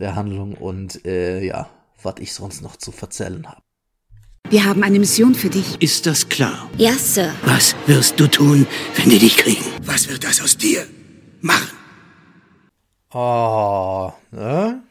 der 0.00 0.16
Handlung 0.16 0.54
und 0.54 1.04
äh, 1.04 1.44
ja, 1.44 1.70
was 2.02 2.16
ich 2.18 2.32
sonst 2.32 2.62
noch 2.62 2.76
zu 2.76 2.92
erzählen 3.00 3.46
habe. 3.46 3.62
Wir 4.48 4.64
haben 4.64 4.82
eine 4.82 4.98
Mission 4.98 5.34
für 5.34 5.48
dich. 5.48 5.80
Ist 5.80 6.06
das 6.06 6.28
klar? 6.28 6.68
Ja, 6.76 6.92
Sir. 6.94 7.32
Was 7.44 7.76
wirst 7.86 8.18
du 8.18 8.26
tun, 8.26 8.66
wenn 8.96 9.10
die 9.10 9.18
dich 9.18 9.36
kriegen? 9.36 9.64
Was 9.84 10.08
wird 10.08 10.24
das 10.24 10.40
aus 10.40 10.56
dir 10.56 10.86
machen? 11.40 11.70
Oh, 13.12 14.12
ne? 14.30 14.82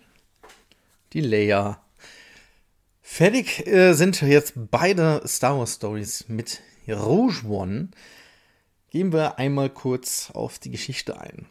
Die 1.14 1.22
Leia. 1.22 1.82
Fertig 3.02 3.66
äh, 3.68 3.94
sind 3.94 4.22
jetzt 4.22 4.54
beide 4.56 5.22
Star 5.26 5.58
Wars 5.58 5.76
Stories 5.76 6.26
mit 6.28 6.62
Rouge 6.88 7.46
One. 7.46 7.90
Gehen 8.92 9.12
wir 9.12 9.40
einmal 9.40 9.70
kurz 9.70 10.32
auf 10.32 10.60
die 10.60 10.72
Geschichte 10.72 11.20
ein. 11.20 11.48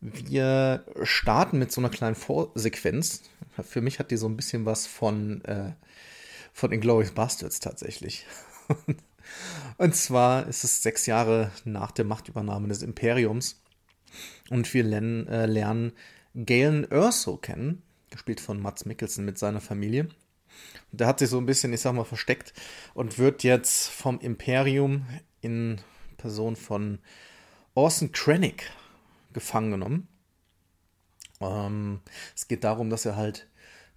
Wir 0.00 0.84
starten 1.02 1.58
mit 1.58 1.72
so 1.72 1.80
einer 1.80 1.90
kleinen 1.90 2.14
Vorsequenz. 2.14 3.22
Für 3.62 3.80
mich 3.80 3.98
hat 3.98 4.10
die 4.10 4.16
so 4.16 4.28
ein 4.28 4.36
bisschen 4.36 4.66
was 4.66 4.86
von, 4.86 5.44
äh, 5.44 5.72
von 6.52 6.72
Inglourious 6.72 7.12
Bastards 7.12 7.60
tatsächlich. 7.60 8.26
Und 9.78 9.94
zwar 9.94 10.46
ist 10.46 10.64
es 10.64 10.82
sechs 10.82 11.06
Jahre 11.06 11.50
nach 11.64 11.90
der 11.90 12.04
Machtübernahme 12.04 12.68
des 12.68 12.82
Imperiums. 12.82 13.62
Und 14.50 14.72
wir 14.72 14.84
lernen, 14.84 15.26
äh, 15.28 15.46
lernen 15.46 15.92
Galen 16.34 16.90
Erso 16.90 17.36
kennen, 17.36 17.82
gespielt 18.10 18.40
von 18.40 18.60
Mats 18.60 18.84
Mikkelsen 18.84 19.24
mit 19.24 19.38
seiner 19.38 19.60
Familie. 19.60 20.08
Und 20.90 21.00
der 21.00 21.06
hat 21.06 21.18
sich 21.18 21.28
so 21.28 21.38
ein 21.38 21.46
bisschen, 21.46 21.72
ich 21.72 21.80
sag 21.80 21.94
mal, 21.94 22.04
versteckt 22.04 22.52
und 22.94 23.18
wird 23.18 23.42
jetzt 23.42 23.88
vom 23.88 24.18
Imperium 24.20 25.06
in 25.40 25.80
Person 26.16 26.56
von 26.56 26.98
Orson 27.74 28.12
Krennic 28.12 28.70
gefangen 29.32 29.70
genommen. 29.70 30.08
Ähm, 31.40 32.00
es 32.34 32.48
geht 32.48 32.64
darum, 32.64 32.90
dass 32.90 33.06
er 33.06 33.16
halt 33.16 33.46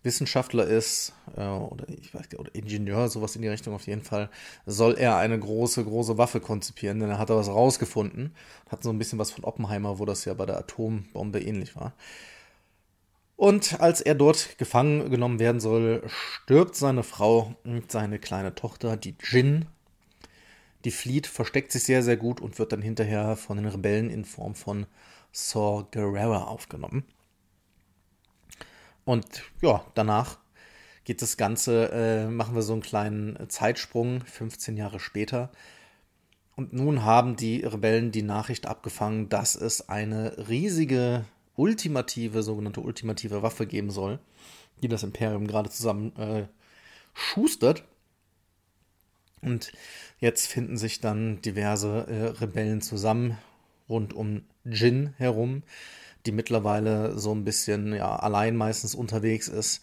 Wissenschaftler 0.04 0.66
ist 0.66 1.14
äh, 1.38 1.46
oder 1.46 1.88
ich 1.90 2.14
weiß 2.14 2.28
oder 2.38 2.54
Ingenieur, 2.56 3.08
sowas 3.08 3.36
in 3.36 3.42
die 3.42 3.48
Richtung 3.48 3.74
auf 3.74 3.86
jeden 3.88 4.02
Fall, 4.02 4.30
soll 4.66 4.96
er 4.98 5.18
eine 5.18 5.38
große, 5.38 5.84
große 5.84 6.18
Waffe 6.18 6.40
konzipieren, 6.40 7.00
denn 7.00 7.10
er 7.10 7.20
hat 7.20 7.30
da 7.30 7.36
was 7.36 7.50
rausgefunden. 7.50 8.36
Hat 8.70 8.84
so 8.84 8.90
ein 8.90 8.98
bisschen 8.98 9.20
was 9.20 9.32
von 9.32 9.44
Oppenheimer, 9.44 10.00
wo 10.00 10.06
das 10.06 10.26
ja 10.26 10.34
bei 10.34 10.46
der 10.46 10.58
Atombombe 10.58 11.40
ähnlich 11.40 11.76
war. 11.76 11.94
Und 13.36 13.80
als 13.80 14.02
er 14.02 14.16
dort 14.16 14.58
gefangen 14.60 15.10
genommen 15.10 15.40
werden 15.40 15.60
soll, 15.60 16.04
stirbt 16.08 16.76
seine 16.76 17.04
Frau 17.04 17.56
und 17.64 17.92
seine 17.92 18.20
kleine 18.20 18.54
Tochter, 18.54 18.98
die 18.98 19.16
Jin. 19.20 19.66
Die 20.86 20.92
flieht, 20.92 21.28
versteckt 21.28 21.72
sich 21.72 21.84
sehr, 21.84 22.04
sehr 22.04 22.18
gut 22.18 22.42
und 22.42 22.60
wird 22.60 22.72
dann 22.72 22.82
hinterher 22.82 23.36
von 23.36 23.58
den 23.58 23.68
Rebellen 23.68 24.10
in 24.10 24.26
Form 24.26 24.56
von 24.56 24.86
Saw 25.32 25.86
Gerrera 25.92 26.44
aufgenommen. 26.44 27.04
Und 29.06 29.44
ja, 29.62 29.86
danach 29.96 30.38
geht 31.04 31.22
das 31.22 31.38
Ganze, 31.38 31.92
äh, 31.92 32.28
machen 32.28 32.56
wir 32.56 32.62
so 32.62 32.74
einen 32.74 32.82
kleinen 32.82 33.50
Zeitsprung, 33.50 34.24
15 34.26 34.78
Jahre 34.78 35.00
später. 35.00 35.52
Und 36.56 36.74
nun 36.74 37.04
haben 37.04 37.36
die 37.36 37.62
Rebellen 37.64 38.12
die 38.12 38.22
Nachricht 38.22 38.68
abgefangen, 38.68 39.30
dass 39.30 39.56
es 39.56 39.90
eine 39.90 40.48
riesige, 40.50 41.26
ultimative, 41.56 42.44
sogenannte 42.44 42.82
ultimative 42.82 43.42
Waffe 43.42 43.66
geben 43.66 43.90
soll, 43.90 44.20
die 44.82 44.88
das 44.88 45.04
Imperium 45.04 45.48
gerade 45.48 45.70
zusammen 45.70 46.16
äh, 46.18 46.46
schustert. 47.14 47.84
Und 49.42 49.72
jetzt 50.20 50.48
finden 50.48 50.78
sich 50.78 51.00
dann 51.00 51.42
diverse 51.42 52.06
äh, 52.08 52.26
Rebellen 52.40 52.82
zusammen 52.82 53.38
rund 53.90 54.14
um 54.14 54.44
Jin 54.64 55.14
herum, 55.18 55.64
die 56.26 56.32
mittlerweile 56.32 57.18
so 57.18 57.34
ein 57.34 57.44
bisschen 57.44 57.94
ja, 57.94 58.16
allein 58.16 58.56
meistens 58.56 58.96
unterwegs 58.96 59.48
ist. 59.48 59.82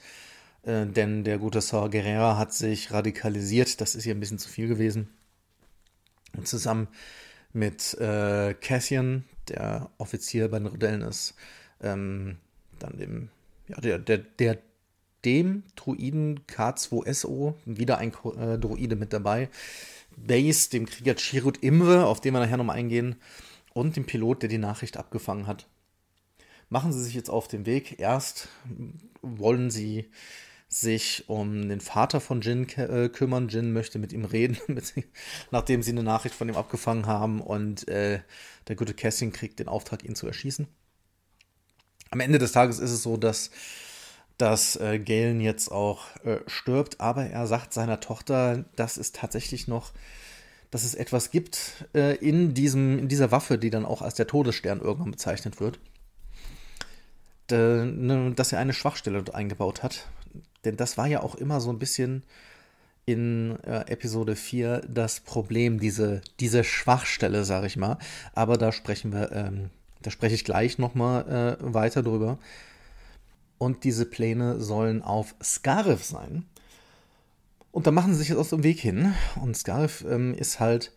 Äh, 0.62 0.86
denn 0.86 1.24
der 1.24 1.39
gute 1.39 1.61
Saw 1.61 1.89
Gerrera 1.89 2.36
hat 2.36 2.53
sich 2.53 2.93
radikalisiert. 2.93 3.80
Das 3.80 3.95
ist 3.95 4.05
hier 4.05 4.14
ein 4.14 4.20
bisschen 4.20 4.39
zu 4.39 4.49
viel 4.49 4.68
gewesen. 4.68 5.09
Und 6.36 6.47
zusammen 6.47 6.89
mit 7.53 7.95
äh, 7.95 8.55
Cassian, 8.55 9.24
der 9.49 9.91
Offizier 9.99 10.49
bei 10.49 10.59
den 10.59 10.66
Rebellen 10.66 11.03
ist, 11.03 11.34
ähm, 11.80 12.36
dann 12.78 12.99
dem, 12.99 13.28
ja, 13.68 13.80
der, 13.80 13.99
der, 13.99 14.18
der 14.18 14.59
dem 15.24 15.64
Druiden 15.74 16.41
K2SO, 16.47 17.55
wieder 17.64 17.99
ein 17.99 18.12
äh, 18.39 18.59
Druide 18.59 18.97
mit 18.97 19.12
dabei, 19.12 19.49
Base, 20.16 20.70
dem 20.70 20.86
Krieger 20.86 21.14
Chirut 21.14 21.59
Imre, 21.59 22.07
auf 22.07 22.20
den 22.20 22.34
wir 22.34 22.41
nachher 22.41 22.57
nochmal 22.57 22.76
eingehen, 22.76 23.16
und 23.72 23.97
dem 23.97 24.07
Pilot, 24.07 24.43
der 24.43 24.49
die 24.49 24.59
Nachricht 24.59 24.97
abgefangen 24.97 25.47
hat. 25.47 25.66
Machen 26.70 26.92
Sie 26.92 27.02
sich 27.02 27.14
jetzt 27.14 27.30
auf 27.30 27.48
den 27.48 27.66
Weg. 27.66 27.98
Erst 27.98 28.48
wollen 29.22 29.70
Sie 29.70 30.10
sich 30.68 31.28
um 31.28 31.68
den 31.68 31.80
Vater 31.80 32.20
von 32.20 32.42
Jin 32.42 32.68
äh, 32.76 33.08
kümmern. 33.08 33.48
Jin 33.48 33.72
möchte 33.72 33.98
mit 33.98 34.12
ihm 34.12 34.26
reden, 34.26 34.58
nachdem 35.50 35.82
sie 35.82 35.92
eine 35.92 36.02
Nachricht 36.02 36.34
von 36.34 36.48
ihm 36.48 36.56
abgefangen 36.56 37.06
haben 37.06 37.40
und 37.40 37.88
äh, 37.88 38.20
der 38.68 38.76
gute 38.76 38.92
Cassian 38.92 39.32
kriegt 39.32 39.60
den 39.60 39.68
Auftrag, 39.68 40.04
ihn 40.04 40.14
zu 40.14 40.26
erschießen. 40.26 40.68
Am 42.10 42.20
Ende 42.20 42.38
des 42.38 42.52
Tages 42.52 42.78
ist 42.78 42.90
es 42.90 43.02
so, 43.02 43.16
dass, 43.16 43.50
dass 44.36 44.76
äh, 44.76 44.98
Galen 44.98 45.40
jetzt 45.40 45.72
auch 45.72 46.04
äh, 46.24 46.40
stirbt, 46.46 47.00
aber 47.00 47.24
er 47.24 47.46
sagt 47.46 47.72
seiner 47.72 48.00
Tochter, 48.00 48.66
dass 48.76 48.98
es 48.98 49.12
tatsächlich 49.12 49.68
noch 49.68 49.92
dass 50.70 50.84
es 50.84 50.94
etwas 50.94 51.30
gibt 51.30 51.86
äh, 51.94 52.16
in, 52.16 52.52
diesem, 52.52 52.98
in 52.98 53.08
dieser 53.08 53.30
Waffe, 53.30 53.56
die 53.56 53.70
dann 53.70 53.86
auch 53.86 54.02
als 54.02 54.16
der 54.16 54.26
Todesstern 54.26 54.80
irgendwann 54.80 55.12
bezeichnet 55.12 55.60
wird, 55.60 55.78
dass 57.49 58.53
er 58.53 58.59
eine 58.59 58.72
Schwachstelle 58.72 59.22
dort 59.22 59.34
eingebaut 59.34 59.82
hat. 59.82 60.07
Denn 60.64 60.76
das 60.76 60.99
war 60.99 61.07
ja 61.07 61.22
auch 61.22 61.34
immer 61.34 61.61
so 61.61 61.70
ein 61.70 61.78
bisschen 61.78 62.24
in 63.09 63.59
äh, 63.64 63.90
Episode 63.90 64.36
4 64.36 64.82
das 64.86 65.20
Problem, 65.20 65.80
diese, 65.80 66.20
diese 66.40 66.62
Schwachstelle, 66.62 67.44
sag 67.44 67.64
ich 67.64 67.78
mal. 67.78 67.96
Aber 68.34 68.59
da 68.59 68.70
sprechen 68.70 69.12
wir, 69.12 69.32
ähm, 69.32 69.70
da 70.03 70.11
spreche 70.11 70.34
ich 70.34 70.44
gleich 70.44 70.78
nochmal 70.78 71.59
äh, 71.59 71.74
weiter 71.74 72.03
drüber. 72.03 72.38
Und 73.57 73.84
diese 73.84 74.05
Pläne 74.05 74.61
sollen 74.61 75.03
auf 75.03 75.34
Scarif 75.42 76.05
sein. 76.05 76.44
Und 77.72 77.86
da 77.86 77.92
machen 77.92 78.12
sie 78.12 78.18
sich 78.18 78.28
jetzt 78.28 78.38
aus 78.38 78.51
dem 78.51 78.62
Weg 78.62 78.78
hin. 78.78 79.14
Und 79.40 79.57
Scarif 79.57 80.05
ähm, 80.07 80.34
ist 80.34 80.61
halt, 80.61 80.92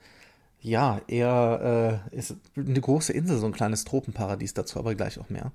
ja, 0.60 1.00
eher 1.08 2.04
äh, 2.12 2.16
ist 2.16 2.36
eine 2.58 2.82
große 2.82 3.14
Insel, 3.14 3.38
so 3.38 3.46
ein 3.46 3.54
kleines 3.54 3.86
Tropenparadies, 3.86 4.54
dazu 4.54 4.80
aber 4.80 4.96
gleich 4.96 5.18
auch 5.18 5.30
mehr. 5.30 5.52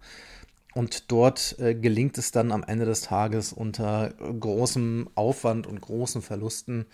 Und 0.77 1.11
dort 1.11 1.59
äh, 1.59 1.75
gelingt 1.75 2.19
es 2.19 2.33
dann 2.33 2.53
am 2.53 2.63
Ende 2.63 2.85
des 2.85 3.01
Tages 3.01 3.55
unter 3.55 4.11
großem 4.11 5.09
Aufwand 5.15 5.67
und 5.67 5.81
großen 5.81 6.21
Verlusten, 6.21 6.85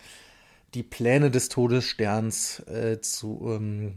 die 0.75 0.85
Pläne 0.85 1.33
des 1.33 1.49
Todessterns 1.49 2.61
äh, 2.69 3.01
zu, 3.01 3.43
ähm, 3.45 3.95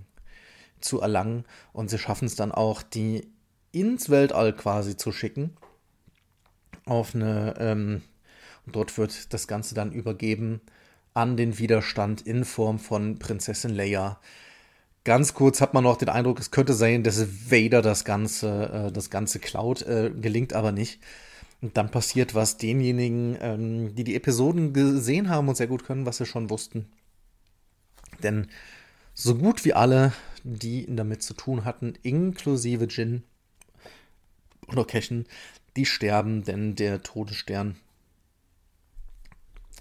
zu 0.81 1.01
erlangen. 1.01 1.45
Und 1.71 1.91
sie 1.91 1.99
schaffen 1.99 2.25
es 2.25 2.35
dann 2.35 2.51
auch, 2.51 2.81
die 2.81 3.29
ins 3.73 4.09
Weltall 4.09 4.53
quasi 4.53 4.97
zu 4.97 5.11
schicken. 5.11 5.55
Auf 6.87 7.13
eine 7.13 7.53
ähm, 7.59 8.01
und 8.65 8.75
dort 8.75 8.97
wird 8.97 9.35
das 9.35 9.47
Ganze 9.47 9.75
dann 9.75 9.91
übergeben 9.91 10.61
an 11.13 11.37
den 11.37 11.59
Widerstand 11.59 12.25
in 12.25 12.43
Form 12.43 12.79
von 12.79 13.19
Prinzessin 13.19 13.75
Leia. 13.75 14.19
Ganz 15.05 15.35
kurz 15.35 15.61
hat 15.61 15.75
man 15.75 15.83
noch 15.83 15.97
den 15.97 16.09
Eindruck, 16.09 16.39
es 16.39 16.49
könnte 16.49 16.73
sein, 16.73 17.03
dass 17.03 17.51
Vader 17.51 17.83
das 17.83 18.05
Ganze, 18.05 18.87
äh, 18.87 18.91
das 18.91 19.11
Ganze 19.11 19.39
klaut, 19.39 19.83
äh, 19.83 20.09
gelingt 20.09 20.53
aber 20.53 20.71
nicht. 20.71 20.99
Und 21.61 21.77
dann 21.77 21.91
passiert 21.91 22.33
was 22.33 22.57
denjenigen, 22.57 23.37
ähm, 23.39 23.95
die 23.95 24.03
die 24.03 24.15
Episoden 24.15 24.73
gesehen 24.73 25.29
haben 25.29 25.47
und 25.47 25.57
sehr 25.57 25.67
gut 25.67 25.85
können, 25.85 26.07
was 26.07 26.17
sie 26.17 26.25
schon 26.25 26.49
wussten. 26.49 26.87
Denn 28.23 28.47
so 29.13 29.35
gut 29.35 29.63
wie 29.63 29.73
alle, 29.73 30.11
die 30.43 30.87
damit 30.89 31.21
zu 31.21 31.35
tun 31.35 31.65
hatten, 31.65 31.93
inklusive 32.01 32.85
Jin 32.85 33.23
oder 34.67 34.85
Cashin, 34.85 35.25
die 35.75 35.85
sterben, 35.85 36.43
denn 36.43 36.73
der 36.73 37.03
Todesstern 37.03 37.75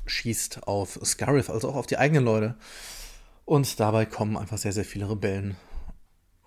schießt 0.04 0.68
auf 0.68 1.00
Scarif, 1.02 1.48
also 1.48 1.70
auch 1.70 1.76
auf 1.76 1.86
die 1.86 1.96
eigenen 1.96 2.26
Leute. 2.26 2.56
Und 3.44 3.78
dabei 3.80 4.06
kommen 4.06 4.36
einfach 4.36 4.58
sehr, 4.58 4.72
sehr 4.72 4.84
viele 4.84 5.10
Rebellen 5.10 5.56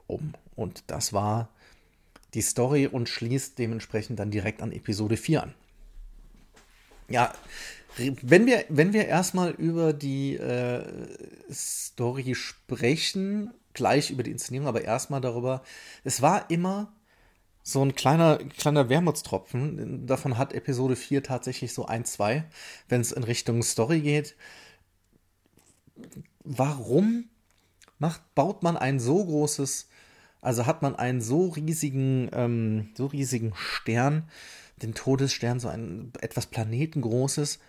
um. 0.08 0.34
Und 0.56 0.84
das 0.88 1.14
war 1.14 1.50
die 2.34 2.42
Story 2.42 2.88
und 2.88 3.10
schließt 3.10 3.58
dementsprechend 3.60 4.20
dann 4.20 4.32
direkt 4.32 4.62
an 4.62 4.72
Episode 4.72 5.18
4 5.18 5.44
an. 5.44 5.54
Ja, 7.10 7.34
Wenn 7.98 8.46
wir, 8.46 8.66
wenn 8.70 8.94
wir 8.94 9.08
erstmal 9.08 9.52
über 9.52 9.94
die 9.94 10.36
äh, 10.36 10.84
Story 11.52 12.36
sprechen, 12.36 13.54
gleich 13.74 14.12
über 14.12 14.24
die 14.24 14.32
Inszenierung, 14.32 14.68
aber 14.68 14.84
erstmal 14.84 15.22
darüber, 15.22 15.64
es 16.04 16.22
war 16.22 16.50
immer 16.50 16.94
so 17.64 17.84
ein 17.84 17.96
kleiner, 17.96 18.38
kleiner 18.38 18.90
Wermutstropfen. 18.90 20.06
Davon 20.06 20.38
hat 20.38 20.54
Episode 20.54 20.96
4 20.96 21.24
tatsächlich 21.24 21.74
so 21.74 21.86
ein, 21.86 22.06
zwei, 22.06 22.46
wenn 22.88 23.02
es 23.02 23.12
in 23.12 23.24
Richtung 23.24 23.64
Story 23.64 24.02
geht. 24.02 24.36
Warum 26.50 27.26
macht, 28.00 28.22
baut 28.34 28.64
man 28.64 28.78
ein 28.78 29.00
so 29.02 29.26
großes, 29.26 29.90
also 30.42 30.66
hat 30.66 30.82
man 30.82 30.96
einen 30.96 31.22
so 31.22 31.50
riesigen, 31.50 32.30
ähm, 32.32 32.90
so 32.96 33.08
riesigen 33.08 33.54
Stern, 33.56 34.30
den 34.82 34.94
Todesstern, 34.94 35.60
so 35.60 35.68
ein 35.68 36.14
etwas 36.22 36.46
planetengroßes, 36.46 37.60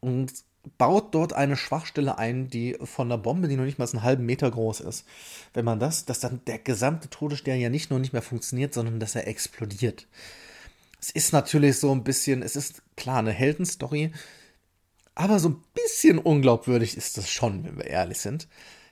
und 0.00 0.32
baut 0.78 1.14
dort 1.14 1.34
eine 1.34 1.56
Schwachstelle 1.56 2.16
ein, 2.16 2.48
die 2.48 2.78
von 2.82 3.08
einer 3.08 3.18
Bombe, 3.18 3.48
die 3.48 3.56
noch 3.56 3.64
nicht 3.64 3.78
mal 3.78 3.86
einen 3.86 4.02
halben 4.02 4.24
Meter 4.24 4.50
groß 4.50 4.80
ist. 4.80 5.04
Wenn 5.52 5.66
man 5.66 5.78
das, 5.78 6.06
dass 6.06 6.20
dann 6.20 6.40
der 6.46 6.58
gesamte 6.58 7.10
Todesstern 7.10 7.60
ja 7.60 7.68
nicht 7.68 7.90
nur 7.90 7.98
nicht 7.98 8.14
mehr 8.14 8.22
funktioniert, 8.22 8.72
sondern 8.72 8.98
dass 8.98 9.14
er 9.14 9.26
explodiert. 9.26 10.06
Es 11.00 11.10
ist 11.10 11.34
natürlich 11.34 11.78
so 11.78 11.94
ein 11.94 12.02
bisschen, 12.02 12.42
es 12.42 12.56
ist 12.56 12.82
klar 12.96 13.18
eine 13.18 13.32
Heldenstory, 13.32 14.10
aber 15.14 15.38
so 15.38 15.50
ein 15.50 15.62
bisschen 15.74 16.18
unglaubwürdig 16.18 16.96
ist 16.96 17.18
das 17.18 17.30
schon, 17.30 17.64
wenn 17.64 17.76
wir 17.76 17.86
ehrlich 17.86 18.18
sind. 18.18 18.48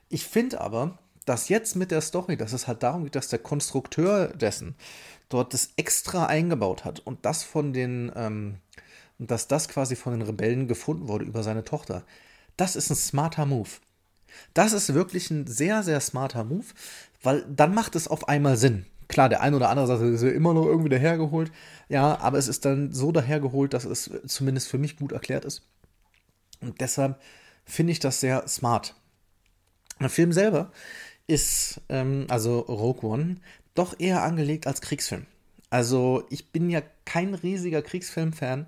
Ich 0.09 0.27
finde 0.27 0.61
aber, 0.61 0.99
dass 1.25 1.49
jetzt 1.49 1.77
mit 1.77 1.91
der 1.91 2.01
Story, 2.01 2.37
dass 2.37 2.53
es 2.53 2.66
halt 2.66 2.83
darum 2.83 3.05
geht, 3.05 3.14
dass 3.14 3.29
der 3.29 3.39
Konstrukteur 3.39 4.29
dessen 4.29 4.75
dort 5.29 5.55
das 5.55 5.70
extra 5.77 6.27
eingebaut 6.27 6.85
hat 6.85 7.01
und 7.01 7.25
das 7.25 7.43
von 7.43 7.73
den 7.73 8.12
ähm, 8.14 8.57
dass 9.18 9.49
das 9.49 9.68
quasi 9.68 9.97
von 9.97 10.12
den 10.12 10.23
Rebellen 10.23 10.68
gefunden 10.68 11.09
wurde 11.09 11.25
über 11.25 11.43
seine 11.43 11.64
Tochter. 11.64 12.05
Das 12.57 12.77
ist 12.77 12.91
ein 12.91 12.97
smarter 12.97 13.47
Move. 13.47 13.68
Das 14.55 14.73
ist 14.73 14.95
wirklich 14.95 15.31
ein 15.31 15.47
sehr, 15.47 15.83
sehr 15.83 16.01
smarter 16.01 16.45
Move, 16.45 16.66
weil 17.23 17.45
dann 17.49 17.75
macht 17.75 17.95
es 17.97 18.09
auf 18.09 18.29
einmal 18.29 18.57
Sinn. 18.57 18.87
Klar, 19.09 19.29
der 19.29 19.43
eine 19.43 19.57
oder 19.57 19.68
andere 19.68 19.87
sagt, 19.87 20.03
es 20.03 20.23
ist 20.23 20.23
ja 20.23 20.31
immer 20.31 20.55
noch 20.55 20.64
irgendwie 20.64 20.89
dahergeholt. 20.89 21.53
Ja, 21.89 22.18
aber 22.18 22.39
es 22.39 22.49
ist 22.49 22.64
dann 22.64 22.93
so 22.93 23.12
dahergeholt, 23.12 23.75
dass 23.75 23.85
es 23.85 24.11
zumindest 24.27 24.68
für 24.68 24.79
mich 24.79 24.97
gut 24.97 25.12
erklärt 25.12 25.45
ist. 25.45 25.62
Und 26.63 26.81
deshalb 26.81 27.21
finde 27.65 27.93
ich 27.93 28.01
das 28.01 28.21
sehr 28.21 28.47
smart. 28.49 28.95
Der 30.01 30.09
Film 30.09 30.33
selber 30.33 30.73
ist, 31.27 31.81
ähm, 31.89 32.27
also 32.29 32.61
Rogue 32.61 33.09
One, 33.09 33.37
doch 33.75 33.99
eher 33.99 34.23
angelegt 34.23 34.67
als 34.67 34.81
Kriegsfilm. 34.81 35.27
Also 35.71 36.25
ich 36.31 36.51
bin 36.51 36.69
ja 36.71 36.83
kein 37.05 37.35
riesiger 37.35 37.83
Kriegsfilm-Fan, 37.83 38.67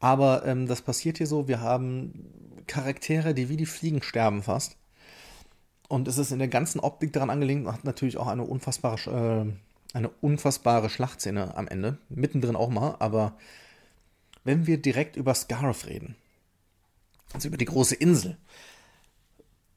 aber 0.00 0.44
ähm, 0.46 0.66
das 0.66 0.82
passiert 0.82 1.18
hier 1.18 1.26
so. 1.26 1.46
Wir 1.46 1.60
haben 1.60 2.64
Charaktere, 2.66 3.34
die 3.34 3.48
wie 3.48 3.56
die 3.56 3.66
Fliegen 3.66 4.02
sterben 4.02 4.42
fast. 4.42 4.76
Und 5.88 6.08
es 6.08 6.18
ist 6.18 6.32
in 6.32 6.38
der 6.38 6.48
ganzen 6.48 6.80
Optik 6.80 7.12
daran 7.12 7.30
angelegt 7.30 7.66
und 7.66 7.72
hat 7.72 7.84
natürlich 7.84 8.16
auch 8.16 8.28
eine 8.28 8.44
unfassbare, 8.44 9.46
äh, 9.46 9.96
eine 9.96 10.08
unfassbare 10.20 10.88
Schlachtszene 10.88 11.56
am 11.56 11.68
Ende. 11.68 11.98
Mittendrin 12.08 12.56
auch 12.56 12.70
mal, 12.70 12.96
aber 12.98 13.36
wenn 14.44 14.66
wir 14.66 14.78
direkt 14.78 15.16
über 15.16 15.34
Scarif 15.34 15.86
reden, 15.86 16.16
also 17.32 17.48
über 17.48 17.56
die 17.56 17.64
große 17.64 17.94
Insel, 17.94 18.36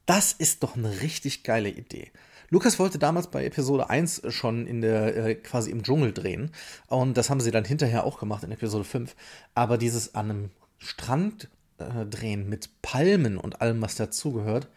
das 0.06 0.32
ist 0.32 0.62
doch 0.62 0.76
eine 0.76 1.00
richtig 1.00 1.44
geile 1.44 1.68
Idee. 1.68 2.10
Lukas 2.50 2.78
wollte 2.78 2.98
damals 2.98 3.30
bei 3.30 3.44
Episode 3.44 3.88
1 3.90 4.22
schon 4.28 4.66
in 4.66 4.80
der, 4.80 5.16
äh, 5.16 5.34
quasi 5.34 5.70
im 5.70 5.82
Dschungel 5.82 6.12
drehen. 6.12 6.50
Und 6.88 7.16
das 7.16 7.30
haben 7.30 7.40
sie 7.40 7.50
dann 7.50 7.64
hinterher 7.64 8.04
auch 8.04 8.18
gemacht 8.18 8.44
in 8.44 8.52
Episode 8.52 8.84
5. 8.84 9.16
Aber 9.54 9.78
dieses 9.78 10.14
an 10.14 10.30
einem 10.30 10.50
Strand 10.78 11.48
äh, 11.78 12.04
drehen 12.06 12.48
mit 12.48 12.82
Palmen 12.82 13.38
und 13.38 13.60
allem, 13.60 13.80
was 13.80 13.96
dazugehört, 13.96 14.68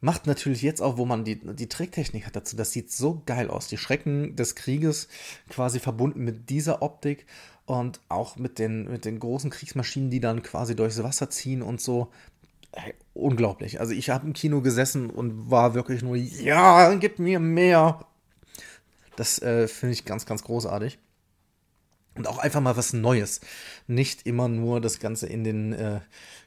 macht 0.00 0.26
natürlich 0.26 0.62
jetzt 0.62 0.82
auch, 0.82 0.98
wo 0.98 1.06
man 1.06 1.24
die, 1.24 1.40
die 1.40 1.68
Tricktechnik 1.68 2.26
hat 2.26 2.36
dazu, 2.36 2.56
das 2.56 2.72
sieht 2.72 2.92
so 2.92 3.22
geil 3.24 3.48
aus. 3.48 3.68
Die 3.68 3.78
Schrecken 3.78 4.36
des 4.36 4.54
Krieges 4.54 5.08
quasi 5.48 5.80
verbunden 5.80 6.22
mit 6.22 6.50
dieser 6.50 6.82
Optik 6.82 7.26
und 7.66 8.00
auch 8.08 8.36
mit 8.36 8.58
den, 8.58 8.90
mit 8.90 9.04
den 9.04 9.18
großen 9.18 9.50
Kriegsmaschinen, 9.50 10.10
die 10.10 10.20
dann 10.20 10.42
quasi 10.42 10.74
durchs 10.74 11.02
Wasser 11.02 11.30
ziehen 11.30 11.62
und 11.62 11.80
so 11.80 12.08
hey, 12.72 12.94
unglaublich. 13.14 13.80
Also 13.80 13.92
ich 13.92 14.10
habe 14.10 14.26
im 14.26 14.32
Kino 14.32 14.60
gesessen 14.60 15.10
und 15.10 15.50
war 15.50 15.74
wirklich 15.74 16.02
nur, 16.02 16.16
ja, 16.16 16.94
gib 16.94 17.18
mir 17.18 17.40
mehr. 17.40 18.04
Das 19.16 19.40
äh, 19.40 19.66
finde 19.66 19.94
ich 19.94 20.04
ganz, 20.04 20.26
ganz 20.26 20.44
großartig. 20.44 20.98
Und 22.14 22.28
auch 22.28 22.38
einfach 22.38 22.60
mal 22.60 22.76
was 22.76 22.92
Neues. 22.92 23.40
Nicht 23.86 24.26
immer 24.26 24.48
nur 24.48 24.80
das 24.80 25.00
Ganze 25.00 25.26
in 25.26 25.44
den 25.44 25.72
äh, 25.72 26.00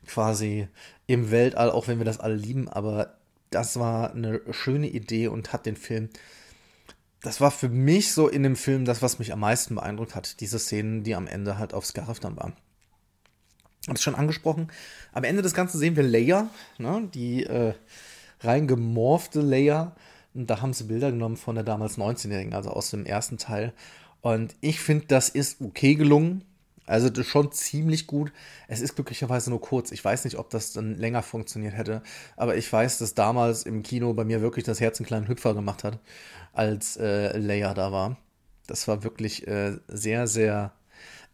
quasi 0.07 0.67
im 1.07 1.31
Weltall, 1.31 1.71
auch 1.71 1.87
wenn 1.87 1.99
wir 1.99 2.05
das 2.05 2.19
alle 2.19 2.35
lieben, 2.35 2.67
aber 2.67 3.17
das 3.49 3.79
war 3.79 4.13
eine 4.13 4.41
schöne 4.51 4.87
Idee 4.87 5.27
und 5.27 5.53
hat 5.53 5.65
den 5.65 5.75
Film. 5.75 6.09
Das 7.21 7.41
war 7.41 7.51
für 7.51 7.69
mich 7.69 8.13
so 8.13 8.27
in 8.27 8.43
dem 8.43 8.55
Film 8.55 8.85
das, 8.85 9.01
was 9.01 9.19
mich 9.19 9.33
am 9.33 9.41
meisten 9.41 9.75
beeindruckt 9.75 10.15
hat. 10.15 10.39
Diese 10.39 10.59
Szenen, 10.59 11.03
die 11.03 11.15
am 11.15 11.27
Ende 11.27 11.57
halt 11.57 11.73
auf 11.73 11.85
Scarif 11.85 12.19
dann 12.19 12.37
waren 12.37 12.53
habe 13.89 13.97
es 13.97 14.03
schon 14.03 14.15
angesprochen. 14.15 14.69
Am 15.11 15.23
Ende 15.23 15.41
des 15.41 15.53
Ganzen 15.53 15.77
sehen 15.77 15.95
wir 15.95 16.03
Leia, 16.03 16.49
ne, 16.77 17.09
die 17.13 17.43
äh, 17.43 17.73
rein 18.41 18.67
gemorfte 18.67 19.41
Leia. 19.41 19.95
Und 20.33 20.49
da 20.49 20.61
haben 20.61 20.73
sie 20.73 20.85
Bilder 20.85 21.11
genommen 21.11 21.37
von 21.37 21.55
der 21.55 21.63
damals 21.63 21.97
19-Jährigen, 21.97 22.53
also 22.53 22.69
aus 22.69 22.91
dem 22.91 23.05
ersten 23.05 23.37
Teil. 23.37 23.73
Und 24.21 24.55
ich 24.61 24.79
finde, 24.79 25.07
das 25.07 25.29
ist 25.29 25.61
okay 25.61 25.95
gelungen. 25.95 26.43
Also 26.89 27.07
das 27.09 27.19
ist 27.19 27.31
schon 27.31 27.51
ziemlich 27.51 28.07
gut. 28.07 28.33
Es 28.67 28.81
ist 28.81 28.95
glücklicherweise 28.95 29.51
nur 29.51 29.61
kurz. 29.61 29.91
Ich 29.91 30.03
weiß 30.03 30.23
nicht, 30.25 30.37
ob 30.37 30.49
das 30.49 30.73
dann 30.73 30.95
länger 30.95 31.21
funktioniert 31.21 31.75
hätte. 31.75 32.01
Aber 32.35 32.57
ich 32.57 32.71
weiß, 32.71 32.97
dass 32.97 33.13
damals 33.13 33.63
im 33.63 33.83
Kino 33.83 34.11
bei 34.13 34.25
mir 34.25 34.41
wirklich 34.41 34.65
das 34.65 34.79
Herz 34.81 34.99
einen 34.99 35.05
kleinen 35.05 35.27
Hüpfer 35.27 35.53
gemacht 35.53 35.83
hat, 35.83 35.99
als 36.51 36.97
äh, 36.97 37.37
Leia 37.37 37.75
da 37.75 37.91
war. 37.91 38.17
Das 38.65 38.87
war 38.87 39.03
wirklich 39.03 39.47
äh, 39.47 39.77
sehr, 39.87 40.25
sehr 40.25 40.73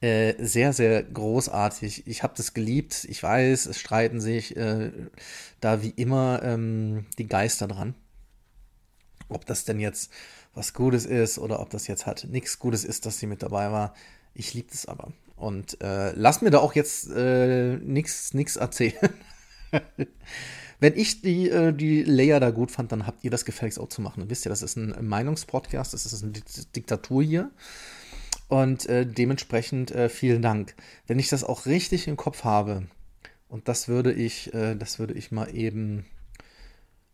äh, 0.01 0.34
sehr, 0.43 0.74
sehr 0.74 1.01
großartig. 1.03 2.06
Ich 2.06 2.22
habe 2.22 2.34
das 2.36 2.53
geliebt. 2.53 3.06
Ich 3.10 3.24
weiß, 3.24 3.68
es 3.68 3.80
streiten 3.80 4.20
sich 4.20 4.58
äh, 4.58 4.91
da 5.62 5.82
wie 5.82 5.91
immer 5.91 6.41
ähm, 6.43 7.06
die 7.18 7.28
Geister 7.28 7.68
dran. 7.68 7.95
Ob 9.30 9.45
das 9.45 9.64
denn 9.64 9.80
jetzt 9.80 10.12
was 10.53 10.74
Gutes 10.74 11.06
ist 11.06 11.39
oder 11.39 11.62
ob 11.62 11.70
das 11.70 11.88
jetzt 11.88 12.06
halt 12.06 12.28
nichts 12.30 12.60
Gutes 12.60 12.84
ist, 12.84 13.06
dass 13.06 13.20
sie 13.20 13.28
mit 13.28 13.41
dabei 13.41 13.72
war. 13.72 13.93
Ich 14.34 14.53
liebe 14.53 14.70
das 14.70 14.86
aber. 14.86 15.14
Und 15.45 15.79
äh, 15.79 16.11
lass 16.15 16.41
mir 16.41 16.49
da 16.49 16.57
auch 16.57 16.73
jetzt 16.73 17.07
äh, 17.11 17.77
nichts 17.77 18.55
erzählen. 18.55 19.13
Wenn 20.79 20.97
ich 20.97 21.21
die, 21.21 21.51
äh, 21.51 21.71
die 21.71 22.01
Layer 22.01 22.39
da 22.39 22.49
gut 22.49 22.71
fand, 22.71 22.91
dann 22.91 23.05
habt 23.05 23.23
ihr 23.23 23.29
das 23.29 23.45
gefälligst 23.45 23.79
auch 23.79 23.89
zu 23.89 24.01
machen. 24.01 24.27
wisst 24.27 24.47
ihr, 24.47 24.49
das 24.49 24.63
ist 24.63 24.75
ein 24.75 24.95
Meinungspodcast, 25.07 25.93
das 25.93 26.11
ist 26.11 26.23
eine 26.23 26.31
Diktatur 26.75 27.21
hier. 27.21 27.51
Und 28.47 28.87
äh, 28.87 29.05
dementsprechend 29.05 29.91
äh, 29.91 30.09
vielen 30.09 30.41
Dank. 30.41 30.73
Wenn 31.05 31.19
ich 31.19 31.29
das 31.29 31.43
auch 31.43 31.67
richtig 31.67 32.07
im 32.07 32.17
Kopf 32.17 32.43
habe, 32.43 32.87
und 33.47 33.67
das 33.67 33.87
würde 33.87 34.13
ich, 34.13 34.51
äh, 34.55 34.73
das 34.73 34.97
würde 34.97 35.13
ich 35.13 35.31
mal 35.31 35.55
eben 35.55 36.07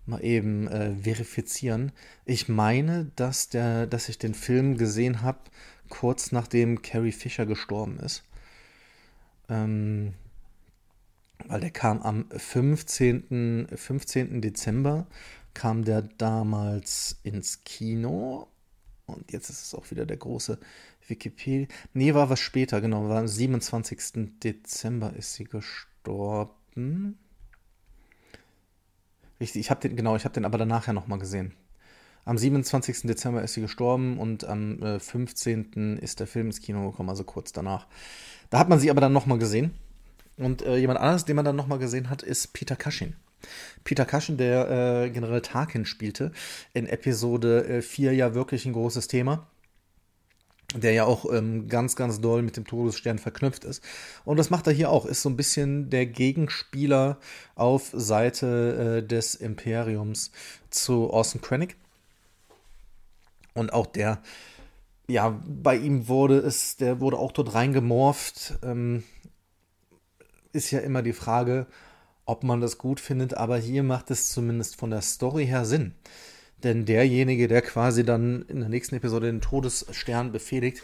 mal 0.05 0.23
eben 0.23 0.69
äh, 0.69 0.95
verifizieren. 0.95 1.91
Ich 2.25 2.47
meine, 2.47 3.11
dass 3.17 3.49
der, 3.49 3.88
dass 3.88 4.07
ich 4.07 4.17
den 4.17 4.34
Film 4.34 4.77
gesehen 4.77 5.21
habe, 5.21 5.39
kurz 5.92 6.32
nachdem 6.32 6.82
Carrie 6.82 7.12
Fisher 7.12 7.46
gestorben 7.46 8.00
ist. 8.00 8.24
Ähm, 9.48 10.14
weil 11.48 11.60
der 11.60 11.70
kam 11.70 12.02
am 12.02 12.26
15. 12.32 13.68
15. 13.76 14.42
Dezember, 14.42 15.06
kam 15.54 15.84
der 15.84 16.02
damals 16.02 17.20
ins 17.24 17.64
Kino. 17.64 18.48
Und 19.06 19.32
jetzt 19.32 19.50
ist 19.50 19.64
es 19.64 19.76
auch 19.76 19.92
wieder 19.92 20.06
der 20.06 20.18
große 20.18 20.58
Wikipedia. 21.08 21.68
Nee, 21.94 22.14
war 22.14 22.30
was 22.30 22.39
später, 22.39 22.82
genau. 22.82 23.10
War 23.10 23.20
am 23.20 23.28
27. 23.28 24.39
Dezember 24.44 25.14
ist 25.14 25.34
sie 25.36 25.44
gestorben. 25.44 27.18
Richtig, 29.39 29.60
ich 29.62 29.70
habe 29.70 29.82
den, 29.82 29.96
genau, 29.96 30.16
ich 30.16 30.24
habe 30.24 30.34
den 30.34 30.46
aber 30.46 30.58
danach 30.58 30.88
ja 30.88 30.94
nochmal 30.94 31.20
gesehen. 31.20 31.54
Am 32.26 32.38
27. 32.38 33.01
Dezember 33.03 33.41
ist 33.41 33.53
sie 33.53 33.61
gestorben 33.61 34.19
und 34.19 34.43
am 34.43 34.82
äh, 34.82 34.99
15. 34.99 35.97
ist 36.01 36.19
der 36.19 36.28
Film 36.28 36.47
ins 36.47 36.61
Kino 36.61 36.91
gekommen, 36.91 37.09
also 37.09 37.24
kurz 37.24 37.51
danach. 37.51 37.88
Da 38.49 38.59
hat 38.59 38.69
man 38.69 38.80
sie 38.80 38.91
aber 38.91 39.01
dann 39.01 39.13
nochmal 39.13 39.39
gesehen. 39.39 39.72
Und 40.38 40.61
äh, 40.61 40.78
jemand 40.78 40.99
anderes, 40.99 41.26
den 41.26 41.36
man 41.36 41.45
dann 41.45 41.55
nochmal 41.55 41.80
gesehen 41.80 42.09
hat, 42.09 42.24
ist 42.24 42.53
Peter 42.53 42.76
Cushing. 42.76 43.13
Peter 43.84 44.05
Cushing, 44.05 44.38
der 44.38 44.69
äh, 45.03 45.09
General 45.09 45.41
Tarkin 45.41 45.86
spielte, 45.86 46.32
in 46.74 46.88
Episode 46.88 47.82
4 47.82 48.11
äh, 48.11 48.15
ja 48.15 48.34
wirklich 48.36 48.65
ein 48.65 48.74
großes 48.74 49.07
Thema 49.07 49.47
der 50.76 50.93
ja 50.93 51.05
auch 51.05 51.32
ähm, 51.32 51.67
ganz, 51.67 51.95
ganz 51.95 52.22
doll 52.22 52.41
mit 52.41 52.57
dem 52.57 52.65
Todesstern 52.65 53.19
verknüpft 53.19 53.65
ist. 53.65 53.84
Und 54.24 54.38
das 54.38 54.49
macht 54.49 54.67
er 54.67 54.74
hier 54.74 54.89
auch, 54.89 55.05
ist 55.05 55.22
so 55.22 55.30
ein 55.30 55.36
bisschen 55.36 55.89
der 55.89 56.05
Gegenspieler 56.05 57.17
auf 57.55 57.89
Seite 57.93 59.01
äh, 59.03 59.07
des 59.07 59.36
Imperiums 59.36 60.32
zu 60.69 61.09
Orson 61.09 61.41
Krennic. 61.41 61.76
Und 63.54 63.74
auch 63.74 63.86
der, 63.86 64.22
ja, 65.08 65.41
bei 65.45 65.76
ihm 65.76 66.08
wurde 66.08 66.38
es, 66.38 66.78
der 66.78 66.99
wurde 66.99 67.18
auch 67.18 67.32
dort 67.32 67.54
reingemorpht. 67.54 68.60
Ähm, 68.64 69.04
ist 70.54 70.72
ja 70.72 70.80
immer 70.80 71.02
die 71.02 71.14
Frage, 71.14 71.68
ob 72.26 72.43
man 72.43 72.62
das 72.62 72.78
gut 72.78 72.99
findet, 72.99 73.36
aber 73.36 73.58
hier 73.58 73.84
macht 73.84 74.12
es 74.12 74.30
zumindest 74.30 74.76
von 74.76 74.89
der 74.89 75.02
Story 75.02 75.45
her 75.45 75.66
Sinn. 75.66 75.93
Denn 76.64 76.86
derjenige, 76.86 77.47
der 77.47 77.62
quasi 77.62 78.06
dann 78.06 78.43
in 78.43 78.60
der 78.60 78.70
nächsten 78.70 78.95
Episode 78.95 79.28
den 79.28 79.41
Todesstern 79.41 80.32
befehligt, 80.32 80.84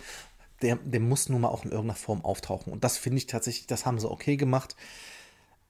der, 0.62 0.78
der 0.78 1.00
muss 1.00 1.30
nun 1.30 1.42
mal 1.42 1.50
auch 1.50 1.64
in 1.64 1.72
irgendeiner 1.72 1.98
Form 1.98 2.26
auftauchen. 2.26 2.74
Und 2.74 2.84
das 2.84 2.98
finde 2.98 3.20
ich 3.20 3.28
tatsächlich, 3.28 3.68
das 3.68 3.86
haben 3.86 4.00
sie 4.00 4.10
okay 4.10 4.38
gemacht. 4.38 4.76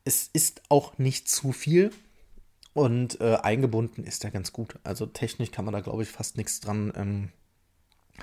Es 0.05 0.29
ist 0.31 0.61
auch 0.69 0.97
nicht 0.97 1.27
zu 1.27 1.51
viel 1.51 1.91
und 2.77 3.19
äh, 3.21 3.37
eingebunden 3.41 4.03
ist 4.03 4.23
er 4.23 4.29
ganz 4.29 4.53
gut. 4.53 4.75
Also 4.83 5.07
technisch 5.07 5.49
kann 5.49 5.65
man 5.65 5.73
da, 5.73 5.79
glaube 5.79 6.03
ich, 6.03 6.09
fast 6.09 6.37
nichts 6.37 6.59
dran 6.59 6.93
ähm, 6.95 7.29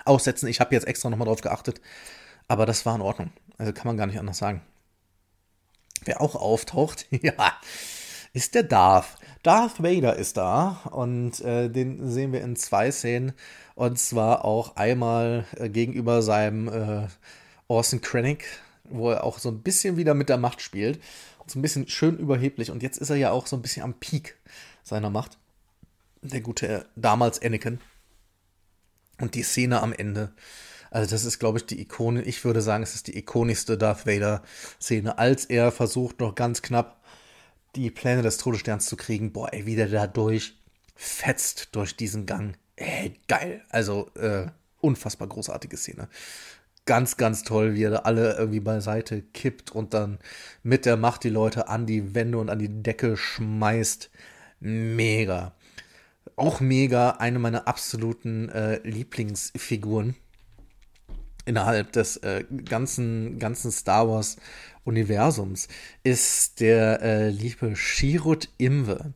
aussetzen. 0.04 0.46
Ich 0.46 0.60
habe 0.60 0.72
jetzt 0.72 0.86
extra 0.86 1.10
nochmal 1.10 1.26
drauf 1.26 1.40
geachtet, 1.40 1.80
aber 2.46 2.64
das 2.64 2.86
war 2.86 2.94
in 2.94 3.00
Ordnung. 3.00 3.32
Also 3.58 3.72
kann 3.72 3.88
man 3.88 3.96
gar 3.96 4.06
nicht 4.06 4.20
anders 4.20 4.38
sagen. 4.38 4.62
Wer 6.04 6.20
auch 6.20 6.36
auftaucht, 6.36 7.06
ja, 7.10 7.34
ist 8.32 8.54
der 8.54 8.62
Darth. 8.62 9.16
Darth 9.42 9.82
Vader 9.82 10.14
ist 10.14 10.36
da 10.36 10.82
und 10.92 11.40
äh, 11.40 11.68
den 11.68 12.08
sehen 12.08 12.32
wir 12.32 12.40
in 12.40 12.54
zwei 12.54 12.92
Szenen 12.92 13.32
und 13.74 13.98
zwar 13.98 14.44
auch 14.44 14.76
einmal 14.76 15.46
äh, 15.56 15.68
gegenüber 15.68 16.22
seinem 16.22 16.68
äh, 16.68 17.08
Orson 17.66 18.00
Krennic, 18.00 18.44
wo 18.84 19.10
er 19.10 19.24
auch 19.24 19.40
so 19.40 19.48
ein 19.48 19.62
bisschen 19.62 19.96
wieder 19.96 20.14
mit 20.14 20.28
der 20.28 20.38
Macht 20.38 20.62
spielt. 20.62 21.00
So 21.46 21.58
ein 21.58 21.62
bisschen 21.62 21.88
schön 21.88 22.18
überheblich 22.18 22.70
und 22.70 22.82
jetzt 22.82 22.98
ist 22.98 23.10
er 23.10 23.16
ja 23.16 23.30
auch 23.30 23.46
so 23.46 23.56
ein 23.56 23.62
bisschen 23.62 23.82
am 23.82 23.94
Peak 23.94 24.36
seiner 24.82 25.10
Macht. 25.10 25.38
Der 26.22 26.40
gute 26.40 26.86
damals 26.96 27.40
Anakin. 27.42 27.80
Und 29.20 29.34
die 29.34 29.42
Szene 29.42 29.82
am 29.82 29.92
Ende. 29.92 30.32
Also 30.90 31.10
das 31.10 31.24
ist, 31.24 31.38
glaube 31.38 31.58
ich, 31.58 31.66
die 31.66 31.80
Ikone. 31.80 32.22
Ich 32.22 32.44
würde 32.44 32.62
sagen, 32.62 32.82
es 32.82 32.94
ist 32.94 33.08
die 33.08 33.18
ikonischste 33.18 33.76
Darth 33.76 34.06
Vader-Szene, 34.06 35.18
als 35.18 35.44
er 35.44 35.72
versucht, 35.72 36.20
noch 36.20 36.34
ganz 36.34 36.62
knapp 36.62 37.02
die 37.74 37.90
Pläne 37.90 38.22
des 38.22 38.38
Todessterns 38.38 38.86
zu 38.86 38.96
kriegen. 38.96 39.32
Boah, 39.32 39.52
ey, 39.52 39.66
wie 39.66 39.76
der 39.76 39.88
da 39.88 40.06
durch 40.06 40.54
fetzt 40.94 41.70
durch 41.72 41.96
diesen 41.96 42.26
Gang. 42.26 42.56
Ey, 42.76 43.18
geil. 43.28 43.62
Also, 43.70 44.10
äh, 44.14 44.46
unfassbar 44.80 45.28
großartige 45.28 45.76
Szene. 45.76 46.08
Ganz, 46.86 47.16
ganz 47.16 47.44
toll, 47.44 47.74
wie 47.74 47.84
er 47.84 47.90
da 47.90 47.98
alle 48.00 48.36
irgendwie 48.36 48.60
beiseite 48.60 49.22
kippt 49.22 49.70
und 49.72 49.94
dann 49.94 50.18
mit 50.62 50.84
der 50.84 50.96
Macht 50.96 51.24
die 51.24 51.30
Leute 51.30 51.68
an 51.68 51.86
die 51.86 52.14
Wände 52.14 52.38
und 52.38 52.50
an 52.50 52.58
die 52.58 52.82
Decke 52.82 53.16
schmeißt. 53.16 54.10
Mega. 54.60 55.54
Auch 56.36 56.60
mega, 56.60 57.10
eine 57.12 57.38
meiner 57.38 57.68
absoluten 57.68 58.48
äh, 58.50 58.80
Lieblingsfiguren 58.86 60.16
innerhalb 61.44 61.92
des 61.92 62.16
äh, 62.18 62.44
ganzen, 62.64 63.38
ganzen 63.38 63.70
Star 63.70 64.08
Wars 64.08 64.36
Universums 64.84 65.68
ist 66.02 66.60
der 66.60 67.00
äh, 67.02 67.28
liebe 67.30 67.74
Shirut 67.76 68.48
Imwe. 68.58 69.14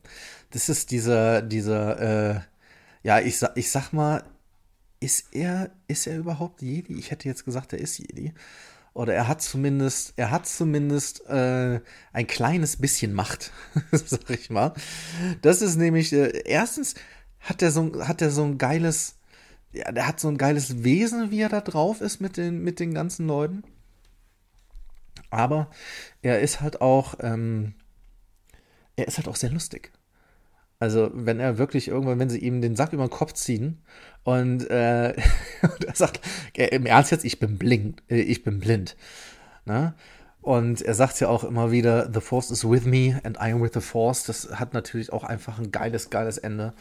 Das 0.51 0.69
ist 0.69 0.91
dieser, 0.91 1.41
dieser, 1.41 2.35
äh, 2.35 2.39
ja, 3.03 3.19
ich 3.19 3.39
ich 3.55 3.69
sag 3.69 3.93
mal, 3.93 4.23
ist 4.99 5.33
er, 5.33 5.71
ist 5.87 6.07
er 6.07 6.17
überhaupt 6.17 6.61
Jedi? 6.61 6.97
Ich 6.97 7.11
hätte 7.11 7.27
jetzt 7.27 7.45
gesagt, 7.45 7.73
er 7.73 7.79
ist 7.79 7.97
Jedi. 7.97 8.33
Oder 8.93 9.13
er 9.13 9.27
hat 9.27 9.41
zumindest, 9.41 10.13
er 10.17 10.31
hat 10.31 10.47
zumindest 10.47 11.25
äh, 11.27 11.79
ein 12.11 12.27
kleines 12.27 12.77
bisschen 12.77 13.13
Macht, 13.13 13.51
sag 13.91 14.29
ich 14.29 14.49
mal. 14.49 14.73
Das 15.41 15.61
ist 15.61 15.77
nämlich, 15.77 16.11
äh, 16.11 16.41
erstens 16.45 16.95
hat 17.39 17.61
er 17.61 17.71
so, 17.71 18.05
hat 18.07 18.21
er 18.21 18.31
so 18.31 18.43
ein 18.43 18.57
geiles, 18.57 19.15
ja, 19.71 19.91
der 19.91 20.07
hat 20.07 20.19
so 20.19 20.27
ein 20.27 20.37
geiles 20.37 20.83
Wesen, 20.83 21.31
wie 21.31 21.41
er 21.41 21.49
da 21.49 21.61
drauf 21.61 22.01
ist 22.01 22.19
mit 22.19 22.35
den, 22.35 22.63
mit 22.63 22.79
den 22.79 22.93
ganzen 22.93 23.27
Leuten. 23.27 23.63
Aber 25.29 25.69
er 26.21 26.39
ist 26.39 26.59
halt 26.59 26.81
auch, 26.81 27.15
ähm, 27.19 27.75
er 28.95 29.07
ist 29.07 29.17
halt 29.17 29.27
auch 29.27 29.35
sehr 29.35 29.51
lustig. 29.51 29.91
Also, 30.79 31.11
wenn 31.13 31.39
er 31.41 31.57
wirklich 31.57 31.89
irgendwann, 31.89 32.19
wenn 32.19 32.29
sie 32.29 32.39
ihm 32.39 32.61
den 32.61 32.77
Sack 32.77 32.93
über 32.93 33.05
den 33.05 33.09
Kopf 33.09 33.33
ziehen 33.33 33.81
und, 34.23 34.69
äh, 34.69 35.13
und 35.61 35.83
er 35.85 35.95
sagt, 35.95 36.21
äh, 36.55 36.67
im 36.67 36.85
Ernst 36.85 37.11
jetzt, 37.11 37.25
ich 37.25 37.39
bin 37.39 37.57
blind, 37.57 38.01
äh, 38.09 38.21
ich 38.21 38.43
bin 38.43 38.59
blind. 38.59 38.95
Ne? 39.65 39.93
Und 40.41 40.81
er 40.81 40.93
sagt 40.93 41.19
ja 41.19 41.27
auch 41.27 41.43
immer 41.43 41.71
wieder, 41.71 42.09
The 42.11 42.21
Force 42.21 42.49
is 42.49 42.63
with 42.63 42.85
me 42.85 43.19
and 43.23 43.37
I 43.37 43.51
am 43.51 43.61
with 43.61 43.71
the 43.73 43.81
Force. 43.81 44.23
Das 44.23 44.57
hat 44.57 44.73
natürlich 44.73 45.11
auch 45.11 45.25
einfach 45.25 45.59
ein 45.59 45.71
geiles, 45.71 46.09
geiles 46.09 46.37
Ende. 46.37 46.73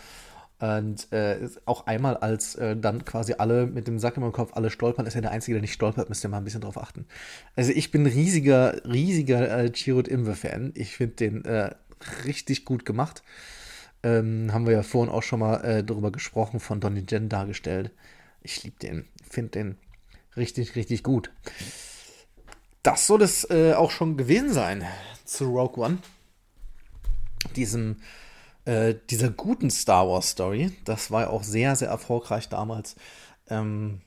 Und 0.61 1.13
äh, 1.13 1.49
auch 1.67 1.87
einmal, 1.87 2.17
als 2.17 2.55
äh, 2.55 2.77
dann 2.77 3.05
quasi 3.05 3.35
alle 3.39 3.67
mit 3.67 3.87
dem 3.87 3.99
Sack 3.99 4.17
im 4.17 4.33
Kopf 4.33 4.53
alle 4.55 4.71
stolpern, 4.71 5.07
ist 5.07 5.15
er 5.15 5.23
der 5.23 5.31
Einzige, 5.33 5.55
der 5.55 5.61
nicht 5.61 5.73
stolpert, 5.73 6.09
müsst 6.09 6.25
ihr 6.25 6.31
mal 6.31 6.39
ein 6.39 6.45
bisschen 6.45 6.61
drauf 6.61 6.79
achten. 6.79 7.07
Also 7.57 7.73
ich 7.73 7.91
bin 7.91 8.07
riesiger, 8.07 8.81
riesiger 8.85 9.65
äh, 9.65 9.73
Chirrut 9.73 10.09
Imwe-Fan. 10.09 10.73
Ich 10.75 10.97
finde 10.97 11.15
den 11.17 11.45
äh, 11.45 11.71
richtig 12.25 12.65
gut 12.65 12.85
gemacht. 12.85 13.23
Ähm, 14.03 14.53
haben 14.53 14.67
wir 14.67 14.73
ja 14.73 14.83
vorhin 14.83 15.13
auch 15.13 15.23
schon 15.23 15.41
mal 15.41 15.65
äh, 15.65 15.85
darüber 15.85 16.13
gesprochen, 16.13 16.61
von 16.61 16.81
Donnie 16.81 17.05
Jen 17.09 17.29
dargestellt. 17.29 17.91
Ich 18.43 18.63
liebe 18.63 18.79
den, 18.79 19.07
finde 19.29 19.51
den 19.51 19.77
richtig, 20.37 20.77
richtig 20.77 21.03
gut. 21.03 21.33
Das 22.83 23.07
soll 23.07 23.23
es 23.23 23.49
äh, 23.51 23.75
auch 23.75 23.91
schon 23.91 24.17
gewesen 24.17 24.53
sein 24.53 24.85
zu 25.25 25.47
Rogue 25.47 25.85
One. 25.85 25.99
Diesem 27.57 27.97
äh, 28.69 28.97
dieser 29.09 29.31
guten 29.31 29.71
Star 29.71 30.09
Wars 30.09 30.31
Story. 30.31 30.73
Das 30.85 31.11
war 31.11 31.23
ja 31.23 31.31
auch 31.31 31.43
sehr, 31.43 31.75
sehr 31.75 31.89
erfolgreich 31.89 32.49
damals. 32.49 32.97
Ähm, 33.49 34.03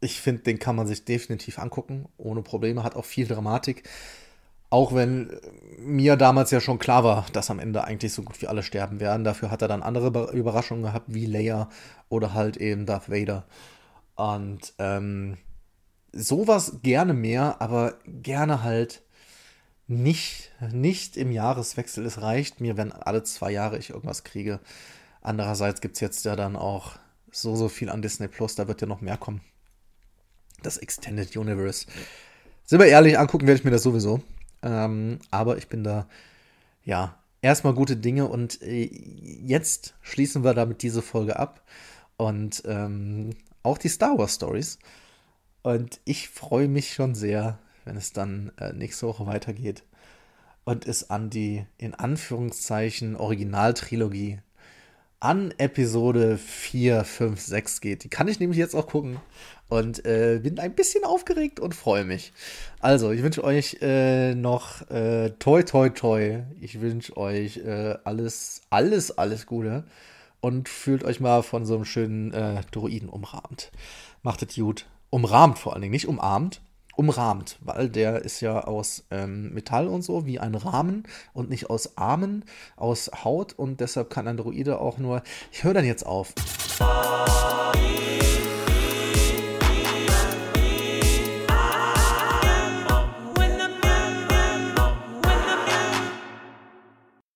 ich 0.00 0.20
finde, 0.20 0.42
den 0.42 0.58
kann 0.58 0.76
man 0.76 0.86
sich 0.86 1.04
definitiv 1.04 1.58
angucken, 1.58 2.08
ohne 2.16 2.42
Probleme. 2.42 2.82
Hat 2.84 2.96
auch 2.96 3.04
viel 3.04 3.26
Dramatik. 3.26 3.88
Auch 4.70 4.94
wenn 4.94 5.36
mir 5.78 6.16
damals 6.16 6.52
ja 6.52 6.60
schon 6.60 6.78
klar 6.78 7.02
war, 7.02 7.26
dass 7.32 7.50
am 7.50 7.58
Ende 7.58 7.84
eigentlich 7.84 8.12
so 8.12 8.22
gut 8.22 8.40
wie 8.40 8.46
alle 8.46 8.62
sterben 8.62 9.00
werden. 9.00 9.24
Dafür 9.24 9.50
hat 9.50 9.62
er 9.62 9.68
dann 9.68 9.82
andere 9.82 10.32
Überraschungen 10.32 10.84
gehabt, 10.84 11.06
wie 11.08 11.26
Leia 11.26 11.68
oder 12.08 12.34
halt 12.34 12.56
eben 12.56 12.86
Darth 12.86 13.10
Vader. 13.10 13.44
Und 14.14 14.74
ähm, 14.78 15.38
sowas 16.12 16.78
gerne 16.82 17.14
mehr, 17.14 17.60
aber 17.60 17.94
gerne 18.06 18.62
halt 18.62 19.02
nicht, 19.86 20.52
nicht 20.72 21.16
im 21.16 21.32
Jahreswechsel. 21.32 22.06
Es 22.06 22.22
reicht 22.22 22.60
mir, 22.60 22.76
wenn 22.76 22.92
alle 22.92 23.24
zwei 23.24 23.50
Jahre 23.50 23.76
ich 23.76 23.90
irgendwas 23.90 24.22
kriege. 24.22 24.60
Andererseits 25.20 25.80
gibt 25.80 25.96
es 25.96 26.00
jetzt 26.00 26.24
ja 26.24 26.36
dann 26.36 26.54
auch 26.54 26.96
so, 27.32 27.56
so 27.56 27.68
viel 27.68 27.90
an 27.90 28.02
Disney 28.02 28.28
Plus, 28.28 28.54
da 28.54 28.68
wird 28.68 28.80
ja 28.80 28.86
noch 28.86 29.00
mehr 29.00 29.16
kommen. 29.16 29.40
Das 30.62 30.76
Extended 30.76 31.36
Universe. 31.36 31.86
Sind 32.64 32.78
wir 32.78 32.86
ehrlich, 32.86 33.18
angucken 33.18 33.46
werde 33.46 33.58
ich 33.58 33.64
mir 33.64 33.70
das 33.72 33.82
sowieso. 33.82 34.22
Ähm, 34.62 35.18
aber 35.30 35.58
ich 35.58 35.68
bin 35.68 35.84
da, 35.84 36.06
ja, 36.84 37.18
erstmal 37.42 37.74
gute 37.74 37.96
Dinge 37.96 38.26
und 38.26 38.62
äh, 38.62 38.84
jetzt 38.84 39.94
schließen 40.02 40.44
wir 40.44 40.54
damit 40.54 40.82
diese 40.82 41.02
Folge 41.02 41.38
ab. 41.38 41.62
Und 42.16 42.62
ähm, 42.66 43.30
auch 43.62 43.78
die 43.78 43.88
Star 43.88 44.18
Wars 44.18 44.34
Stories. 44.34 44.78
Und 45.62 46.00
ich 46.04 46.28
freue 46.28 46.68
mich 46.68 46.92
schon 46.92 47.14
sehr, 47.14 47.58
wenn 47.84 47.96
es 47.96 48.12
dann 48.12 48.52
äh, 48.58 48.72
nächste 48.72 49.06
Woche 49.06 49.26
weitergeht 49.26 49.84
und 50.64 50.86
es 50.86 51.10
an 51.10 51.30
die 51.30 51.64
in 51.78 51.94
Anführungszeichen 51.94 53.16
Originaltrilogie 53.16 54.40
an 55.18 55.52
Episode 55.58 56.38
4, 56.38 57.04
5, 57.04 57.40
6 57.40 57.80
geht. 57.80 58.04
Die 58.04 58.08
kann 58.08 58.28
ich 58.28 58.40
nämlich 58.40 58.58
jetzt 58.58 58.74
auch 58.74 58.86
gucken 58.86 59.20
und 59.70 60.04
äh, 60.04 60.40
bin 60.42 60.58
ein 60.58 60.74
bisschen 60.74 61.04
aufgeregt 61.04 61.60
und 61.60 61.74
freue 61.74 62.04
mich. 62.04 62.32
Also, 62.80 63.10
ich 63.12 63.22
wünsche 63.22 63.42
euch 63.42 63.78
äh, 63.80 64.34
noch 64.34 64.88
äh, 64.90 65.30
toi 65.38 65.62
toi 65.62 65.88
toi. 65.88 66.42
Ich 66.60 66.80
wünsche 66.80 67.16
euch 67.16 67.58
äh, 67.58 67.96
alles, 68.04 68.62
alles, 68.68 69.16
alles 69.16 69.46
Gute 69.46 69.84
und 70.40 70.68
fühlt 70.68 71.04
euch 71.04 71.20
mal 71.20 71.42
von 71.42 71.64
so 71.64 71.76
einem 71.76 71.84
schönen 71.84 72.32
äh, 72.32 72.62
Druiden 72.70 73.08
umrahmt. 73.08 73.70
Macht 74.22 74.42
es 74.42 74.54
gut. 74.54 74.86
Umrahmt 75.08 75.58
vor 75.58 75.72
allen 75.72 75.82
Dingen, 75.82 75.92
nicht 75.92 76.08
umarmt 76.08 76.60
umrahmt, 77.00 77.56
weil 77.62 77.88
der 77.88 78.22
ist 78.26 78.42
ja 78.42 78.64
aus 78.64 79.04
ähm, 79.10 79.54
Metall 79.54 79.88
und 79.88 80.02
so, 80.02 80.26
wie 80.26 80.38
ein 80.38 80.54
Rahmen 80.54 81.04
und 81.32 81.48
nicht 81.48 81.70
aus 81.70 81.96
Armen, 81.96 82.44
aus 82.76 83.10
Haut 83.24 83.54
und 83.54 83.80
deshalb 83.80 84.10
kann 84.10 84.28
Androide 84.28 84.78
auch 84.78 84.98
nur. 84.98 85.22
Ich 85.50 85.64
höre 85.64 85.72
dann 85.72 85.86
jetzt 85.86 86.04
auf. 86.04 86.34